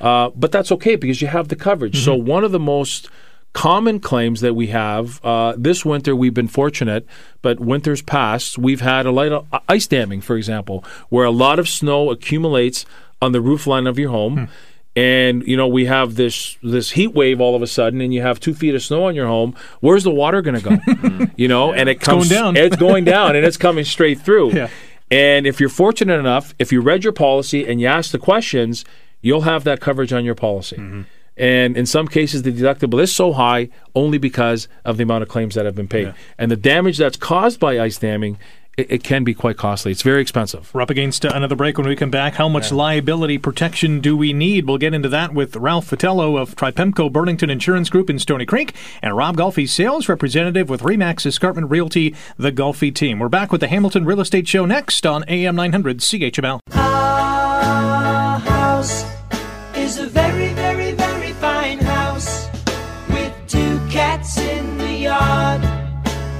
uh, 0.00 0.30
but 0.36 0.50
that's 0.52 0.70
okay 0.72 0.94
because 0.96 1.20
you 1.20 1.28
have 1.28 1.48
the 1.48 1.56
coverage. 1.56 1.98
So 1.98 2.14
one 2.14 2.44
of 2.44 2.52
the 2.52 2.60
most 2.60 3.10
common 3.52 4.00
claims 4.00 4.40
that 4.40 4.54
we 4.54 4.68
have 4.68 5.22
uh, 5.24 5.54
this 5.56 5.84
winter, 5.84 6.16
we've 6.16 6.34
been 6.34 6.48
fortunate, 6.48 7.06
but 7.42 7.60
winters 7.60 8.02
past, 8.02 8.58
we've 8.58 8.80
had 8.80 9.06
a 9.06 9.10
light 9.10 9.32
uh, 9.32 9.42
ice 9.68 9.86
damming, 9.86 10.20
for 10.20 10.36
example, 10.36 10.84
where 11.10 11.24
a 11.24 11.30
lot 11.30 11.58
of 11.58 11.68
snow 11.68 12.10
accumulates 12.10 12.86
on 13.20 13.32
the 13.32 13.40
roof 13.40 13.66
line 13.66 13.86
of 13.86 13.98
your 13.98 14.10
home. 14.10 14.48
And 14.94 15.42
you 15.46 15.56
know 15.56 15.68
we 15.68 15.86
have 15.86 16.16
this 16.16 16.58
this 16.62 16.90
heat 16.90 17.14
wave 17.14 17.40
all 17.40 17.56
of 17.56 17.62
a 17.62 17.66
sudden 17.66 18.02
and 18.02 18.12
you 18.12 18.20
have 18.20 18.38
two 18.38 18.52
feet 18.52 18.74
of 18.74 18.82
snow 18.82 19.04
on 19.04 19.14
your 19.14 19.26
home. 19.26 19.56
Where's 19.80 20.04
the 20.04 20.10
water 20.10 20.42
going 20.42 20.60
to 20.60 20.68
go 20.68 21.26
you 21.36 21.48
know 21.48 21.72
and 21.72 21.88
it 21.88 21.98
comes 21.98 22.28
going 22.28 22.54
down. 22.54 22.62
it's 22.62 22.76
going 22.76 23.04
down 23.04 23.34
and 23.34 23.46
it's 23.46 23.56
coming 23.56 23.86
straight 23.86 24.20
through. 24.20 24.52
Yeah. 24.54 24.68
and 25.10 25.46
if 25.46 25.60
you're 25.60 25.70
fortunate 25.70 26.18
enough 26.20 26.54
if 26.58 26.72
you 26.72 26.82
read 26.82 27.04
your 27.04 27.14
policy 27.14 27.66
and 27.66 27.80
you 27.80 27.86
ask 27.86 28.10
the 28.12 28.18
questions 28.18 28.84
you'll 29.22 29.42
have 29.42 29.64
that 29.64 29.80
coverage 29.80 30.12
on 30.12 30.26
your 30.26 30.34
policy. 30.34 30.76
Mm-hmm. 30.76 31.02
And 31.36 31.76
in 31.76 31.86
some 31.86 32.08
cases 32.08 32.42
the 32.42 32.52
deductible 32.52 33.00
is 33.00 33.14
so 33.14 33.32
high 33.32 33.68
only 33.94 34.18
because 34.18 34.68
of 34.84 34.96
the 34.96 35.04
amount 35.04 35.22
of 35.22 35.28
claims 35.28 35.54
that 35.54 35.64
have 35.64 35.74
been 35.74 35.88
paid 35.88 36.14
and 36.38 36.50
the 36.50 36.56
damage 36.56 36.98
that's 36.98 37.16
caused 37.16 37.58
by 37.58 37.80
ice 37.80 37.98
damming 37.98 38.38
it, 38.78 39.04
can 39.04 39.22
be 39.22 39.34
quite 39.34 39.58
costly 39.58 39.92
it's 39.92 40.00
very 40.02 40.22
expensive 40.22 40.72
We're 40.72 40.80
up 40.80 40.90
against 40.90 41.24
another 41.24 41.54
break 41.54 41.76
when 41.76 41.86
we 41.86 41.94
come 41.94 42.10
back. 42.10 42.34
How 42.34 42.48
much 42.48 42.72
liability 42.72 43.36
protection 43.36 44.00
do 44.00 44.16
we 44.16 44.32
need? 44.32 44.66
We'll 44.66 44.78
get 44.78 44.94
into 44.94 45.10
that 45.10 45.34
with 45.34 45.56
Ralph 45.56 45.90
Vitello 45.90 46.40
of 46.40 46.56
Tripemco 46.56 47.12
Burlington 47.12 47.50
Insurance 47.50 47.90
Group 47.90 48.08
in 48.08 48.18
Stoney 48.18 48.46
Creek 48.46 48.74
and 49.02 49.16
Rob 49.16 49.36
Golfi, 49.36 49.68
sales 49.68 50.08
representative 50.08 50.70
with 50.70 50.80
Remax 50.80 51.26
Escarpment 51.26 51.70
Realty, 51.70 52.14
the 52.38 52.52
Golfi 52.52 52.94
team. 52.94 53.18
We're 53.18 53.28
back 53.28 53.52
with 53.52 53.60
the 53.60 53.68
Hamilton 53.68 54.06
Real 54.06 54.20
Estate 54.20 54.48
Show 54.48 54.64
next 54.64 55.04
on 55.04 55.24
AM 55.28 55.54
900 55.56 55.98
CHML. 55.98 56.91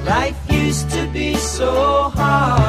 Life 0.05 0.37
used 0.51 0.91
to 0.91 1.07
be 1.12 1.37
so 1.37 2.11
hard. 2.15 2.62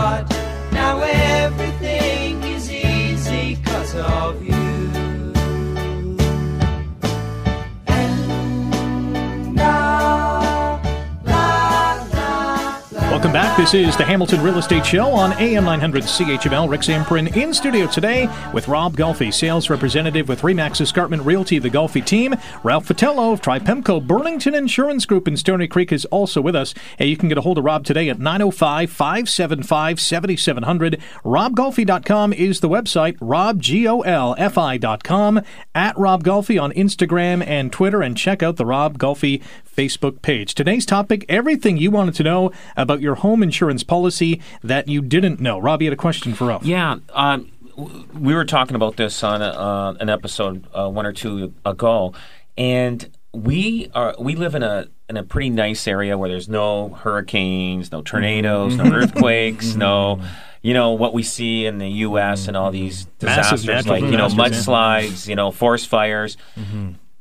Welcome 13.23 13.41
back. 13.41 13.55
This 13.55 13.73
is 13.73 13.95
the 13.95 14.03
Hamilton 14.03 14.41
Real 14.41 14.57
Estate 14.57 14.85
Show 14.85 15.05
on 15.05 15.31
AM 15.39 15.63
900 15.63 16.03
CHML. 16.03 16.69
Rick 16.69 16.81
Zamperin 16.81 17.33
in 17.37 17.53
studio 17.53 17.87
today 17.87 18.27
with 18.53 18.67
Rob 18.67 18.97
Golfi, 18.97 19.33
sales 19.33 19.69
representative 19.69 20.27
with 20.27 20.41
Remax 20.41 20.81
Escarpment 20.81 21.23
Realty, 21.23 21.57
the 21.57 21.69
Golfi 21.69 22.05
team. 22.05 22.35
Ralph 22.63 22.89
Vitello 22.89 23.31
of 23.31 23.39
Tripemco 23.39 24.05
Burlington 24.05 24.53
Insurance 24.53 25.05
Group 25.05 25.29
in 25.29 25.37
Stoney 25.37 25.69
Creek 25.69 25.93
is 25.93 26.03
also 26.07 26.41
with 26.41 26.53
us. 26.53 26.73
Hey, 26.97 27.05
you 27.05 27.15
can 27.15 27.29
get 27.29 27.37
a 27.37 27.41
hold 27.41 27.57
of 27.57 27.63
Rob 27.63 27.85
today 27.85 28.09
at 28.09 28.19
905 28.19 28.91
575 28.91 30.01
7700. 30.01 31.01
RobGolfi.com 31.23 32.33
is 32.33 32.59
the 32.59 32.67
website. 32.67 33.15
Rob, 33.21 33.61
G 33.61 33.87
O 33.87 34.01
L 34.01 34.35
F 34.37 34.57
I.com. 34.57 35.41
At 35.73 35.97
Rob 35.97 36.25
Golfi 36.25 36.61
on 36.61 36.73
Instagram 36.73 37.41
and 37.47 37.71
Twitter. 37.71 38.01
And 38.01 38.17
check 38.17 38.43
out 38.43 38.57
the 38.57 38.65
Rob 38.65 38.97
Golfi 38.97 39.41
Facebook 39.75 40.21
page. 40.21 40.53
Today's 40.53 40.85
topic 40.85 41.25
everything 41.29 41.77
you 41.77 41.89
wanted 41.89 42.15
to 42.15 42.23
know 42.23 42.51
about 42.75 42.99
your 43.01 43.12
home 43.15 43.43
insurance 43.43 43.83
policy 43.83 44.41
that 44.63 44.87
you 44.87 45.01
didn't 45.01 45.39
know. 45.39 45.59
Rob, 45.59 45.81
you 45.81 45.87
had 45.87 45.93
a 45.93 45.97
question 45.97 46.33
for 46.33 46.51
us. 46.51 46.63
Yeah, 46.63 46.97
um, 47.11 47.51
we 47.75 48.33
were 48.33 48.45
talking 48.45 48.75
about 48.75 48.97
this 48.97 49.23
on 49.23 49.41
a, 49.41 49.45
uh, 49.45 49.95
an 49.99 50.09
episode 50.09 50.67
uh, 50.73 50.89
one 50.89 51.05
or 51.05 51.13
two 51.13 51.53
ago, 51.65 52.13
and 52.57 53.09
we 53.33 53.89
are 53.95 54.15
we 54.19 54.35
live 54.35 54.55
in 54.55 54.63
a 54.63 54.87
in 55.09 55.17
a 55.17 55.23
pretty 55.23 55.49
nice 55.49 55.87
area 55.87 56.17
where 56.17 56.29
there's 56.29 56.49
no 56.49 56.89
hurricanes, 56.89 57.91
no 57.91 58.01
tornadoes, 58.01 58.75
no 58.75 58.85
earthquakes, 58.93 59.75
no 59.75 60.21
you 60.61 60.73
know 60.73 60.91
what 60.91 61.13
we 61.13 61.23
see 61.23 61.65
in 61.65 61.77
the 61.77 61.89
U.S. 61.89 62.47
and 62.47 62.55
all 62.55 62.71
these 62.71 63.07
Massive 63.21 63.59
disasters 63.59 63.65
natural 63.65 64.01
like 64.01 64.11
you 64.11 64.17
know 64.17 64.27
mudslides, 64.27 65.27
you 65.27 65.35
know 65.35 65.51
forest 65.51 65.87
fires. 65.87 66.37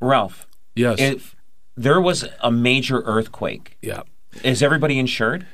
Ralph, 0.01 0.47
yes 0.75 0.99
if 1.01 1.37
there 1.77 2.01
was 2.01 2.27
a 2.41 2.51
major 2.51 3.01
earthquake, 3.03 3.79
yeah 3.81 4.03
is 4.43 4.63
everybody 4.63 4.99
insured? 4.99 5.47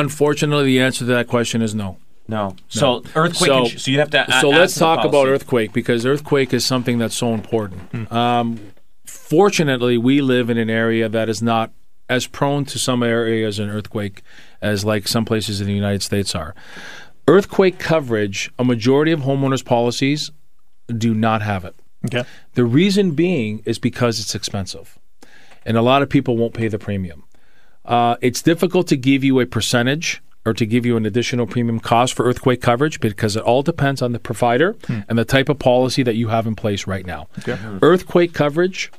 Unfortunately 0.00 0.64
the 0.66 0.80
answer 0.80 1.00
to 1.00 1.04
that 1.06 1.26
question 1.28 1.62
is 1.62 1.74
no 1.74 1.96
No. 2.28 2.54
So 2.68 3.02
earthquake. 3.16 3.48
So- 3.50 3.64
insu- 3.64 3.80
So, 3.80 3.90
you 3.90 3.98
have 3.98 4.10
to. 4.10 4.20
a- 4.36 4.40
so 4.40 4.48
let's 4.50 4.76
talk 4.78 5.04
about 5.04 5.26
earthquake 5.28 5.72
because 5.72 6.06
earthquake 6.06 6.54
is 6.54 6.64
something 6.64 6.96
that's 6.98 7.16
so 7.16 7.34
important. 7.34 8.12
Um, 8.12 8.60
fortunately, 9.04 9.98
we 9.98 10.20
live 10.20 10.48
in 10.50 10.56
an 10.58 10.70
area 10.70 11.08
that 11.08 11.28
is 11.28 11.42
not 11.42 11.72
as 12.08 12.26
prone 12.26 12.64
to 12.66 12.78
some 12.78 13.02
areas 13.02 13.58
an 13.58 13.68
earthquake 13.68 14.22
as 14.62 14.84
like 14.84 15.06
some 15.08 15.24
places 15.24 15.60
in 15.60 15.66
the 15.66 15.72
United 15.74 16.02
States 16.02 16.34
are. 16.34 16.54
Earthquake 17.28 17.78
coverage, 17.78 18.50
a 18.58 18.64
majority 18.64 19.12
of 19.12 19.20
homeowners 19.20 19.64
policies 19.64 20.30
do 20.96 21.14
not 21.14 21.42
have 21.42 21.64
it. 21.64 21.74
Okay. 22.06 22.24
The 22.54 22.64
reason 22.64 23.12
being 23.12 23.62
is 23.64 23.78
because 23.78 24.18
it's 24.20 24.34
expensive, 24.34 24.98
and 25.66 25.76
a 25.76 25.82
lot 25.82 26.02
of 26.02 26.08
people 26.08 26.36
won't 26.36 26.54
pay 26.54 26.68
the 26.68 26.78
premium. 26.78 27.24
Uh, 27.90 28.16
it's 28.20 28.40
difficult 28.40 28.86
to 28.86 28.96
give 28.96 29.24
you 29.24 29.40
a 29.40 29.46
percentage 29.46 30.22
or 30.46 30.54
to 30.54 30.64
give 30.64 30.86
you 30.86 30.96
an 30.96 31.04
additional 31.04 31.46
premium 31.46 31.80
cost 31.80 32.14
for 32.14 32.24
earthquake 32.24 32.62
coverage 32.62 33.00
because 33.00 33.36
it 33.36 33.42
all 33.42 33.62
depends 33.62 34.00
on 34.00 34.12
the 34.12 34.18
provider 34.18 34.76
and 35.08 35.18
the 35.18 35.24
type 35.24 35.48
of 35.48 35.58
policy 35.58 36.02
that 36.04 36.14
you 36.14 36.28
have 36.28 36.46
in 36.46 36.54
place 36.54 36.86
right 36.86 37.04
now. 37.04 37.26
Earthquake 37.82 38.32
coverage 38.32 38.90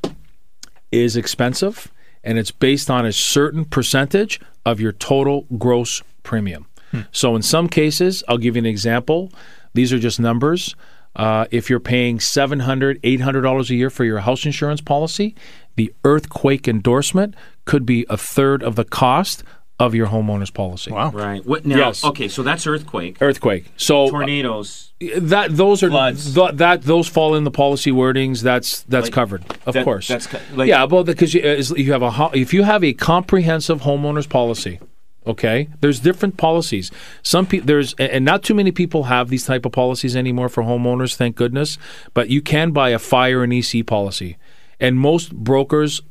is 0.92 1.16
expensive 1.16 1.92
and 2.24 2.38
it's 2.38 2.52
based 2.52 2.92
on 2.92 3.06
a 3.06 3.14
certain 3.14 3.64
percentage 3.66 4.40
of 4.66 4.80
your 4.80 4.92
total 4.92 5.48
gross 5.58 6.04
premium. 6.24 6.68
So 7.14 7.36
in 7.38 7.42
some 7.42 7.70
cases, 7.70 8.24
I'll 8.28 8.38
give 8.38 8.58
you 8.58 8.60
an 8.60 8.66
example. 8.66 9.32
These 9.74 9.94
are 9.94 10.00
just 10.00 10.20
numbers. 10.20 10.76
Uh, 11.16 11.46
if 11.50 11.70
you're 11.70 11.80
paying 11.80 12.20
$700, 12.20 13.00
$800 13.02 13.70
a 13.70 13.76
year 13.76 13.90
for 13.90 14.04
your 14.04 14.20
house 14.20 14.46
insurance 14.46 14.82
policy, 14.82 15.34
the 15.76 15.94
earthquake 16.04 16.68
endorsement 16.68 17.36
could 17.72 17.86
be 17.86 18.06
a 18.10 18.18
third 18.18 18.60
of 18.64 18.76
the 18.76 18.84
cost 18.84 19.44
of 19.80 19.96
your 19.96 20.08
homeowner's 20.08 20.52
policy. 20.52 20.92
Wow. 20.92 21.10
Right. 21.12 21.44
What 21.52 21.66
now? 21.66 21.78
Yes. 21.78 22.04
Okay, 22.04 22.28
so 22.28 22.44
that's 22.44 22.68
earthquake, 22.68 23.16
Earthquake. 23.22 23.64
So 23.78 24.06
uh, 24.06 24.10
tornadoes. 24.12 24.92
that 25.34 25.48
those 25.56 25.82
are 25.82 25.90
Floods. 25.90 26.36
th- 26.36 26.56
that 26.64 26.84
those 26.84 27.08
fall 27.08 27.34
in 27.36 27.44
the 27.46 27.52
policy 27.64 27.92
wordings. 27.92 28.44
That's 28.44 28.84
that's 28.94 29.06
Like, 29.08 29.14
covered, 29.20 29.44
of 29.66 29.74
that- 29.74 29.86
course. 29.86 30.08
that's 30.08 30.28
co- 30.28 30.38
like- 30.60 30.68
yeah, 30.70 30.84
well, 30.84 31.04
because 31.04 31.34
you, 31.34 31.42
uh, 31.42 31.64
you 31.84 31.92
have 31.94 32.04
a 32.04 32.12
ho- 32.12 32.30
if 32.46 32.54
you 32.54 32.64
have 32.64 32.84
a 32.84 32.94
comprehensive 32.94 33.82
homeowners 33.82 34.28
policy, 34.30 34.80
okay. 35.26 35.68
There's 35.82 36.00
different 36.00 36.36
policies. 36.38 36.92
Some 37.24 37.46
people 37.48 37.66
there's 37.68 37.96
and 37.98 38.24
not 38.26 38.44
too 38.44 38.54
many 38.62 38.72
people 38.72 39.02
have 39.16 39.30
these 39.30 39.46
type 39.46 39.66
of 39.66 39.72
policies 39.72 40.16
anymore 40.16 40.50
for 40.50 40.62
homeowners. 40.64 41.16
Thank 41.16 41.36
goodness. 41.36 41.78
But 42.14 42.30
you 42.30 42.42
can 42.54 42.68
buy 42.72 42.90
a 42.90 43.00
fire 43.00 43.42
and 43.44 43.52
EC 43.54 43.82
policy, 43.96 44.38
and 44.80 45.00
most 45.00 45.34
brokers 45.34 46.02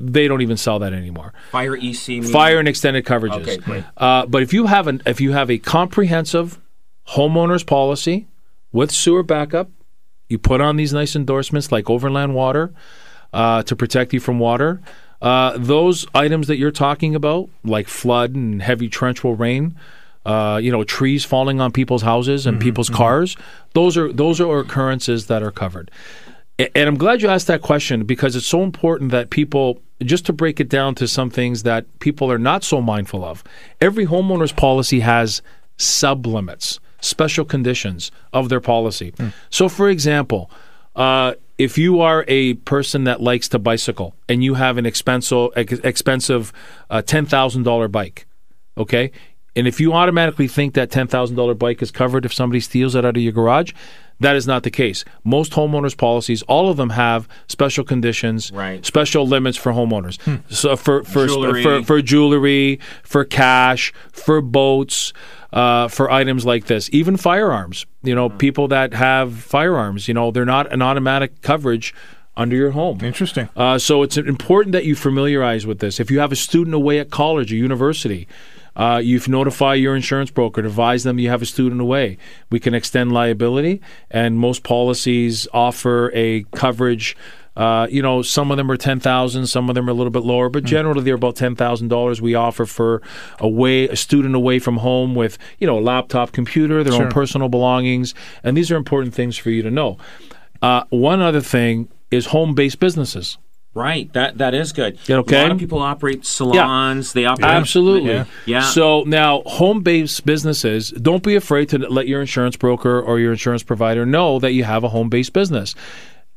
they 0.00 0.26
don't 0.26 0.40
even 0.40 0.56
sell 0.56 0.78
that 0.78 0.92
anymore 0.92 1.32
Fire 1.52 1.76
EC. 1.76 2.08
meaning- 2.08 2.24
fire 2.24 2.58
and 2.58 2.66
extended 2.68 3.04
coverages. 3.04 3.42
Okay, 3.42 3.56
great. 3.58 3.84
Uh, 3.96 4.26
but 4.26 4.42
if 4.42 4.52
you 4.52 4.66
have 4.66 4.86
an 4.86 5.02
if 5.06 5.20
you 5.20 5.32
have 5.32 5.50
a 5.50 5.58
comprehensive 5.58 6.58
homeowners 7.08 7.66
policy 7.66 8.26
with 8.72 8.90
sewer 8.90 9.22
backup, 9.22 9.68
you 10.28 10.38
put 10.38 10.60
on 10.60 10.76
these 10.76 10.92
nice 10.92 11.14
endorsements 11.16 11.70
like 11.72 11.90
overland 11.90 12.34
water 12.34 12.72
uh, 13.32 13.62
to 13.64 13.76
protect 13.76 14.12
you 14.12 14.20
from 14.20 14.38
water. 14.38 14.80
Uh, 15.20 15.58
those 15.58 16.06
items 16.14 16.46
that 16.46 16.56
you're 16.56 16.70
talking 16.70 17.14
about, 17.14 17.50
like 17.62 17.88
flood 17.88 18.34
and 18.34 18.62
heavy 18.62 18.88
torrential 18.88 19.34
rain, 19.36 19.76
uh, 20.24 20.58
you 20.62 20.70
know, 20.70 20.82
trees 20.84 21.24
falling 21.24 21.60
on 21.60 21.72
people's 21.72 22.02
houses 22.02 22.46
and 22.46 22.60
people's 22.60 22.88
cars, 22.88 23.36
those 23.74 23.96
are 23.98 24.12
those 24.12 24.40
are 24.40 24.58
occurrences 24.60 25.26
that 25.26 25.42
are 25.42 25.50
covered. 25.50 25.90
And 26.74 26.88
I'm 26.88 26.96
glad 26.98 27.22
you 27.22 27.28
asked 27.28 27.46
that 27.46 27.62
question 27.62 28.04
because 28.04 28.36
it's 28.36 28.46
so 28.46 28.62
important 28.62 29.10
that 29.12 29.30
people, 29.30 29.80
just 30.02 30.26
to 30.26 30.32
break 30.32 30.60
it 30.60 30.68
down 30.68 30.94
to 30.96 31.08
some 31.08 31.30
things 31.30 31.62
that 31.62 31.86
people 32.00 32.30
are 32.30 32.38
not 32.38 32.64
so 32.64 32.80
mindful 32.80 33.24
of. 33.24 33.42
Every 33.80 34.06
homeowner's 34.06 34.52
policy 34.52 35.00
has 35.00 35.42
sublimits, 35.78 36.78
special 37.00 37.44
conditions 37.44 38.10
of 38.32 38.48
their 38.48 38.60
policy. 38.60 39.14
So, 39.48 39.68
for 39.68 39.88
example, 39.88 40.50
uh, 40.96 41.34
if 41.56 41.78
you 41.78 42.00
are 42.00 42.24
a 42.28 42.54
person 42.54 43.04
that 43.04 43.20
likes 43.22 43.48
to 43.50 43.58
bicycle 43.58 44.14
and 44.28 44.42
you 44.42 44.54
have 44.54 44.76
an 44.76 44.86
expensive, 44.86 45.50
expensive 45.56 46.52
uh, 46.90 47.02
$10,000 47.02 47.92
bike, 47.92 48.26
okay? 48.76 49.12
And 49.56 49.66
if 49.66 49.80
you 49.80 49.92
automatically 49.92 50.48
think 50.48 50.74
that 50.74 50.90
$10,000 50.90 51.58
bike 51.58 51.82
is 51.82 51.90
covered 51.90 52.24
if 52.24 52.32
somebody 52.32 52.60
steals 52.60 52.94
it 52.94 53.04
out 53.04 53.16
of 53.16 53.22
your 53.22 53.32
garage, 53.32 53.72
that 54.20 54.36
is 54.36 54.46
not 54.46 54.62
the 54.62 54.70
case. 54.70 55.04
Most 55.24 55.52
homeowners 55.52 55.96
policies, 55.96 56.42
all 56.42 56.68
of 56.70 56.76
them 56.76 56.90
have 56.90 57.26
special 57.48 57.84
conditions, 57.84 58.52
Right. 58.52 58.84
special 58.84 59.26
limits 59.26 59.56
for 59.56 59.72
homeowners. 59.72 60.18
So 60.52 60.76
for 60.76 61.02
for, 61.04 61.26
Jewelry. 61.26 61.62
for 61.62 61.82
for 61.82 62.02
jewelry, 62.02 62.80
for 63.02 63.24
cash, 63.24 63.92
for 64.12 64.42
boats, 64.42 65.12
uh, 65.54 65.88
for 65.88 66.10
items 66.10 66.44
like 66.44 66.66
this, 66.66 66.90
even 66.92 67.16
firearms. 67.16 67.86
You 68.02 68.14
know, 68.14 68.28
people 68.28 68.68
that 68.68 68.92
have 68.92 69.34
firearms, 69.34 70.06
you 70.06 70.12
know, 70.14 70.30
they're 70.30 70.44
not 70.44 70.70
an 70.70 70.82
automatic 70.82 71.40
coverage 71.40 71.94
under 72.36 72.54
your 72.56 72.70
home. 72.72 73.00
Interesting. 73.02 73.48
Uh, 73.56 73.78
so 73.78 74.02
it's 74.02 74.16
important 74.18 74.72
that 74.72 74.84
you 74.84 74.94
familiarize 74.94 75.66
with 75.66 75.78
this. 75.80 75.98
If 75.98 76.10
you 76.10 76.20
have 76.20 76.30
a 76.30 76.36
student 76.36 76.74
away 76.74 76.98
at 76.98 77.10
college 77.10 77.52
or 77.52 77.56
university, 77.56 78.28
uh, 78.76 79.00
you 79.02 79.20
notify 79.28 79.74
your 79.74 79.94
insurance 79.96 80.30
broker 80.30 80.62
to 80.62 80.68
advise 80.68 81.02
them 81.04 81.18
you 81.18 81.28
have 81.28 81.42
a 81.42 81.46
student 81.46 81.80
away. 81.80 82.18
We 82.50 82.60
can 82.60 82.74
extend 82.74 83.12
liability, 83.12 83.80
and 84.10 84.38
most 84.38 84.62
policies 84.62 85.46
offer 85.52 86.10
a 86.14 86.44
coverage. 86.54 87.16
Uh, 87.56 87.86
you 87.90 88.00
know, 88.00 88.22
some 88.22 88.50
of 88.50 88.56
them 88.56 88.70
are 88.70 88.76
ten 88.76 89.00
thousand, 89.00 89.46
some 89.48 89.68
of 89.68 89.74
them 89.74 89.88
are 89.88 89.90
a 89.90 89.94
little 89.94 90.12
bit 90.12 90.22
lower, 90.22 90.48
but 90.48 90.64
generally 90.64 91.02
they're 91.02 91.16
about 91.16 91.36
ten 91.36 91.56
thousand 91.56 91.88
dollars. 91.88 92.22
We 92.22 92.34
offer 92.34 92.64
for 92.64 93.02
away 93.38 93.88
a 93.88 93.96
student 93.96 94.34
away 94.34 94.60
from 94.60 94.78
home 94.78 95.14
with 95.14 95.36
you 95.58 95.66
know 95.66 95.78
a 95.78 95.80
laptop, 95.80 96.32
computer, 96.32 96.82
their 96.84 96.92
Sure. 96.92 97.04
own 97.04 97.10
personal 97.10 97.48
belongings, 97.48 98.14
and 98.44 98.56
these 98.56 98.70
are 98.70 98.76
important 98.76 99.14
things 99.14 99.36
for 99.36 99.50
you 99.50 99.62
to 99.62 99.70
know. 99.70 99.98
Uh, 100.62 100.84
one 100.90 101.20
other 101.20 101.40
thing 101.40 101.88
is 102.10 102.26
home-based 102.26 102.78
businesses. 102.78 103.36
Right. 103.72 104.12
That 104.14 104.38
that 104.38 104.52
is 104.52 104.72
good. 104.72 104.98
Okay. 105.08 105.38
A 105.38 105.42
lot 105.42 105.52
of 105.52 105.58
people 105.58 105.78
operate 105.78 106.26
salons. 106.26 107.12
They 107.12 107.24
operate. 107.24 107.50
Absolutely. 107.50 108.10
Yeah. 108.10 108.24
Yeah. 108.44 108.62
So 108.62 109.04
now, 109.06 109.42
home 109.46 109.82
based 109.82 110.26
businesses, 110.26 110.90
don't 110.90 111.22
be 111.22 111.36
afraid 111.36 111.68
to 111.68 111.78
let 111.78 112.08
your 112.08 112.20
insurance 112.20 112.56
broker 112.56 113.00
or 113.00 113.20
your 113.20 113.30
insurance 113.30 113.62
provider 113.62 114.04
know 114.04 114.40
that 114.40 114.52
you 114.52 114.64
have 114.64 114.82
a 114.82 114.88
home 114.88 115.08
based 115.08 115.32
business. 115.32 115.76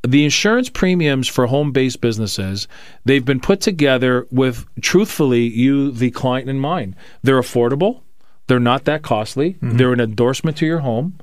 The 0.05 0.25
insurance 0.25 0.69
premiums 0.69 1.27
for 1.27 1.47
home 1.47 1.71
based 1.71 2.01
businesses, 2.01 2.67
they've 3.05 3.23
been 3.23 3.39
put 3.39 3.61
together 3.61 4.27
with, 4.31 4.65
truthfully, 4.81 5.47
you, 5.47 5.91
the 5.91 6.11
client, 6.11 6.49
in 6.49 6.59
mind. 6.59 6.95
They're 7.21 7.39
affordable, 7.39 8.01
they're 8.47 8.59
not 8.59 8.83
that 8.83 9.01
costly, 9.01 9.53
mm-hmm. 9.53 9.77
they're 9.77 9.93
an 9.93 10.01
endorsement 10.01 10.57
to 10.57 10.65
your 10.65 10.79
home. 10.79 11.17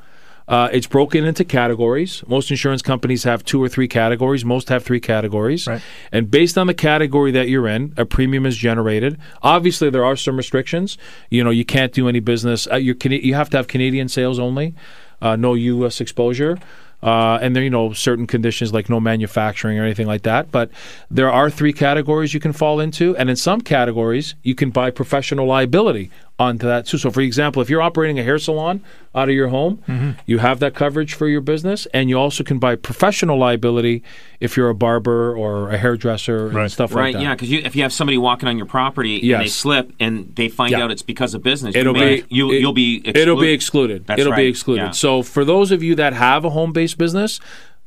Uh, 0.50 0.68
it's 0.72 0.88
broken 0.88 1.24
into 1.24 1.44
categories. 1.44 2.24
Most 2.26 2.50
insurance 2.50 2.82
companies 2.82 3.22
have 3.22 3.44
two 3.44 3.62
or 3.62 3.68
three 3.68 3.86
categories. 3.86 4.44
Most 4.44 4.68
have 4.68 4.82
three 4.82 4.98
categories. 4.98 5.68
Right. 5.68 5.80
And 6.10 6.28
based 6.28 6.58
on 6.58 6.66
the 6.66 6.74
category 6.74 7.30
that 7.30 7.48
you're 7.48 7.68
in, 7.68 7.94
a 7.96 8.04
premium 8.04 8.44
is 8.44 8.56
generated. 8.56 9.16
Obviously, 9.44 9.90
there 9.90 10.04
are 10.04 10.16
some 10.16 10.36
restrictions. 10.36 10.98
You 11.30 11.44
know, 11.44 11.50
you 11.50 11.64
can't 11.64 11.92
do 11.92 12.08
any 12.08 12.18
business. 12.18 12.66
Uh, 12.66 12.76
you 12.76 12.96
can. 12.96 13.12
You 13.12 13.34
have 13.34 13.48
to 13.50 13.58
have 13.58 13.68
Canadian 13.68 14.08
sales 14.08 14.40
only, 14.40 14.74
uh, 15.22 15.36
no 15.36 15.54
U.S. 15.54 16.00
exposure. 16.00 16.58
Uh, 17.02 17.38
and 17.40 17.56
there, 17.56 17.62
you 17.62 17.70
know, 17.70 17.92
certain 17.94 18.26
conditions 18.26 18.74
like 18.74 18.90
no 18.90 19.00
manufacturing 19.00 19.78
or 19.78 19.84
anything 19.84 20.06
like 20.06 20.22
that. 20.22 20.50
But 20.50 20.70
there 21.10 21.30
are 21.30 21.48
three 21.48 21.72
categories 21.72 22.34
you 22.34 22.40
can 22.40 22.52
fall 22.52 22.78
into, 22.78 23.16
and 23.16 23.30
in 23.30 23.36
some 23.36 23.62
categories 23.62 24.34
you 24.42 24.54
can 24.54 24.70
buy 24.70 24.90
professional 24.90 25.46
liability 25.46 26.10
onto 26.40 26.66
that 26.66 26.86
too. 26.86 26.96
So, 26.98 27.10
for 27.10 27.20
example, 27.20 27.60
if 27.60 27.68
you're 27.68 27.82
operating 27.82 28.18
a 28.18 28.24
hair 28.24 28.38
salon 28.38 28.82
out 29.14 29.28
of 29.28 29.34
your 29.34 29.48
home, 29.48 29.82
mm-hmm. 29.86 30.12
you 30.24 30.38
have 30.38 30.58
that 30.60 30.74
coverage 30.74 31.12
for 31.14 31.28
your 31.28 31.42
business, 31.42 31.86
and 31.92 32.08
you 32.08 32.18
also 32.18 32.42
can 32.42 32.58
buy 32.58 32.76
professional 32.76 33.36
liability 33.38 34.02
if 34.40 34.56
you're 34.56 34.70
a 34.70 34.74
barber 34.74 35.36
or 35.36 35.70
a 35.70 35.76
hairdresser 35.76 36.48
and 36.58 36.72
stuff 36.72 36.94
Right, 36.94 37.02
like 37.02 37.12
that. 37.12 37.18
Right? 37.18 37.24
Yeah, 37.24 37.34
because 37.34 37.52
if 37.52 37.76
you 37.76 37.82
have 37.82 37.92
somebody 37.92 38.16
walking 38.16 38.48
on 38.48 38.56
your 38.56 38.66
property 38.66 39.32
and 39.32 39.42
they 39.42 39.48
slip 39.48 39.92
and 40.00 40.34
they 40.34 40.48
find 40.48 40.70
Yeah. 40.72 40.84
out 40.84 40.90
it's 40.90 41.02
because 41.02 41.34
of 41.34 41.42
business, 41.42 41.76
It'll 41.76 41.94
you 41.94 42.00
may, 42.02 42.20
be 42.22 42.26
you, 42.30 42.52
it- 42.52 42.60
you'll 42.60 42.72
be 42.72 43.02
it'll 43.04 43.38
be 43.38 43.52
excluded. 43.52 43.54
excluded. 43.54 44.06
That's 44.06 44.20
it'll 44.20 44.34
be 44.34 44.46
excluded. 44.46 44.82
yeah. 44.82 44.90
So 44.92 45.22
for 45.22 45.44
those 45.44 45.70
of 45.70 45.82
you 45.82 45.94
that 45.96 46.14
have 46.14 46.44
a 46.46 46.50
home 46.50 46.72
based 46.72 46.96
business, 46.96 47.38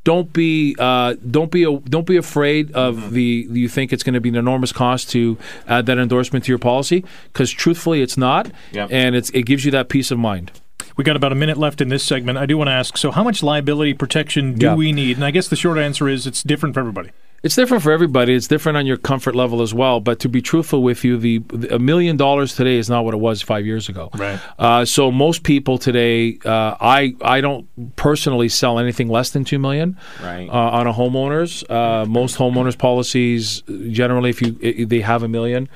don't 0.04 0.32
be 0.34 0.76
uh, 0.80 1.16
don't 1.32 1.52
be 1.52 1.64
a, 1.64 1.80
don't 1.80 2.06
be 2.08 2.18
afraid 2.18 2.72
of 2.74 2.96
Mm-hmm. 2.98 3.14
the 3.14 3.48
you 3.52 3.70
think 3.70 3.94
it's 3.94 4.04
going 4.04 4.14
to 4.16 4.22
be 4.22 4.30
an 4.30 4.36
enormous 4.36 4.72
cost 4.72 5.10
to 5.12 5.38
add 5.68 5.86
that 5.86 5.98
endorsement 5.98 6.46
to 6.46 6.52
your 6.52 6.60
policy 6.60 7.06
because 7.32 7.50
truthfully 7.52 8.02
it's 8.02 8.18
not, 8.18 8.52
Yep. 8.74 8.90
and 8.92 9.16
it's 9.16 9.30
it 9.32 9.44
gives 9.44 9.64
you 9.66 9.72
that 9.72 9.90
peace 9.90 10.12
of 10.12 10.20
mind. 10.20 10.52
We 10.98 11.04
got 11.04 11.16
about 11.16 11.32
a 11.32 11.36
minute 11.36 11.58
left 11.58 11.82
in 11.82 11.90
this 11.90 12.04
segment. 12.04 12.38
I 12.38 12.46
do 12.46 12.58
want 12.58 12.68
to 12.68 12.72
ask 12.74 12.98
so, 12.98 13.10
how 13.12 13.24
much 13.24 13.42
liability 13.42 13.94
protection 13.96 14.54
do 14.56 14.66
Yeah. 14.68 14.76
we 14.76 14.92
need? 14.92 15.16
And 15.18 15.26
I 15.26 15.32
guess 15.32 15.48
the 15.48 15.56
short 15.56 15.78
answer 15.80 16.08
is 16.08 16.28
it's 16.28 16.44
different 16.44 16.76
for 16.76 16.82
everybody. 16.82 17.10
It's 17.44 17.56
different 17.56 17.84
for 17.84 17.92
everybody. 17.92 18.34
It's 18.34 18.48
different 18.48 18.78
on 18.78 18.86
your 18.86 18.96
comfort 18.96 19.36
level 19.36 19.62
as 19.62 19.74
well. 19.74 20.00
But 20.00 20.20
to 20.20 20.30
be 20.30 20.42
truthful 20.42 20.82
with 20.82 21.04
you, 21.04 21.18
the, 21.18 21.44
a 21.70 21.78
million 21.78 22.16
dollars 22.16 22.56
today 22.56 22.78
is 22.78 22.90
not 22.90 23.04
what 23.04 23.14
it 23.14 23.18
was 23.18 23.42
five 23.42 23.66
years 23.66 23.90
ago. 23.90 24.10
Right. 24.14 24.40
Uh, 24.58 24.86
so 24.86 25.12
most 25.12 25.44
people 25.44 25.78
today, 25.78 26.40
uh, 26.46 26.78
I 26.80 27.16
I 27.22 27.42
don't 27.42 27.68
personally 27.98 28.48
sell 28.48 28.80
anything 28.80 29.10
less 29.10 29.32
than 29.32 29.44
two 29.44 29.60
million. 29.60 29.98
Right. 30.22 30.48
Uh, 30.48 30.54
on 30.54 30.88
a 30.88 30.94
homeowners, 30.94 31.70
uh, 31.70 32.06
most 32.06 32.38
homeowners 32.38 32.78
policies 32.78 33.62
generally, 33.90 34.30
if 34.30 34.42
you 34.42 34.86
they 34.86 35.02
have 35.02 35.22
a 35.22 35.28
million. 35.28 35.68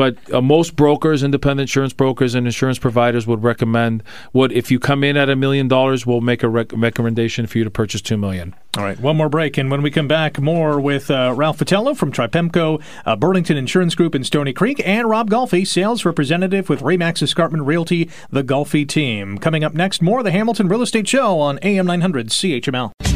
But 0.00 0.16
uh, 0.32 0.40
most 0.40 0.76
brokers, 0.76 1.22
independent 1.22 1.68
insurance 1.68 1.92
brokers, 1.92 2.34
and 2.34 2.46
insurance 2.46 2.78
providers 2.78 3.26
would 3.26 3.42
recommend 3.42 4.02
would 4.32 4.50
if 4.50 4.70
you 4.70 4.78
come 4.78 5.04
in 5.04 5.18
at 5.18 5.28
a 5.28 5.36
million 5.36 5.68
dollars, 5.68 6.06
we'll 6.06 6.22
make 6.22 6.42
a 6.42 6.48
rec- 6.48 6.72
recommendation 6.72 7.46
for 7.46 7.58
you 7.58 7.64
to 7.64 7.70
purchase 7.70 8.00
two 8.00 8.16
million. 8.16 8.54
All 8.78 8.82
right, 8.82 8.98
one 8.98 9.18
more 9.18 9.28
break, 9.28 9.58
and 9.58 9.70
when 9.70 9.82
we 9.82 9.90
come 9.90 10.08
back, 10.08 10.40
more 10.40 10.80
with 10.80 11.10
uh, 11.10 11.34
Ralph 11.36 11.58
Vitello 11.58 11.94
from 11.94 12.12
Tripemco, 12.12 12.82
uh, 13.04 13.14
Burlington 13.14 13.58
Insurance 13.58 13.94
Group 13.94 14.14
in 14.14 14.24
Stoney 14.24 14.54
Creek, 14.54 14.80
and 14.86 15.06
Rob 15.10 15.28
Golfi, 15.28 15.66
sales 15.66 16.06
representative 16.06 16.70
with 16.70 16.80
Remax 16.80 17.22
Escarpment 17.22 17.64
Realty, 17.64 18.08
the 18.30 18.42
Golfi 18.42 18.88
team. 18.88 19.36
Coming 19.36 19.64
up 19.64 19.74
next, 19.74 20.00
more 20.00 20.20
of 20.20 20.24
the 20.24 20.30
Hamilton 20.30 20.66
Real 20.66 20.80
Estate 20.80 21.08
Show 21.08 21.38
on 21.40 21.58
AM 21.60 21.84
900 21.84 22.28
CHML. 22.28 23.09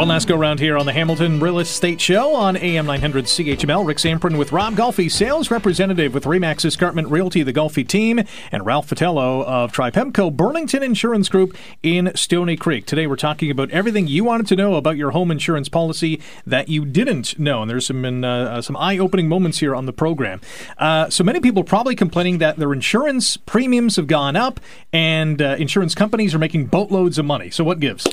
One 0.00 0.08
last 0.08 0.28
go 0.28 0.34
round 0.34 0.60
here 0.60 0.78
on 0.78 0.86
the 0.86 0.94
Hamilton 0.94 1.40
Real 1.40 1.58
Estate 1.58 2.00
Show 2.00 2.34
on 2.34 2.56
AM 2.56 2.86
900 2.86 3.26
CHML. 3.26 3.86
Rick 3.86 3.98
Zamperin 3.98 4.38
with 4.38 4.50
Rob 4.50 4.72
Golfi, 4.72 5.12
sales 5.12 5.50
representative 5.50 6.14
with 6.14 6.24
Remax 6.24 6.64
Escarpment 6.64 7.08
Realty, 7.08 7.42
the 7.42 7.52
Golfi 7.52 7.86
team, 7.86 8.22
and 8.50 8.64
Ralph 8.64 8.88
Vitello 8.88 9.44
of 9.44 9.72
Tripemco 9.72 10.34
Burlington 10.34 10.82
Insurance 10.82 11.28
Group 11.28 11.54
in 11.82 12.12
Stoney 12.14 12.56
Creek. 12.56 12.86
Today 12.86 13.06
we're 13.06 13.16
talking 13.16 13.50
about 13.50 13.70
everything 13.72 14.06
you 14.06 14.24
wanted 14.24 14.46
to 14.46 14.56
know 14.56 14.76
about 14.76 14.96
your 14.96 15.10
home 15.10 15.30
insurance 15.30 15.68
policy 15.68 16.22
that 16.46 16.70
you 16.70 16.86
didn't 16.86 17.38
know, 17.38 17.60
and 17.60 17.70
there's 17.70 17.84
some 17.84 18.24
uh, 18.24 18.26
uh, 18.26 18.62
some 18.62 18.78
eye-opening 18.78 19.28
moments 19.28 19.58
here 19.58 19.74
on 19.74 19.84
the 19.84 19.92
program. 19.92 20.40
Uh, 20.78 21.10
so 21.10 21.22
many 21.22 21.40
people 21.40 21.62
probably 21.62 21.94
complaining 21.94 22.38
that 22.38 22.56
their 22.56 22.72
insurance 22.72 23.36
premiums 23.36 23.96
have 23.96 24.06
gone 24.06 24.34
up, 24.34 24.60
and 24.94 25.42
uh, 25.42 25.56
insurance 25.58 25.94
companies 25.94 26.34
are 26.34 26.38
making 26.38 26.68
boatloads 26.68 27.18
of 27.18 27.26
money. 27.26 27.50
So 27.50 27.64
what 27.64 27.80
gives? 27.80 28.08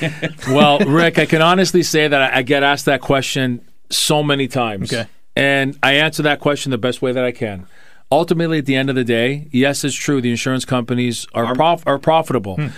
Well, 0.46 0.78
Rick, 0.80 1.18
I 1.18 1.23
can 1.26 1.42
honestly 1.42 1.82
say 1.82 2.08
that 2.08 2.20
I, 2.20 2.38
I 2.38 2.42
get 2.42 2.62
asked 2.62 2.84
that 2.86 3.00
question 3.00 3.60
so 3.90 4.22
many 4.22 4.48
times. 4.48 4.92
Okay. 4.92 5.08
And 5.36 5.78
I 5.82 5.94
answer 5.94 6.22
that 6.22 6.40
question 6.40 6.70
the 6.70 6.78
best 6.78 7.02
way 7.02 7.12
that 7.12 7.24
I 7.24 7.32
can. 7.32 7.66
Ultimately, 8.12 8.58
at 8.58 8.66
the 8.66 8.76
end 8.76 8.90
of 8.90 8.96
the 8.96 9.04
day, 9.04 9.48
yes, 9.50 9.82
it's 9.82 9.94
true. 9.94 10.20
The 10.20 10.30
insurance 10.30 10.64
companies 10.64 11.26
are 11.34 11.54
prof- 11.54 11.86
are 11.86 11.98
profitable. 11.98 12.56
Hmm. 12.56 12.68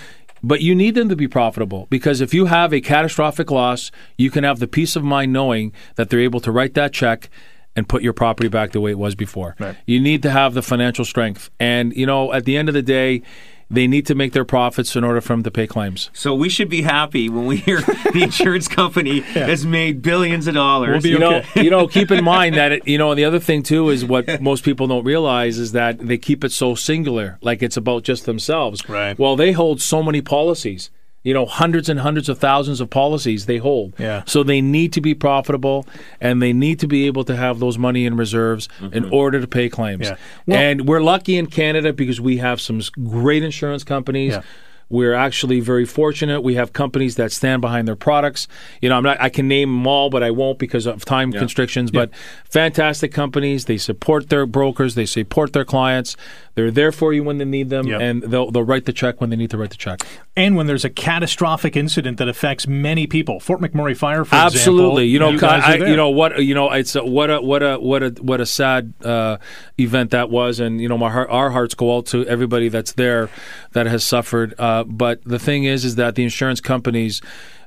But 0.42 0.60
you 0.60 0.74
need 0.74 0.94
them 0.94 1.08
to 1.08 1.16
be 1.16 1.28
profitable 1.28 1.86
because 1.90 2.20
if 2.20 2.32
you 2.32 2.46
have 2.46 2.72
a 2.72 2.80
catastrophic 2.80 3.50
loss, 3.50 3.90
you 4.16 4.30
can 4.30 4.44
have 4.44 4.58
the 4.58 4.68
peace 4.68 4.94
of 4.94 5.02
mind 5.02 5.32
knowing 5.32 5.72
that 5.96 6.08
they're 6.08 6.20
able 6.20 6.40
to 6.40 6.52
write 6.52 6.74
that 6.74 6.92
check 6.92 7.28
and 7.74 7.88
put 7.88 8.02
your 8.02 8.12
property 8.12 8.48
back 8.48 8.72
the 8.72 8.80
way 8.80 8.90
it 8.90 8.98
was 8.98 9.14
before. 9.14 9.56
Right. 9.58 9.76
You 9.86 10.00
need 10.00 10.22
to 10.22 10.30
have 10.30 10.54
the 10.54 10.62
financial 10.62 11.04
strength. 11.04 11.50
And, 11.58 11.94
you 11.94 12.06
know, 12.06 12.32
at 12.32 12.44
the 12.44 12.56
end 12.56 12.68
of 12.68 12.74
the 12.74 12.82
day, 12.82 13.22
they 13.70 13.86
need 13.86 14.06
to 14.06 14.14
make 14.14 14.32
their 14.32 14.44
profits 14.44 14.94
in 14.94 15.02
order 15.02 15.20
for 15.20 15.32
them 15.32 15.42
to 15.42 15.50
pay 15.50 15.66
claims. 15.66 16.10
So 16.12 16.34
we 16.34 16.48
should 16.48 16.68
be 16.68 16.82
happy 16.82 17.28
when 17.28 17.46
we 17.46 17.56
hear 17.56 17.80
the 18.12 18.22
insurance 18.22 18.68
company 18.68 19.20
has 19.20 19.66
made 19.66 20.02
billions 20.02 20.46
of 20.46 20.54
dollars. 20.54 21.02
We'll 21.02 21.12
you 21.12 21.18
know, 21.18 21.42
you 21.56 21.70
know, 21.70 21.88
keep 21.88 22.10
in 22.10 22.24
mind 22.24 22.54
that 22.56 22.72
it, 22.72 22.88
you 22.88 22.98
know, 22.98 23.14
the 23.14 23.24
other 23.24 23.40
thing 23.40 23.62
too 23.62 23.90
is 23.90 24.04
what 24.04 24.40
most 24.40 24.64
people 24.64 24.86
don't 24.86 25.04
realize 25.04 25.58
is 25.58 25.72
that 25.72 25.98
they 25.98 26.18
keep 26.18 26.44
it 26.44 26.52
so 26.52 26.74
singular, 26.74 27.38
like 27.42 27.62
it's 27.62 27.76
about 27.76 28.04
just 28.04 28.24
themselves. 28.24 28.88
Right. 28.88 29.18
Well, 29.18 29.36
they 29.36 29.52
hold 29.52 29.80
so 29.80 30.02
many 30.02 30.22
policies. 30.22 30.90
You 31.26 31.34
know, 31.34 31.44
hundreds 31.44 31.88
and 31.88 31.98
hundreds 31.98 32.28
of 32.28 32.38
thousands 32.38 32.80
of 32.80 32.88
policies 32.88 33.46
they 33.46 33.56
hold. 33.56 33.94
Yeah. 33.98 34.22
So 34.26 34.44
they 34.44 34.60
need 34.60 34.92
to 34.92 35.00
be 35.00 35.12
profitable, 35.12 35.84
and 36.20 36.40
they 36.40 36.52
need 36.52 36.78
to 36.78 36.86
be 36.86 37.06
able 37.08 37.24
to 37.24 37.34
have 37.34 37.58
those 37.58 37.78
money 37.78 38.06
in 38.06 38.16
reserves 38.16 38.68
in 38.80 38.90
mm-hmm. 38.90 39.12
order 39.12 39.40
to 39.40 39.48
pay 39.48 39.68
claims. 39.68 40.06
Yeah. 40.06 40.16
Well- 40.46 40.58
and 40.58 40.86
we're 40.88 41.00
lucky 41.00 41.36
in 41.36 41.48
Canada 41.48 41.92
because 41.92 42.20
we 42.20 42.36
have 42.36 42.60
some 42.60 42.80
great 43.02 43.42
insurance 43.42 43.82
companies. 43.82 44.34
Yeah. 44.34 44.42
We're 44.88 45.14
actually 45.14 45.58
very 45.58 45.84
fortunate. 45.84 46.42
We 46.42 46.54
have 46.54 46.72
companies 46.72 47.16
that 47.16 47.32
stand 47.32 47.60
behind 47.60 47.88
their 47.88 47.96
products. 47.96 48.46
You 48.80 48.88
know, 48.88 48.96
I'm 48.96 49.02
not. 49.02 49.20
I 49.20 49.30
can 49.30 49.48
name 49.48 49.68
them 49.68 49.86
all, 49.86 50.10
but 50.10 50.22
I 50.22 50.30
won't 50.30 50.60
because 50.60 50.86
of 50.86 51.04
time 51.04 51.32
constrictions. 51.32 51.90
But 51.90 52.10
fantastic 52.44 53.12
companies. 53.12 53.64
They 53.64 53.78
support 53.78 54.28
their 54.28 54.46
brokers. 54.46 54.94
They 54.94 55.06
support 55.06 55.54
their 55.54 55.64
clients. 55.64 56.16
They're 56.56 56.70
there 56.70 56.90
for 56.90 57.12
you 57.12 57.22
when 57.22 57.36
they 57.36 57.44
need 57.44 57.68
them, 57.68 57.86
Yep. 57.86 58.00
and 58.00 58.22
they'll 58.22 58.50
they'll 58.50 58.64
write 58.64 58.86
the 58.86 58.92
check 58.92 59.20
when 59.20 59.28
they 59.30 59.36
need 59.36 59.50
to 59.50 59.58
write 59.58 59.68
the 59.70 59.76
check. 59.76 60.00
And 60.34 60.56
when 60.56 60.66
there's 60.66 60.84
a 60.86 60.90
catastrophic 60.90 61.76
incident 61.76 62.16
that 62.16 62.28
affects 62.28 62.66
many 62.66 63.06
people, 63.06 63.40
Fort 63.40 63.60
McMurray 63.60 63.94
Fire, 63.96 64.24
for 64.24 64.34
Absolutely. 64.34 65.04
example, 65.04 65.04
You 65.04 65.18
know, 65.18 65.38
guys 65.38 65.62
I, 65.64 65.74
you 65.86 65.96
know 65.96 66.08
what 66.08 66.42
you 66.42 66.54
know. 66.54 66.72
It's 66.72 66.96
a, 66.96 67.04
what 67.04 67.30
a 67.30 67.42
what 67.42 67.62
a 67.62 67.78
what 67.78 68.02
a 68.02 68.08
what 68.22 68.40
a 68.40 68.46
sad 68.46 68.94
uh, 69.04 69.36
event 69.78 70.12
that 70.12 70.30
was, 70.30 70.58
and 70.58 70.80
you 70.80 70.88
know, 70.88 70.96
my 70.98 71.10
heart, 71.10 71.28
our 71.30 71.50
hearts 71.50 71.74
go 71.74 71.94
out 71.98 72.06
to 72.06 72.26
everybody 72.26 72.70
that's 72.70 72.92
there 72.92 73.28
that 73.72 73.86
has 73.86 74.02
suffered. 74.02 74.54
Uh, 74.58 74.82
but 74.84 75.22
the 75.24 75.38
thing 75.38 75.64
is, 75.64 75.84
is 75.84 75.96
that 75.96 76.14
the 76.14 76.22
insurance 76.24 76.60
companies. 76.62 77.20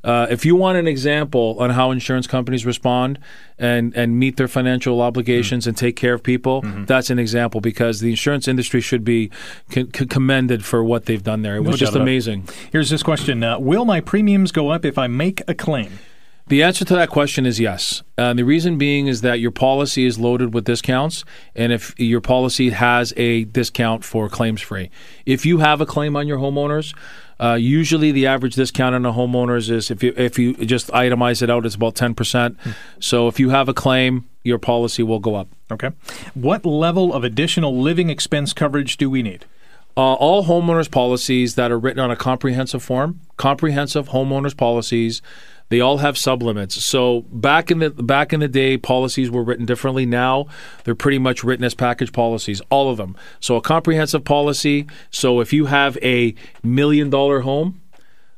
Uh, 0.04 0.28
if 0.30 0.46
you 0.46 0.56
want 0.56 0.78
an 0.78 0.88
example 0.88 1.56
on 1.60 1.72
how 1.72 1.92
insurance 1.92 2.28
companies 2.28 2.66
respond 2.66 3.20
and, 3.58 3.94
and 3.96 4.18
meet 4.18 4.38
their 4.38 4.48
financial 4.48 5.02
obligations 5.02 5.68
and 5.68 5.76
take 5.76 5.96
care 5.96 6.14
of 6.14 6.24
people, 6.24 6.62
that's 6.86 7.10
an 7.10 7.20
example 7.20 7.62
because 7.62 8.00
the 8.00 8.10
insurance 8.10 8.48
industry 8.48 8.82
should 8.82 9.04
be 9.04 9.30
c- 9.72 9.86
c- 9.96 10.06
commended 10.06 10.64
for 10.64 10.84
what 10.84 11.06
they've 11.06 11.24
done 11.24 11.42
there. 11.42 11.56
It 11.58 11.62
was 11.62 11.72
doubt 11.80 11.80
just 11.80 11.96
amazing. 11.96 12.48
Here's 12.72 12.90
this 12.90 13.04
question: 13.04 13.44
uh, 13.44 13.60
Will 13.60 13.86
my 13.86 14.00
premiums 14.02 14.52
go 14.52 14.70
up 14.70 14.86
if 14.86 14.98
I 14.98 15.08
make 15.08 15.42
a 15.48 15.54
claim? 15.54 16.00
The 16.48 16.64
answer 16.64 16.84
to 16.84 16.96
that 16.96 17.10
question 17.10 17.46
is 17.46 17.60
yes. 17.60 18.02
Uh, 18.18 18.34
the 18.34 18.44
reason 18.44 18.80
being 18.80 19.06
is 19.06 19.22
that 19.22 19.40
your 19.40 19.52
policy 19.52 20.06
is 20.08 20.18
loaded 20.18 20.52
with 20.52 20.66
discounts, 20.66 21.24
and 21.56 21.72
if 21.72 21.94
your 22.00 22.22
policy 22.22 22.72
has 22.72 23.14
a 23.18 23.44
discount 23.44 24.04
for 24.04 24.28
claims 24.30 24.60
free, 24.60 24.90
if 25.28 25.46
you 25.46 25.60
have 25.60 25.80
a 25.80 25.86
claim 25.86 26.16
on 26.16 26.28
your 26.28 26.40
homeowners, 26.40 26.96
uh, 27.40 27.54
usually 27.54 28.12
the 28.12 28.28
average 28.28 28.56
discount 28.56 28.96
on 28.96 29.06
a 29.06 29.14
homeowners 29.14 29.70
is 29.70 29.90
if 29.90 30.04
you 30.04 30.14
if 30.18 30.38
you 30.38 30.54
just 30.66 30.90
itemize 30.90 31.42
it 31.42 31.50
out, 31.50 31.66
it's 31.66 31.76
about 31.76 31.96
ten 31.96 32.14
percent. 32.14 32.58
So 33.00 33.28
if 33.28 33.40
you 33.40 33.50
have 33.50 33.70
a 33.70 33.74
claim, 33.74 34.28
your 34.44 34.58
policy 34.60 35.04
will 35.04 35.20
go 35.20 35.36
up. 35.36 35.48
Okay. 35.72 35.92
What 36.34 36.66
level 36.66 37.14
of 37.14 37.24
additional 37.24 37.80
living 37.80 38.10
expense 38.10 38.54
coverage 38.54 38.98
do 38.98 39.10
we 39.10 39.24
need? 39.24 39.46
Uh, 39.98 40.14
all 40.14 40.46
homeowners 40.46 40.90
policies 40.90 41.56
that 41.56 41.72
are 41.72 41.80
written 41.80 42.00
on 42.00 42.12
a 42.12 42.16
comprehensive 42.16 42.82
form, 42.82 43.20
comprehensive 43.38 44.10
homeowners 44.10 44.56
policies, 44.56 45.22
they 45.70 45.80
all 45.80 45.98
have 46.00 46.16
sublimits. 46.16 46.74
So 46.74 47.22
back 47.32 47.72
in 47.72 47.80
the 47.80 47.90
back 47.92 48.34
in 48.34 48.40
the 48.40 48.48
day, 48.48 48.78
policies 48.78 49.32
were 49.32 49.44
written 49.44 49.66
differently. 49.66 50.06
Now 50.06 50.48
they're 50.84 50.96
pretty 50.96 51.20
much 51.20 51.44
written 51.44 51.64
as 51.64 51.74
package 51.76 52.12
policies, 52.12 52.62
all 52.70 52.90
of 52.90 52.98
them. 52.98 53.16
So 53.40 53.56
a 53.56 53.62
comprehensive 53.62 54.24
policy. 54.24 54.88
So 55.12 55.40
if 55.40 55.54
you 55.54 55.68
have 55.68 55.98
a 56.02 56.36
million 56.64 57.10
dollar 57.10 57.42
home, 57.42 57.82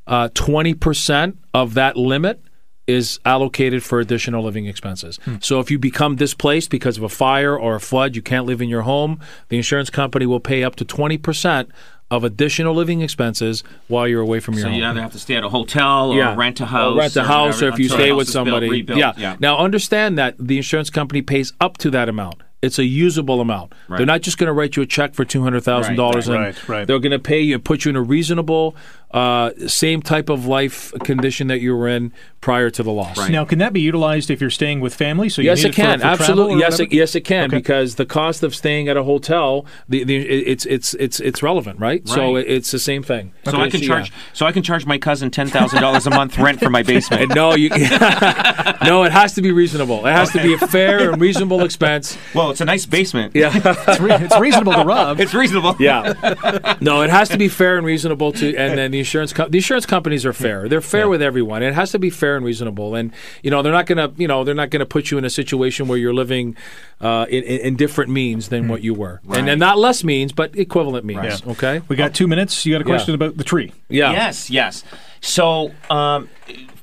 uh, 0.07 0.29
twenty 0.33 0.73
percent 0.73 1.37
of 1.53 1.73
that 1.73 1.97
limit 1.97 2.41
is 2.87 3.19
allocated 3.25 3.83
for 3.83 3.99
additional 3.99 4.43
living 4.43 4.65
expenses. 4.65 5.19
So 5.39 5.59
if 5.59 5.71
you 5.71 5.79
become 5.79 6.15
displaced 6.15 6.69
because 6.69 6.97
of 6.97 7.03
a 7.03 7.09
fire 7.09 7.57
or 7.57 7.75
a 7.75 7.79
flood, 7.79 8.15
you 8.15 8.21
can't 8.21 8.45
live 8.45 8.61
in 8.61 8.67
your 8.69 8.81
home, 8.81 9.19
the 9.49 9.57
insurance 9.57 9.89
company 9.89 10.25
will 10.25 10.39
pay 10.39 10.63
up 10.63 10.75
to 10.77 10.83
20% 10.85 11.69
of 12.11 12.23
additional 12.23 12.75
living 12.75 13.01
expenses 13.01 13.63
while 13.87 14.07
you're 14.07 14.21
away 14.21 14.39
from 14.39 14.53
your 14.53 14.63
So 14.63 14.69
home. 14.69 14.77
you 14.79 14.85
either 14.85 15.01
have 15.01 15.13
to 15.13 15.19
stay 15.19 15.35
at 15.35 15.43
a 15.43 15.49
hotel 15.49 16.11
or 16.11 16.35
rent 16.35 16.59
a 16.59 16.65
house. 16.67 16.93
Or 16.93 16.97
rent 16.99 17.15
a 17.15 17.23
house, 17.23 17.61
or 17.63 17.69
if 17.69 17.79
you 17.79 17.89
stay 17.89 18.11
with 18.11 18.27
is 18.27 18.33
built, 18.33 18.45
somebody. 18.45 18.69
rebuilt. 18.69 18.99
yeah. 18.99 19.13
yeah. 19.17 19.37
Now 19.39 19.57
understand 19.57 20.17
that 20.19 20.35
the 20.37 20.57
insurance 20.57 20.89
company 20.91 21.21
pays 21.23 21.53
up 21.59 21.77
to 21.79 21.89
that 21.91 22.07
amount. 22.09 22.43
It's 22.61 22.77
a 22.77 22.85
usable 22.85 23.41
amount. 23.41 23.73
Right. 23.87 23.97
They're 23.97 24.05
not 24.05 24.21
just 24.21 24.37
going 24.37 24.45
to 24.45 24.53
write 24.53 24.75
you 24.75 24.83
a 24.83 24.85
check 24.85 25.15
for 25.15 25.25
two 25.25 25.41
hundred 25.41 25.61
thousand 25.63 25.95
dollars, 25.95 26.27
Right, 26.29 26.35
and 26.35 26.43
right, 26.45 26.69
right. 26.69 26.87
they're 26.87 26.99
going 26.99 27.11
to 27.11 27.17
pay 27.17 27.39
you 27.41 27.55
and 27.55 27.65
put 27.65 27.85
you 27.85 27.89
in 27.89 27.95
a 27.95 28.01
reasonable, 28.03 28.75
uh, 29.13 29.51
same 29.67 30.01
type 30.01 30.29
of 30.29 30.45
life 30.45 30.91
condition 31.03 31.47
that 31.47 31.59
you 31.61 31.75
were 31.75 31.87
in 31.87 32.11
prior 32.39 32.69
to 32.71 32.81
the 32.81 32.91
loss. 32.91 33.17
Right. 33.19 33.29
Now, 33.31 33.45
can 33.45 33.59
that 33.59 33.71
be 33.71 33.81
utilized 33.81 34.31
if 34.31 34.41
you're 34.41 34.49
staying 34.49 34.79
with 34.79 34.95
family? 34.95 35.29
So 35.29 35.41
you 35.43 35.49
Yes, 35.49 35.59
need 35.63 35.69
it 35.69 35.75
for- 35.75 35.81
can 35.81 35.99
for 35.99 36.01
travel 36.03 36.21
absolutely. 36.23 36.59
Yes, 36.59 36.79
it, 36.79 36.91
yes, 36.93 37.13
it 37.15 37.21
can 37.21 37.45
Okay. 37.45 37.57
because 37.57 37.95
the 37.95 38.05
cost 38.05 38.41
of 38.41 38.55
staying 38.55 38.87
at 38.89 38.97
a 38.97 39.03
hotel, 39.03 39.65
the, 39.87 40.03
the 40.03 40.15
it's 40.17 40.65
it's 40.65 40.93
it's 40.95 41.19
it's 41.19 41.43
relevant, 41.43 41.79
right? 41.79 42.07
So 42.07 42.35
Right. 42.35 42.45
it, 42.47 42.51
it's 42.51 42.71
the 42.71 42.79
same 42.79 43.03
thing. 43.03 43.31
So 43.45 43.57
I 43.57 43.69
can 43.69 43.81
yeah. 43.81 43.87
charge. 43.87 44.11
So 44.33 44.45
I 44.47 44.51
can 44.51 44.63
charge 44.63 44.85
my 44.87 44.97
cousin 44.97 45.29
ten 45.29 45.47
thousand 45.47 45.81
dollars 45.81 46.07
a 46.07 46.09
month 46.09 46.37
rent 46.39 46.59
for 46.59 46.69
my 46.71 46.81
basement. 46.83 47.21
And 47.23 47.35
no, 47.35 47.53
you 47.55 47.69
no. 48.83 49.03
It 49.03 49.11
has 49.11 49.33
to 49.33 49.41
be 49.41 49.51
reasonable. 49.51 50.05
It 50.07 50.11
has 50.13 50.31
to 50.31 50.41
be 50.41 50.53
a 50.53 50.57
fair 50.57 51.11
and 51.11 51.21
reasonable 51.21 51.63
expense. 51.63 52.17
well, 52.33 52.49
it's 52.51 52.61
a 52.61 52.65
nice 52.65 52.85
basement. 52.85 53.35
Yeah, 53.35 53.51
It's, 53.87 53.99
re- 53.99 54.15
it's 54.15 54.39
reasonable 54.39 54.73
to 54.73 54.83
rub. 54.83 55.19
It's 55.19 55.33
reasonable. 55.33 55.75
yeah. 55.79 56.75
No, 56.81 57.01
it 57.01 57.09
has 57.09 57.29
to 57.29 57.37
be 57.37 57.47
fair 57.49 57.77
and 57.77 57.85
reasonable 57.85 58.31
to, 58.33 58.55
and 58.55 58.77
then 58.77 58.91
the 58.91 59.00
insurance 59.01 59.33
co- 59.33 59.47
the 59.47 59.57
insurance 59.59 59.85
companies 59.85 60.25
are 60.25 60.33
fair. 60.33 60.67
They're 60.67 60.81
fair 60.81 61.07
with 61.09 61.21
everyone. 61.21 61.61
It 61.61 61.73
has 61.73 61.91
to 61.91 61.99
be 61.99 62.09
fair 62.09 62.35
and 62.37 62.45
reasonable. 62.45 62.95
And 62.95 63.11
you 63.43 63.51
know 63.51 63.61
they're 63.61 63.71
not 63.71 63.85
going 63.85 63.97
to 63.97 64.11
you 64.19 64.27
know 64.27 64.43
they're 64.43 64.55
not 64.55 64.69
going 64.71 64.79
to 64.79 64.85
put 64.85 65.11
you 65.11 65.17
in 65.17 65.25
a 65.25 65.29
situation 65.29 65.87
where 65.87 65.97
you're 65.97 66.13
living 66.13 66.55
uh, 67.01 67.25
in, 67.29 67.43
in, 67.43 67.59
in 67.61 67.75
different 67.75 68.09
means 68.09 68.49
than 68.49 68.67
what 68.67 68.81
you 68.81 68.93
were, 68.93 69.21
and, 69.33 69.49
and 69.49 69.59
not 69.59 69.77
less 69.77 70.03
means, 70.03 70.31
but 70.31 70.57
equivalent 70.57 71.05
means. 71.05 71.41
Yeah. 71.43 71.51
Okay. 71.51 71.81
We 71.87 71.95
got 71.95 72.13
two 72.13 72.27
minutes. 72.27 72.65
You 72.65 72.73
got 72.73 72.81
a 72.81 72.85
question 72.85 73.13
about 73.15 73.37
the 73.37 73.43
tree. 73.43 73.73
Yeah. 73.89 74.11
Yes, 74.13 74.49
yes. 74.49 74.83
So, 75.21 75.71
um, 75.89 76.29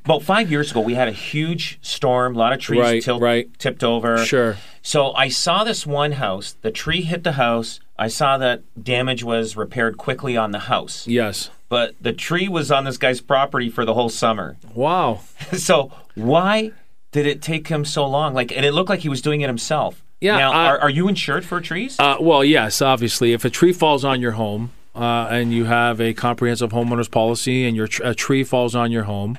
about 0.04 0.22
five 0.22 0.50
years 0.50 0.70
ago, 0.70 0.80
we 0.80 0.94
had 0.94 1.08
a 1.08 1.12
huge 1.12 1.78
storm. 1.82 2.36
A 2.36 2.38
lot 2.38 2.52
of 2.52 2.60
trees 2.60 2.80
Right, 2.80 3.02
tilt- 3.02 3.20
right. 3.20 3.48
tipped 3.58 3.82
over. 3.84 4.24
Sure. 4.24 4.56
So 4.82 5.12
I 5.12 5.28
saw 5.28 5.64
this 5.64 5.86
one 5.86 6.12
house. 6.12 6.56
The 6.62 6.70
tree 6.70 7.02
hit 7.02 7.24
the 7.24 7.32
house. 7.32 7.80
I 7.98 8.08
saw 8.08 8.38
that 8.38 8.62
damage 8.82 9.24
was 9.24 9.56
repaired 9.56 9.96
quickly 9.98 10.36
on 10.36 10.52
the 10.52 10.60
house. 10.60 11.06
Yes. 11.06 11.50
But 11.68 11.94
the 12.00 12.12
tree 12.12 12.48
was 12.48 12.70
on 12.70 12.84
this 12.84 12.96
guy's 12.96 13.20
property 13.20 13.68
for 13.68 13.84
the 13.84 13.94
whole 13.94 14.08
summer. 14.08 14.56
Wow. 14.74 15.20
so 15.56 15.90
why 16.14 16.72
did 17.12 17.26
it 17.26 17.42
take 17.42 17.68
him 17.68 17.84
so 17.84 18.06
long? 18.06 18.34
Like, 18.34 18.52
and 18.52 18.64
it 18.64 18.72
looked 18.72 18.88
like 18.88 19.00
he 19.00 19.08
was 19.08 19.20
doing 19.20 19.40
it 19.40 19.48
himself. 19.48 20.02
Yeah, 20.20 20.36
Now, 20.38 20.52
I- 20.52 20.66
are, 20.66 20.78
are 20.80 20.90
you 20.90 21.08
insured 21.08 21.44
for 21.44 21.60
trees? 21.60 21.96
Uh, 21.98 22.16
well, 22.20 22.44
yes, 22.44 22.80
obviously. 22.82 23.32
If 23.32 23.44
a 23.44 23.50
tree 23.50 23.72
falls 23.72 24.04
on 24.04 24.20
your 24.20 24.32
home 24.32 24.72
uh, 24.94 25.28
and 25.30 25.52
you 25.52 25.64
have 25.64 26.00
a 26.00 26.14
comprehensive 26.14 26.70
homeowners 26.70 27.10
policy 27.10 27.66
and 27.66 27.76
your 27.76 27.86
tr- 27.88 28.02
a 28.04 28.14
tree 28.14 28.44
falls 28.44 28.74
on 28.74 28.90
your 28.92 29.04
home, 29.04 29.36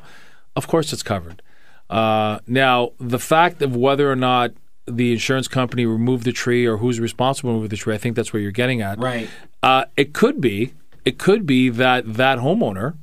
of 0.55 0.67
course 0.67 0.93
it's 0.93 1.03
covered. 1.03 1.41
Uh, 1.89 2.39
now, 2.45 2.91
the 2.99 3.19
fact 3.19 3.61
of 3.61 3.75
whether 3.75 4.11
or 4.11 4.15
not 4.15 4.51
the 4.89 5.11
insurance 5.11 5.47
company 5.47 5.85
removed 5.85 6.23
the 6.23 6.31
tree 6.31 6.65
or 6.65 6.77
who's 6.77 6.99
responsible 6.99 7.53
remove 7.53 7.69
the 7.69 7.77
tree, 7.77 7.93
I 7.93 7.97
think 7.97 8.15
that's 8.15 8.33
where 8.33 8.41
you're 8.41 8.51
getting 8.51 8.81
at. 8.81 8.99
Right. 8.99 9.29
Uh, 9.61 9.85
it 9.95 10.13
could 10.13 10.41
be. 10.41 10.73
It 11.05 11.17
could 11.17 11.45
be 11.45 11.69
that 11.69 12.13
that 12.15 12.39
homeowner 12.39 12.97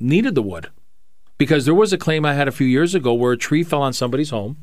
needed 0.00 0.34
the 0.34 0.42
wood 0.42 0.70
because 1.38 1.64
there 1.64 1.74
was 1.74 1.92
a 1.92 1.98
claim 1.98 2.24
I 2.24 2.34
had 2.34 2.48
a 2.48 2.52
few 2.52 2.66
years 2.66 2.94
ago 2.94 3.12
where 3.12 3.32
a 3.32 3.36
tree 3.36 3.62
fell 3.62 3.82
on 3.82 3.92
somebody's 3.92 4.30
home. 4.30 4.56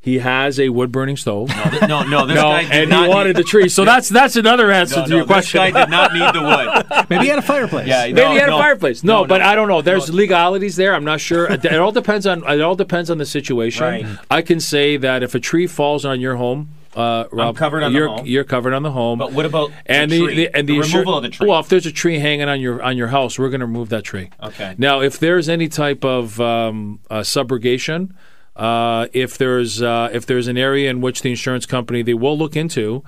He 0.00 0.18
has 0.20 0.60
a 0.60 0.68
wood 0.68 0.92
burning 0.92 1.16
stove. 1.16 1.48
no, 1.88 2.04
no, 2.04 2.26
this 2.26 2.36
No, 2.36 2.42
guy 2.42 2.62
did 2.62 2.72
and 2.72 2.90
not 2.90 3.04
he 3.08 3.08
wanted 3.08 3.36
need, 3.36 3.42
the 3.44 3.48
tree. 3.48 3.68
So 3.68 3.84
that's 3.92 4.08
that's 4.08 4.36
another 4.36 4.70
answer 4.70 4.96
no, 5.00 5.04
to 5.04 5.10
no, 5.10 5.16
your 5.16 5.24
this 5.26 5.34
question. 5.34 5.58
guy 5.58 5.70
did 5.84 5.90
not 5.90 6.12
need 6.12 6.32
the 6.32 6.42
wood. 6.42 7.06
Maybe 7.10 7.24
he 7.24 7.28
had 7.30 7.40
a 7.40 7.42
fireplace. 7.42 7.88
Yeah, 7.88 8.02
Maybe 8.04 8.12
no, 8.20 8.30
he 8.30 8.38
had 8.38 8.46
no. 8.50 8.56
a 8.58 8.60
fireplace. 8.60 9.02
No, 9.02 9.22
No, 9.22 9.26
but 9.26 9.38
no. 9.38 9.46
I 9.46 9.56
don't 9.56 9.66
know. 9.66 9.82
There's 9.82 10.12
legalities 10.14 10.76
there. 10.76 10.94
I'm 10.94 11.02
not 11.04 11.20
sure. 11.20 11.50
It, 11.50 11.64
it 11.64 11.74
all 11.80 11.90
depends 11.90 12.24
on 12.24 12.48
it 12.48 12.60
all 12.60 12.76
depends 12.76 13.10
on 13.10 13.18
the 13.18 13.26
situation. 13.26 13.82
Right. 13.84 14.06
I 14.30 14.42
can 14.42 14.60
say 14.60 14.96
that 14.96 15.24
if 15.24 15.34
a 15.34 15.40
tree 15.40 15.66
falls 15.66 16.04
on 16.04 16.20
your 16.20 16.36
home, 16.36 16.68
uh, 16.94 17.24
Rob, 17.32 17.56
covered 17.56 17.82
on 17.82 17.92
you're, 17.92 18.08
home. 18.08 18.24
You're 18.26 18.44
covered 18.44 18.74
on 18.74 18.82
the 18.84 18.92
home. 18.92 19.18
But 19.18 19.32
what 19.32 19.44
about 19.44 19.72
and 19.86 20.08
the 20.10 20.18
the, 20.20 20.24
tree? 20.24 20.34
the- 20.36 20.56
and 20.56 20.68
the, 20.68 20.78
The 20.80 20.86
insur- 20.86 20.92
removal 20.92 21.16
of 21.16 21.22
the 21.24 21.28
tree? 21.30 21.48
Well, 21.48 21.58
if 21.58 21.68
there's 21.68 21.84
a 21.84 21.92
tree 21.92 22.20
hanging 22.20 22.48
on 22.48 22.60
your 22.60 22.80
on 22.80 22.96
your 22.96 23.08
house, 23.08 23.38
we're 23.40 23.50
going 23.50 23.58
to 23.60 23.66
remove 23.66 23.88
that 23.88 24.04
tree. 24.04 24.30
Okay. 24.40 24.76
Now, 24.78 25.00
if 25.00 25.18
there's 25.18 25.48
any 25.48 25.68
type 25.68 26.04
of 26.04 26.40
um, 26.40 27.00
uh, 27.10 27.20
subrogation, 27.20 28.14
uh, 28.56 29.06
if 29.12 29.38
there's 29.38 29.82
uh, 29.82 30.08
if 30.12 30.26
there's 30.26 30.48
an 30.48 30.56
area 30.56 30.90
in 30.90 31.00
which 31.00 31.22
the 31.22 31.30
insurance 31.30 31.66
company 31.66 32.02
they 32.02 32.14
will 32.14 32.36
look 32.36 32.56
into, 32.56 33.04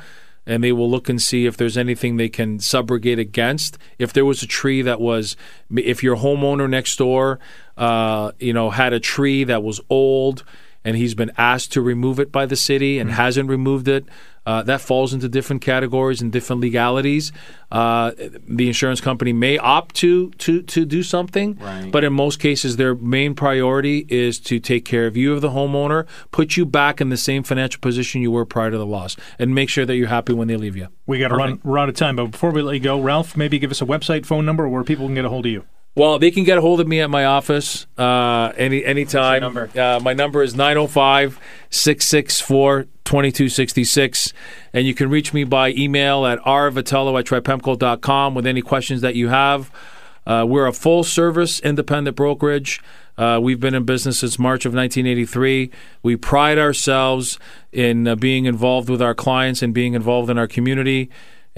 and 0.47 0.63
they 0.63 0.73
will 0.73 0.91
look 0.91 1.09
and 1.09 1.21
see 1.21 1.47
if 1.47 1.57
there's 1.57 1.77
anything 1.77 2.17
they 2.17 2.29
can 2.29 2.59
subrogate 2.59 3.19
against. 3.19 3.79
If 3.99 4.13
there 4.13 4.25
was 4.25 4.43
a 4.43 4.47
tree 4.47 4.83
that 4.83 5.01
was, 5.01 5.37
if 5.75 6.03
your 6.03 6.17
homeowner 6.17 6.69
next 6.69 6.97
door, 6.97 7.39
uh, 7.77 8.33
you 8.39 8.53
know, 8.53 8.71
had 8.71 8.93
a 8.93 9.01
tree 9.01 9.45
that 9.45 9.63
was 9.63 9.81
old. 9.91 10.45
And 10.85 10.97
he's 10.97 11.15
been 11.15 11.33
asked 11.37 11.73
to 11.73 11.83
remove 11.83 12.19
it 12.19 12.33
by 12.33 12.47
the 12.47 12.57
city 12.57 12.99
and 12.99 13.11
hasn't 13.11 13.51
removed 13.51 13.89
it. 13.89 14.07
Uh, 14.49 14.63
that 14.63 14.81
falls 14.81 15.13
into 15.13 15.29
different 15.29 15.61
categories 15.61 16.23
and 16.23 16.33
different 16.33 16.63
legalities. 16.63 17.33
Uh, 17.71 18.13
the 18.49 18.67
insurance 18.67 19.01
company 19.09 19.33
may 19.33 19.59
opt 19.59 19.95
to 19.97 20.31
to 20.45 20.63
to 20.63 20.87
do 20.87 21.03
something, 21.03 21.49
Right. 21.61 21.93
but 21.93 22.03
in 22.03 22.13
most 22.15 22.41
cases, 22.41 22.77
their 22.77 22.95
main 22.95 23.35
priority 23.35 24.07
is 24.09 24.41
to 24.51 24.59
take 24.59 24.85
care 24.87 25.07
of 25.07 25.17
you, 25.19 25.35
of 25.35 25.41
the 25.43 25.51
homeowner, 25.51 26.07
put 26.31 26.57
you 26.57 26.65
back 26.65 27.01
in 27.03 27.11
the 27.11 27.17
same 27.19 27.43
financial 27.43 27.81
position 27.81 28.23
you 28.23 28.31
were 28.31 28.47
prior 28.47 28.71
to 28.71 28.79
the 28.79 28.87
loss, 28.87 29.17
and 29.39 29.55
make 29.55 29.69
sure 29.69 29.85
that 29.85 29.97
you're 29.97 30.09
happy 30.19 30.33
when 30.33 30.49
they 30.49 30.57
leave 30.57 30.77
you. 30.77 30.89
We 31.07 31.19
got 31.19 31.29
to 31.29 31.37
run. 31.37 31.61
We're 31.63 31.79
out 31.79 31.91
of 31.91 31.95
time. 31.97 32.17
But 32.17 32.31
before 32.31 32.51
we 32.51 32.63
let 32.63 32.73
you 32.73 32.81
go, 32.81 32.99
Ralph, 33.01 33.37
maybe 33.37 33.59
give 33.59 33.71
us 33.71 33.83
a 33.83 33.87
website, 33.87 34.25
phone 34.25 34.47
number, 34.47 34.67
where 34.67 34.83
people 34.83 35.05
can 35.07 35.15
get 35.15 35.27
a 35.27 35.29
hold 35.29 35.45
of 35.45 35.53
you. 35.53 35.65
Well, 35.95 36.19
they 36.19 36.31
can 36.31 36.45
get 36.45 36.57
a 36.57 36.61
hold 36.61 36.81
of 36.81 36.87
me 36.87 37.01
at 37.01 37.11
my 37.11 37.25
office 37.25 37.87
uh, 37.99 38.53
any 38.57 38.85
anytime. 38.85 39.41
number? 39.41 39.69
Uh, 39.77 39.99
my 40.01 40.13
number 40.15 40.43
is 40.43 40.55
905 40.55 41.39
664 41.71 42.87
2266. 43.09 44.35
And 44.75 44.87
you 44.87 44.95
can 44.95 45.09
reach 45.09 45.33
me 45.33 45.45
by 45.45 45.71
email 45.71 46.27
at 46.27 46.39
rvitello 46.41 47.19
at 47.19 47.25
tripemco.com 47.25 48.35
with 48.35 48.47
any 48.47 48.61
questions 48.61 49.01
that 49.01 49.15
you 49.15 49.29
have. 49.29 49.73
Uh, 50.27 50.45
we're 50.47 50.67
a 50.67 50.75
full 50.75 51.03
service 51.03 51.59
independent 51.61 52.15
brokerage. 52.15 52.83
Uh, 53.17 53.41
we've 53.43 53.61
been 53.61 53.75
in 53.75 53.85
business 53.85 54.19
since 54.19 54.39
March 54.39 54.67
of 54.67 54.75
1983. 54.75 55.71
We 56.03 56.17
pride 56.17 56.59
ourselves 56.59 57.39
in 57.73 58.07
uh, 58.07 58.15
being 58.15 58.45
involved 58.45 58.91
with 58.91 59.01
our 59.01 59.15
clients 59.15 59.63
and 59.63 59.73
being 59.73 59.95
involved 59.95 60.29
in 60.29 60.37
our 60.37 60.47
community. 60.47 61.09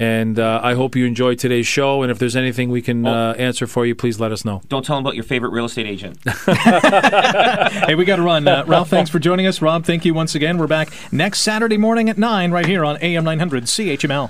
And 0.01 0.39
uh, 0.39 0.61
I 0.63 0.73
hope 0.73 0.97
you 0.97 1.05
enjoyed 1.05 1.39
today's 1.39 1.67
show. 1.67 2.01
And 2.03 2.11
if 2.11 2.19
there's 2.19 2.35
anything 2.35 2.71
we 2.71 2.81
can 2.81 3.07
uh, 3.07 3.35
answer 3.37 3.67
for 3.67 3.85
you, 3.85 3.95
please 3.95 4.19
let 4.19 4.33
us 4.33 4.47
know. 4.47 4.63
Don't 4.67 4.83
tell 4.83 4.97
them 4.97 5.05
about 5.05 5.15
your 5.15 5.25
favorite 5.25 5.51
real 5.51 5.67
estate 5.67 5.87
agent. 5.87 6.19
Hey, 7.71 7.95
we 7.95 8.05
got 8.05 8.17
to 8.17 8.23
run. 8.23 8.47
Uh, 8.47 8.65
Ralph, 8.67 8.89
thanks 8.89 9.11
for 9.11 9.19
joining 9.19 9.47
us. 9.47 9.61
Rob, 9.63 9.85
thank 9.85 10.05
you 10.05 10.15
once 10.15 10.35
again. 10.35 10.59
We're 10.59 10.67
back 10.67 10.91
next 11.13 11.41
Saturday 11.41 11.77
morning 11.77 12.09
at 12.09 12.19
9 12.19 12.51
right 12.51 12.67
here 12.67 12.85
on 12.85 12.99
AM 13.01 13.25
900 13.25 13.65
CHML. 13.65 14.11